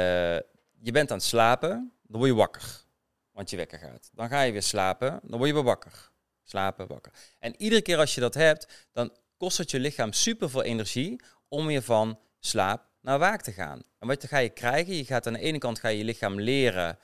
je 0.79 0.91
bent 0.91 1.11
aan 1.11 1.17
het 1.17 1.25
slapen, 1.25 1.91
dan 2.03 2.19
word 2.19 2.31
je 2.31 2.35
wakker. 2.35 2.83
Want 3.31 3.49
je 3.49 3.57
wekker 3.57 3.79
gaat. 3.79 4.09
Dan 4.13 4.29
ga 4.29 4.41
je 4.41 4.51
weer 4.51 4.63
slapen, 4.63 5.19
dan 5.23 5.37
word 5.37 5.47
je 5.47 5.53
weer 5.55 5.63
wakker. 5.63 6.11
Slapen, 6.43 6.87
wakker. 6.87 7.11
En 7.39 7.55
iedere 7.57 7.81
keer 7.81 7.97
als 7.97 8.15
je 8.15 8.21
dat 8.21 8.33
hebt, 8.33 8.87
dan 8.91 9.15
kost 9.37 9.57
het 9.57 9.71
je 9.71 9.79
lichaam 9.79 10.13
super 10.13 10.49
veel 10.49 10.63
energie 10.63 11.21
om 11.47 11.65
weer 11.65 11.81
van 11.81 12.19
slaap 12.39 12.87
naar 13.01 13.19
waak 13.19 13.41
te 13.41 13.51
gaan. 13.51 13.81
En 13.99 14.07
wat 14.07 14.27
ga 14.27 14.37
je 14.37 14.49
krijgen? 14.49 14.95
Je 14.95 15.05
gaat 15.05 15.27
aan 15.27 15.33
de 15.33 15.39
ene 15.39 15.57
kant 15.57 15.79
ga 15.79 15.87
je, 15.87 15.97
je 15.97 16.03
lichaam 16.03 16.41
leren 16.41 16.99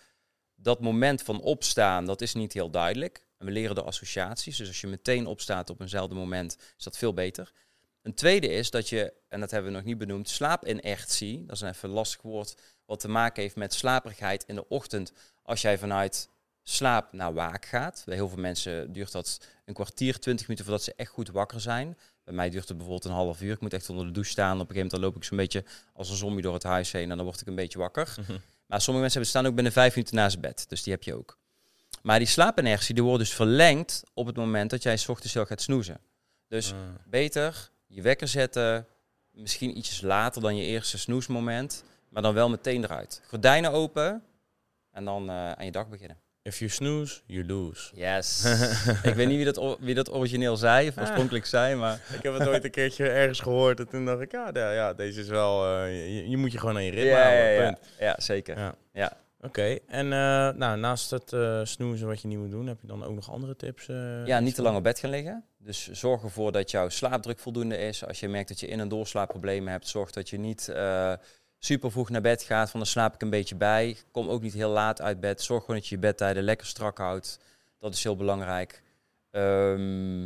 dat 0.55 0.79
moment 0.79 1.21
van 1.21 1.41
opstaan, 1.41 2.05
dat 2.05 2.21
is 2.21 2.33
niet 2.33 2.53
heel 2.53 2.69
duidelijk. 2.69 3.27
En 3.37 3.45
we 3.45 3.51
leren 3.51 3.75
de 3.75 3.83
associaties. 3.83 4.57
Dus 4.57 4.67
als 4.67 4.81
je 4.81 4.87
meteen 4.87 5.25
opstaat 5.25 5.69
op 5.69 5.81
eenzelfde 5.81 6.15
moment, 6.15 6.57
is 6.77 6.83
dat 6.83 6.97
veel 6.97 7.13
beter. 7.13 7.51
Een 8.05 8.13
tweede 8.13 8.47
is 8.47 8.69
dat 8.69 8.89
je, 8.89 9.13
en 9.27 9.39
dat 9.39 9.51
hebben 9.51 9.71
we 9.71 9.77
nog 9.77 9.85
niet 9.85 9.97
benoemd, 9.97 10.29
slaapinertie, 10.29 11.45
dat 11.45 11.55
is 11.55 11.61
een 11.61 11.69
even 11.69 11.89
lastig 11.89 12.21
woord, 12.21 12.55
wat 12.85 12.99
te 12.99 13.07
maken 13.07 13.41
heeft 13.41 13.55
met 13.55 13.73
slaperigheid 13.73 14.43
in 14.47 14.55
de 14.55 14.67
ochtend. 14.67 15.11
Als 15.43 15.61
jij 15.61 15.77
vanuit 15.77 16.29
slaap 16.63 17.13
naar 17.13 17.33
waak 17.33 17.65
gaat. 17.65 18.03
Bij 18.05 18.15
heel 18.15 18.29
veel 18.29 18.37
mensen 18.37 18.93
duurt 18.93 19.11
dat 19.11 19.39
een 19.65 19.73
kwartier, 19.73 20.19
twintig 20.19 20.47
minuten 20.47 20.65
voordat 20.65 20.83
ze 20.83 20.93
echt 20.95 21.09
goed 21.09 21.29
wakker 21.29 21.61
zijn. 21.61 21.97
Bij 22.23 22.33
mij 22.33 22.49
duurt 22.49 22.67
het 22.67 22.77
bijvoorbeeld 22.77 23.05
een 23.05 23.17
half 23.17 23.41
uur. 23.41 23.53
Ik 23.53 23.59
moet 23.59 23.73
echt 23.73 23.89
onder 23.89 24.05
de 24.05 24.11
douche 24.11 24.31
staan. 24.31 24.53
Op 24.53 24.69
een 24.69 24.75
gegeven 24.75 24.85
moment 24.85 25.03
loop 25.03 25.15
ik 25.15 25.23
zo'n 25.23 25.37
beetje 25.37 25.63
als 25.93 26.09
een 26.09 26.15
zombie 26.15 26.41
door 26.41 26.53
het 26.53 26.63
huis 26.63 26.91
heen 26.91 27.11
en 27.11 27.17
dan 27.17 27.25
word 27.25 27.41
ik 27.41 27.47
een 27.47 27.55
beetje 27.55 27.79
wakker. 27.79 28.15
Mhm. 28.19 28.37
Maar 28.65 28.81
sommige 28.81 29.05
mensen 29.05 29.11
hebben 29.11 29.29
staan 29.29 29.45
ook 29.45 29.55
binnen 29.55 29.73
vijf 29.73 29.95
minuten 29.95 30.15
naast 30.15 30.39
bed. 30.39 30.65
Dus 30.69 30.83
die 30.83 30.93
heb 30.93 31.03
je 31.03 31.15
ook. 31.15 31.37
Maar 32.01 32.19
die 32.19 32.27
slaapinertie 32.27 32.95
die 32.95 33.03
wordt 33.03 33.19
dus 33.19 33.33
verlengd 33.33 34.03
op 34.13 34.25
het 34.25 34.35
moment 34.35 34.69
dat 34.69 34.83
jij 34.83 34.97
s 34.97 35.09
ochtends 35.09 35.33
heel 35.33 35.45
gaat 35.45 35.61
snoezen. 35.61 35.99
Dus 36.47 36.71
ah. 36.71 36.77
beter 37.05 37.71
je 37.95 38.01
wekker 38.01 38.27
zetten, 38.27 38.87
misschien 39.31 39.77
ietsjes 39.77 40.01
later 40.01 40.41
dan 40.41 40.55
je 40.55 40.63
eerste 40.63 40.97
snoesmoment, 40.97 41.83
maar 42.09 42.21
dan 42.21 42.33
wel 42.33 42.49
meteen 42.49 42.83
eruit. 42.83 43.21
Gordijnen 43.27 43.71
open 43.71 44.23
en 44.91 45.05
dan 45.05 45.29
eh, 45.29 45.51
aan 45.51 45.65
je 45.65 45.71
dag 45.71 45.87
beginnen. 45.89 46.17
If 46.41 46.59
you 46.59 46.71
snooze, 46.71 47.21
you 47.25 47.45
lose. 47.45 47.95
Yes. 47.95 48.45
ik 49.03 49.13
weet 49.13 49.27
niet 49.27 49.35
wie 49.35 49.51
dat, 49.53 49.77
wie 49.79 49.95
dat 49.95 50.13
origineel 50.13 50.57
zei, 50.57 50.87
of 50.87 50.97
oorspronkelijk 50.97 51.45
zei, 51.45 51.75
maar 51.75 51.99
Ik 52.13 52.23
heb 52.23 52.33
het 52.33 52.47
ooit 52.47 52.63
een 52.63 52.71
keertje 52.71 53.09
ergens 53.09 53.39
gehoord 53.39 53.79
en 53.79 53.87
toen 53.87 54.05
dacht 54.05 54.21
ik, 54.21 54.31
ja, 54.31 54.49
ja, 54.53 54.71
ja, 54.71 54.93
deze 54.93 55.19
is 55.21 55.27
wel, 55.27 55.65
eh, 55.65 56.15
je, 56.15 56.29
je 56.29 56.37
moet 56.37 56.51
je 56.51 56.57
gewoon 56.57 56.75
aan 56.75 56.83
je 56.83 56.91
ritme 56.91 57.09
ja, 57.09 57.21
houden. 57.21 57.43
ja, 57.43 57.49
ja. 57.49 57.63
punt. 57.63 57.79
ja, 57.99 58.15
zeker. 58.17 58.57
Ja. 58.57 58.75
Ja. 58.93 59.17
Oké, 59.41 59.77
en 59.87 60.05
eh, 60.13 60.49
nou, 60.51 60.77
naast 60.77 61.11
het 61.11 61.33
eh, 61.33 61.59
snoezen 61.63 62.07
wat 62.07 62.21
je 62.21 62.27
niet 62.27 62.37
moet 62.37 62.51
doen, 62.51 62.67
heb 62.67 62.81
je 62.81 62.87
dan 62.87 63.03
ook 63.03 63.15
nog 63.15 63.31
andere 63.31 63.55
tips? 63.55 63.87
eh, 63.87 64.25
Ja, 64.25 64.39
niet 64.39 64.55
te 64.55 64.61
lang 64.61 64.77
op 64.77 64.83
bed 64.83 64.99
gaan 64.99 65.09
liggen. 65.09 65.43
Dus 65.65 65.91
zorg 65.91 66.23
ervoor 66.23 66.51
dat 66.51 66.71
jouw 66.71 66.89
slaapdruk 66.89 67.39
voldoende 67.39 67.77
is. 67.77 68.05
Als 68.05 68.19
je 68.19 68.27
merkt 68.27 68.47
dat 68.47 68.59
je 68.59 68.67
in- 68.67 68.79
en 68.79 68.87
doorslaapproblemen 68.87 69.71
hebt, 69.71 69.87
zorg 69.87 70.11
dat 70.11 70.29
je 70.29 70.37
niet 70.37 70.67
eh, 70.69 71.13
super 71.59 71.91
vroeg 71.91 72.09
naar 72.09 72.21
bed 72.21 72.43
gaat. 72.43 72.69
Van 72.69 72.79
dan 72.79 72.89
slaap 72.89 73.13
ik 73.13 73.21
een 73.21 73.29
beetje 73.29 73.55
bij. 73.55 73.97
Kom 74.11 74.29
ook 74.29 74.41
niet 74.41 74.53
heel 74.53 74.69
laat 74.69 75.01
uit 75.01 75.19
bed. 75.19 75.41
Zorg 75.41 75.61
gewoon 75.61 75.75
dat 75.79 75.87
je 75.87 75.95
je 75.95 76.01
bedtijden 76.01 76.43
lekker 76.43 76.67
strak 76.67 76.97
houdt. 76.97 77.39
Dat 77.79 77.93
is 77.93 78.03
heel 78.03 78.15
belangrijk. 78.15 78.83
Ehm, 79.31 80.23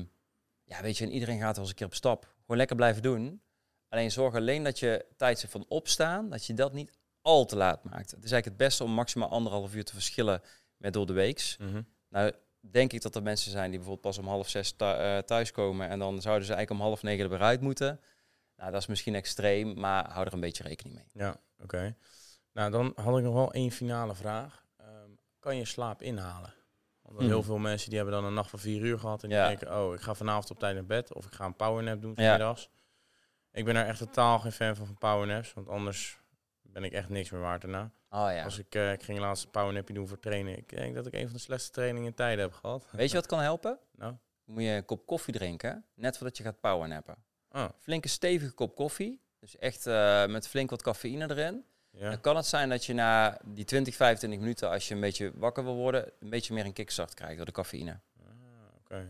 ja, 0.63 0.81
weet 0.81 0.97
je, 0.97 1.05
en 1.05 1.11
iedereen 1.11 1.39
gaat 1.39 1.51
wel 1.55 1.59
eens 1.59 1.69
een 1.69 1.75
keer 1.75 1.85
op 1.85 1.93
stap. 1.93 2.23
Gewoon 2.41 2.57
lekker 2.57 2.75
blijven 2.75 3.01
doen. 3.01 3.41
Alleen 3.89 4.11
zorg 4.11 4.35
alleen 4.35 4.63
dat 4.63 4.79
je 4.79 5.05
tijdstip 5.17 5.49
van 5.49 5.65
opstaan, 5.67 6.29
dat 6.29 6.45
je 6.45 6.53
dat 6.53 6.73
niet 6.73 6.91
al 7.21 7.45
te 7.45 7.55
laat 7.55 7.83
maakt. 7.83 8.11
Het 8.11 8.23
is 8.23 8.31
eigenlijk 8.31 8.45
het 8.45 8.57
beste 8.57 8.83
om 8.83 8.91
maximaal 8.91 9.29
anderhalf 9.29 9.75
uur 9.75 9.85
te 9.85 9.93
verschillen 9.93 10.41
met 10.77 10.93
door 10.93 11.05
de 11.05 11.13
weeks. 11.13 11.57
Mhm. 11.57 11.81
Nou, 12.09 12.31
denk 12.59 12.93
ik 12.93 13.01
dat 13.01 13.15
er 13.15 13.23
mensen 13.23 13.51
zijn 13.51 13.69
die 13.69 13.79
bijvoorbeeld 13.79 14.05
pas 14.15 14.17
om 14.17 14.27
half 14.31 14.49
zes 14.49 14.75
eh, 14.77 15.17
thuiskomen 15.17 15.89
en 15.89 15.99
dan 15.99 16.21
zouden 16.21 16.45
ze 16.47 16.53
eigenlijk 16.53 16.81
om 16.81 16.87
half 16.87 17.03
negen 17.03 17.23
er 17.23 17.29
weer 17.29 17.41
uit 17.41 17.61
moeten. 17.61 17.99
Nou, 18.55 18.71
dat 18.71 18.81
is 18.81 18.87
misschien 18.87 19.15
extreem, 19.15 19.79
maar 19.79 20.11
hou 20.11 20.25
er 20.25 20.33
een 20.33 20.39
beetje 20.39 20.63
rekening 20.63 20.95
mee. 20.95 21.05
Ja, 21.13 21.35
oké. 21.59 21.95
Nou, 22.53 22.71
dan 22.71 22.91
had 22.95 23.17
ik 23.17 23.23
nog 23.23 23.33
wel 23.33 23.51
één 23.53 23.71
finale 23.71 24.15
vraag. 24.15 24.65
Ehm, 24.77 25.09
kan 25.39 25.55
je 25.57 25.65
slaap 25.65 26.01
inhalen? 26.01 26.53
Want 27.01 27.17
Mhm. 27.17 27.27
heel 27.27 27.43
veel 27.43 27.57
mensen 27.57 27.89
die 27.89 27.97
hebben 27.97 28.15
dan 28.15 28.25
een 28.25 28.33
nacht 28.33 28.49
van 28.49 28.59
vier 28.59 28.81
uur 28.81 28.99
gehad 28.99 29.23
en 29.23 29.29
die 29.29 29.37
Ja. 29.37 29.47
denken, 29.47 29.77
oh, 29.79 29.93
ik 29.93 30.01
ga 30.01 30.13
vanavond 30.13 30.51
op 30.51 30.59
tijd 30.59 30.75
naar 30.75 30.85
bed 30.85 31.13
of 31.13 31.25
ik 31.25 31.31
ga 31.33 31.45
een 31.45 31.55
powernap 31.55 32.01
doen 32.01 32.13
Ja. 32.15 32.15
vanmiddags. 32.23 32.69
Ik 33.51 33.65
ben 33.65 33.75
er 33.75 33.85
echt 33.85 33.99
totaal 33.99 34.39
geen 34.39 34.51
fan 34.51 34.75
van 34.75 34.85
van 34.85 34.97
powernaps, 34.97 35.53
want 35.53 35.67
anders 35.69 36.19
ben 36.71 36.83
ik 36.83 36.91
echt 36.91 37.09
niks 37.09 37.29
meer 37.29 37.41
waard 37.41 37.61
daarna. 37.61 37.91
Oh 38.09 38.27
ja. 38.31 38.43
Als 38.43 38.57
ik, 38.59 38.75
eh, 38.75 38.91
ik 38.91 39.03
ging 39.03 39.19
laatst 39.19 39.43
een 39.43 39.51
powernapje 39.51 39.93
doen 39.93 40.07
voor 40.07 40.19
trainen. 40.19 40.57
Ik 40.57 40.69
denk 40.69 40.95
dat 40.95 41.05
ik 41.05 41.13
een 41.13 41.23
van 41.25 41.33
de 41.33 41.39
slechtste 41.39 41.71
trainingen 41.71 42.07
in 42.07 42.13
tijden 42.15 42.43
heb 42.43 42.53
gehad. 42.53 42.87
Weet 42.91 43.09
je 43.09 43.15
wat 43.15 43.25
kan 43.25 43.39
helpen? 43.39 43.79
Nou, 43.91 44.13
moet 44.45 44.63
je 44.63 44.69
een 44.69 44.85
kop 44.85 45.05
koffie 45.05 45.33
drinken, 45.33 45.85
net 45.95 46.17
voordat 46.17 46.37
je 46.37 46.43
gaat 46.43 46.59
powernappen. 46.59 47.15
oh, 47.51 47.65
Flinke 47.77 48.07
stevige 48.07 48.51
kop 48.53 48.75
koffie, 48.75 49.21
dus 49.39 49.57
echt 49.57 49.87
eh, 49.87 50.25
met 50.25 50.47
flink 50.47 50.69
wat 50.69 50.81
cafeïne 50.81 51.29
erin. 51.29 51.65
ja. 51.91 52.09
Dan 52.09 52.21
kan 52.21 52.35
het 52.35 52.45
zijn 52.45 52.69
dat 52.69 52.85
je 52.85 52.93
na 52.93 53.39
die 53.45 53.65
20, 53.65 53.95
25 53.95 54.39
minuten, 54.39 54.69
als 54.69 54.87
je 54.87 54.93
een 54.93 55.01
beetje 55.01 55.31
wakker 55.35 55.63
wil 55.63 55.75
worden, 55.75 56.11
een 56.19 56.29
beetje 56.29 56.53
meer 56.53 56.65
een 56.65 56.73
kickstart 56.73 57.13
krijgt 57.13 57.37
door 57.37 57.45
de 57.45 57.51
cafeïne. 57.51 57.99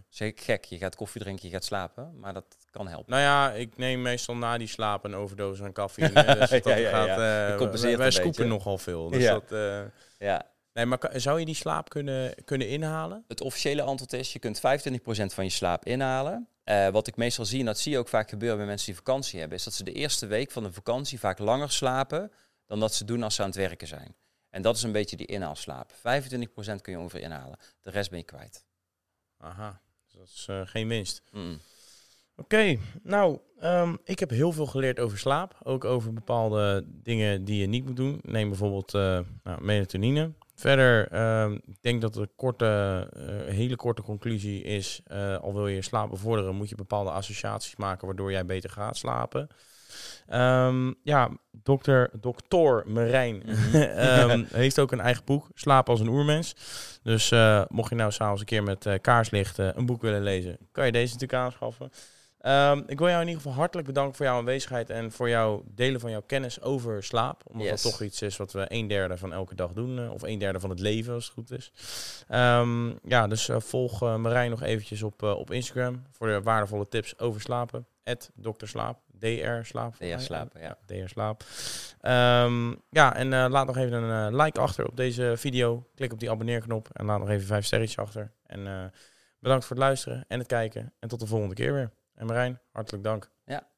Zeg 0.09 0.27
ik 0.27 0.41
gek, 0.41 0.65
je 0.65 0.77
gaat 0.77 0.95
koffie 0.95 1.21
drinken, 1.21 1.45
je 1.47 1.53
gaat 1.53 1.63
slapen, 1.63 2.19
maar 2.19 2.33
dat 2.33 2.57
kan 2.71 2.87
helpen. 2.87 3.11
Nou 3.11 3.21
ja, 3.23 3.51
ik 3.51 3.77
neem 3.77 4.01
meestal 4.01 4.35
na 4.35 4.57
die 4.57 4.67
slaap 4.67 5.03
een 5.03 5.15
overdosis 5.15 5.65
aan 5.65 5.73
cafeïne. 5.73 6.23
Dus 6.39 6.49
dat 6.49 6.63
Ja, 6.63 6.75
ja, 6.75 6.89
gaat, 6.89 7.05
ja. 7.07 7.13
eh, 7.13 7.57
wij 7.81 7.97
wij 7.97 8.05
een 8.05 8.11
scoepen 8.11 8.31
beetje. 8.31 8.43
nogal 8.45 8.77
veel. 8.77 9.09
Dus 9.09 9.23
Ja. 9.23 9.31
dat, 9.31 9.51
eh, 9.51 9.81
Ja, 10.17 10.45
nee, 10.73 10.85
maar 10.85 10.99
zou 11.15 11.39
je 11.39 11.45
die 11.45 11.55
slaap 11.55 11.89
kunnen, 11.89 12.33
kunnen 12.45 12.67
inhalen? 12.69 13.23
Het 13.27 13.41
officiële 13.41 13.81
antwoord 13.81 14.13
is, 14.13 14.33
je 14.33 14.39
kunt 14.39 14.59
25% 14.59 15.33
van 15.33 15.43
je 15.43 15.49
slaap 15.49 15.85
inhalen. 15.85 16.47
Eh, 16.63 16.87
wat 16.87 17.07
ik 17.07 17.15
meestal 17.15 17.45
zie, 17.45 17.59
en 17.59 17.65
dat 17.65 17.79
zie 17.79 17.91
je 17.91 17.97
ook 17.97 18.07
vaak 18.07 18.29
gebeuren 18.29 18.57
bij 18.57 18.65
mensen 18.67 18.85
die 18.85 18.95
vakantie 18.95 19.39
hebben, 19.39 19.57
is 19.57 19.63
dat 19.63 19.73
ze 19.73 19.83
de 19.83 19.91
eerste 19.93 20.25
week 20.27 20.51
van 20.51 20.63
de 20.63 20.71
vakantie 20.71 21.19
vaak 21.19 21.39
langer 21.39 21.71
slapen 21.71 22.31
dan 22.65 22.79
dat 22.79 22.93
ze 22.93 23.05
doen 23.05 23.23
als 23.23 23.35
ze 23.35 23.41
aan 23.41 23.47
het 23.47 23.57
werken 23.57 23.87
zijn. 23.87 24.15
En 24.49 24.61
dat 24.61 24.75
is 24.75 24.83
een 24.83 24.91
beetje 24.91 25.15
die 25.17 25.25
inhaalslaap. 25.27 25.91
25% 25.93 26.81
kun 26.81 26.91
je 26.93 26.99
ongeveer 26.99 27.21
inhalen. 27.21 27.57
De 27.81 27.89
rest 27.89 28.09
ben 28.09 28.19
je 28.19 28.25
kwijt. 28.25 28.67
Aha, 29.41 29.81
dus 30.05 30.13
dat 30.13 30.27
is 30.27 30.45
eh, 30.49 30.61
geen 30.63 30.87
winst. 30.87 31.21
Mm. 31.31 31.59
Oké, 32.35 32.77
nou, 33.03 33.39
ehm, 33.59 33.95
ik 34.03 34.19
heb 34.19 34.29
heel 34.29 34.51
veel 34.51 34.65
geleerd 34.65 34.99
over 34.99 35.17
slaap. 35.17 35.55
Ook 35.63 35.85
over 35.85 36.13
bepaalde 36.13 36.83
dingen 36.87 37.43
die 37.45 37.59
je 37.59 37.67
niet 37.67 37.85
moet 37.85 37.95
doen. 37.95 38.19
Neem 38.23 38.49
bijvoorbeeld 38.49 38.93
eh, 38.93 39.19
nou, 39.43 39.61
melatonine. 39.61 40.31
Verder, 40.55 41.07
ehm, 41.07 41.53
ik 41.53 41.81
denk 41.81 42.01
dat 42.01 42.13
de 42.13 42.29
korte, 42.35 42.65
eh, 43.13 43.53
hele 43.53 43.75
korte 43.75 44.01
conclusie 44.01 44.63
is, 44.63 45.01
al 45.41 45.53
wil 45.53 45.67
je 45.67 45.75
je 45.75 45.81
slaap 45.81 46.09
bevorderen, 46.09 46.55
moet 46.55 46.69
je 46.69 46.75
bepaalde 46.75 47.11
associaties 47.11 47.75
maken 47.75 48.07
waardoor 48.07 48.31
jij 48.31 48.45
beter 48.45 48.69
gaat 48.69 48.97
slapen. 48.97 49.47
Ehm, 50.27 50.93
ja, 51.03 51.29
dokter, 51.51 52.09
dokter 52.19 52.83
Marijn 52.85 53.43
ehm, 53.73 54.43
heeft 54.53 54.79
ook 54.79 54.91
een 54.91 54.99
eigen 54.99 55.25
boek, 55.25 55.47
Slaap 55.53 55.89
als 55.89 55.99
een 55.99 56.07
oermens. 56.07 56.55
Dus 57.03 57.31
eh, 57.31 57.63
mocht 57.67 57.89
je 57.89 57.95
nou 57.95 58.11
s'avonds 58.11 58.39
een 58.39 58.47
keer 58.47 58.63
met 58.63 58.85
eh, 58.85 58.93
kaarslicht 59.01 59.57
een 59.57 59.85
boek 59.85 60.01
willen 60.01 60.23
lezen, 60.23 60.57
kan 60.71 60.85
je 60.85 60.91
deze 60.91 61.13
natuurlijk 61.13 61.41
aanschaffen. 61.41 61.91
Ehm, 62.39 62.81
ik 62.87 62.97
wil 62.97 63.07
jou 63.07 63.21
in 63.21 63.27
ieder 63.27 63.41
geval 63.41 63.57
hartelijk 63.57 63.87
bedanken 63.87 64.15
voor 64.15 64.25
jouw 64.25 64.37
aanwezigheid 64.37 64.89
en 64.89 65.11
voor 65.11 65.29
jouw 65.29 65.63
delen 65.65 65.99
van 65.99 66.11
jouw 66.11 66.21
kennis 66.25 66.61
over 66.61 67.03
slaap. 67.03 67.41
Omdat 67.47 67.67
Yes. 67.67 67.81
dat 67.81 67.91
toch 67.91 68.01
iets 68.01 68.21
is 68.21 68.37
wat 68.37 68.51
we 68.51 68.65
een 68.67 68.87
derde 68.87 69.17
van 69.17 69.33
elke 69.33 69.55
dag 69.55 69.73
doen, 69.73 69.99
eh, 69.99 70.11
of 70.11 70.21
een 70.21 70.39
derde 70.39 70.59
van 70.59 70.69
het 70.69 70.79
leven 70.79 71.13
als 71.13 71.23
het 71.23 71.33
goed 71.33 71.51
is. 71.51 71.71
Ja, 73.03 73.27
dus 73.27 73.49
volg 73.53 73.99
Marijn 74.01 74.49
nog 74.49 74.61
eventjes 74.61 75.03
op, 75.03 75.23
op 75.23 75.51
Instagram 75.51 76.03
voor 76.11 76.27
de 76.27 76.41
waardevolle 76.41 76.87
tips 76.87 77.19
over 77.19 77.41
slapen. 77.41 77.87
Dr. 78.17 78.65
Slaap, 78.65 78.99
DR 79.19 79.63
Slaap. 79.65 79.97
DR. 79.97 80.19
Slapen, 80.19 80.61
ja. 80.61 80.77
DR 80.85 81.07
Slaap. 81.07 81.43
Ehm, 82.01 82.73
ja, 82.89 83.15
en 83.15 83.33
eh, 83.33 83.45
laat 83.49 83.67
nog 83.67 83.77
even 83.77 84.03
een 84.03 84.33
eh, 84.33 84.43
like 84.43 84.59
achter 84.59 84.87
op 84.87 84.95
deze 84.97 85.33
video. 85.37 85.87
Klik 85.95 86.11
op 86.11 86.19
die 86.19 86.31
abonneerknop 86.31 86.89
en 86.93 87.05
laat 87.05 87.19
nog 87.19 87.29
even 87.29 87.47
vijf 87.47 87.65
sterretjes 87.65 87.97
achter. 87.97 88.31
En 88.45 88.67
eh, 88.67 88.85
bedankt 89.39 89.65
voor 89.65 89.75
het 89.75 89.85
luisteren 89.85 90.25
en 90.27 90.39
het 90.39 90.47
kijken. 90.47 90.93
En 90.99 91.07
tot 91.07 91.19
de 91.19 91.27
volgende 91.27 91.55
keer 91.55 91.73
weer. 91.73 91.91
En 92.13 92.25
Marijn, 92.25 92.59
hartelijk 92.71 93.03
dank. 93.03 93.29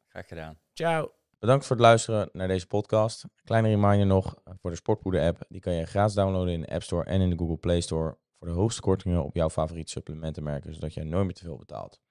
Graag 0.07 0.27
gedaan. 0.27 0.57
Ciao. 0.73 1.11
Bedankt 1.39 1.65
voor 1.65 1.75
het 1.75 1.85
luisteren 1.85 2.29
naar 2.31 2.47
deze 2.47 2.67
podcast. 2.67 3.25
Kleine 3.43 3.67
reminder 3.67 4.05
nog 4.05 4.35
voor 4.61 4.69
de 4.69 4.75
Sportpoeder 4.75 5.21
app. 5.21 5.45
Die 5.49 5.61
kan 5.61 5.73
je 5.73 5.85
gratis 5.85 6.15
downloaden 6.15 6.53
in 6.53 6.61
de 6.61 6.67
App 6.67 6.83
Store 6.83 7.03
en 7.03 7.21
in 7.21 7.29
de 7.29 7.37
Google 7.37 7.57
Play 7.57 7.81
Store. 7.81 8.17
Voor 8.39 8.47
de 8.47 8.53
hoogste 8.53 8.81
kortingen 8.81 9.23
op 9.23 9.35
jouw 9.35 9.49
favoriete 9.49 9.91
supplementenmerken, 9.91 10.73
zodat 10.73 10.93
jij 10.93 11.03
nooit 11.03 11.25
meer 11.25 11.33
te 11.33 11.43
veel 11.43 11.57
betaalt. 11.57 12.01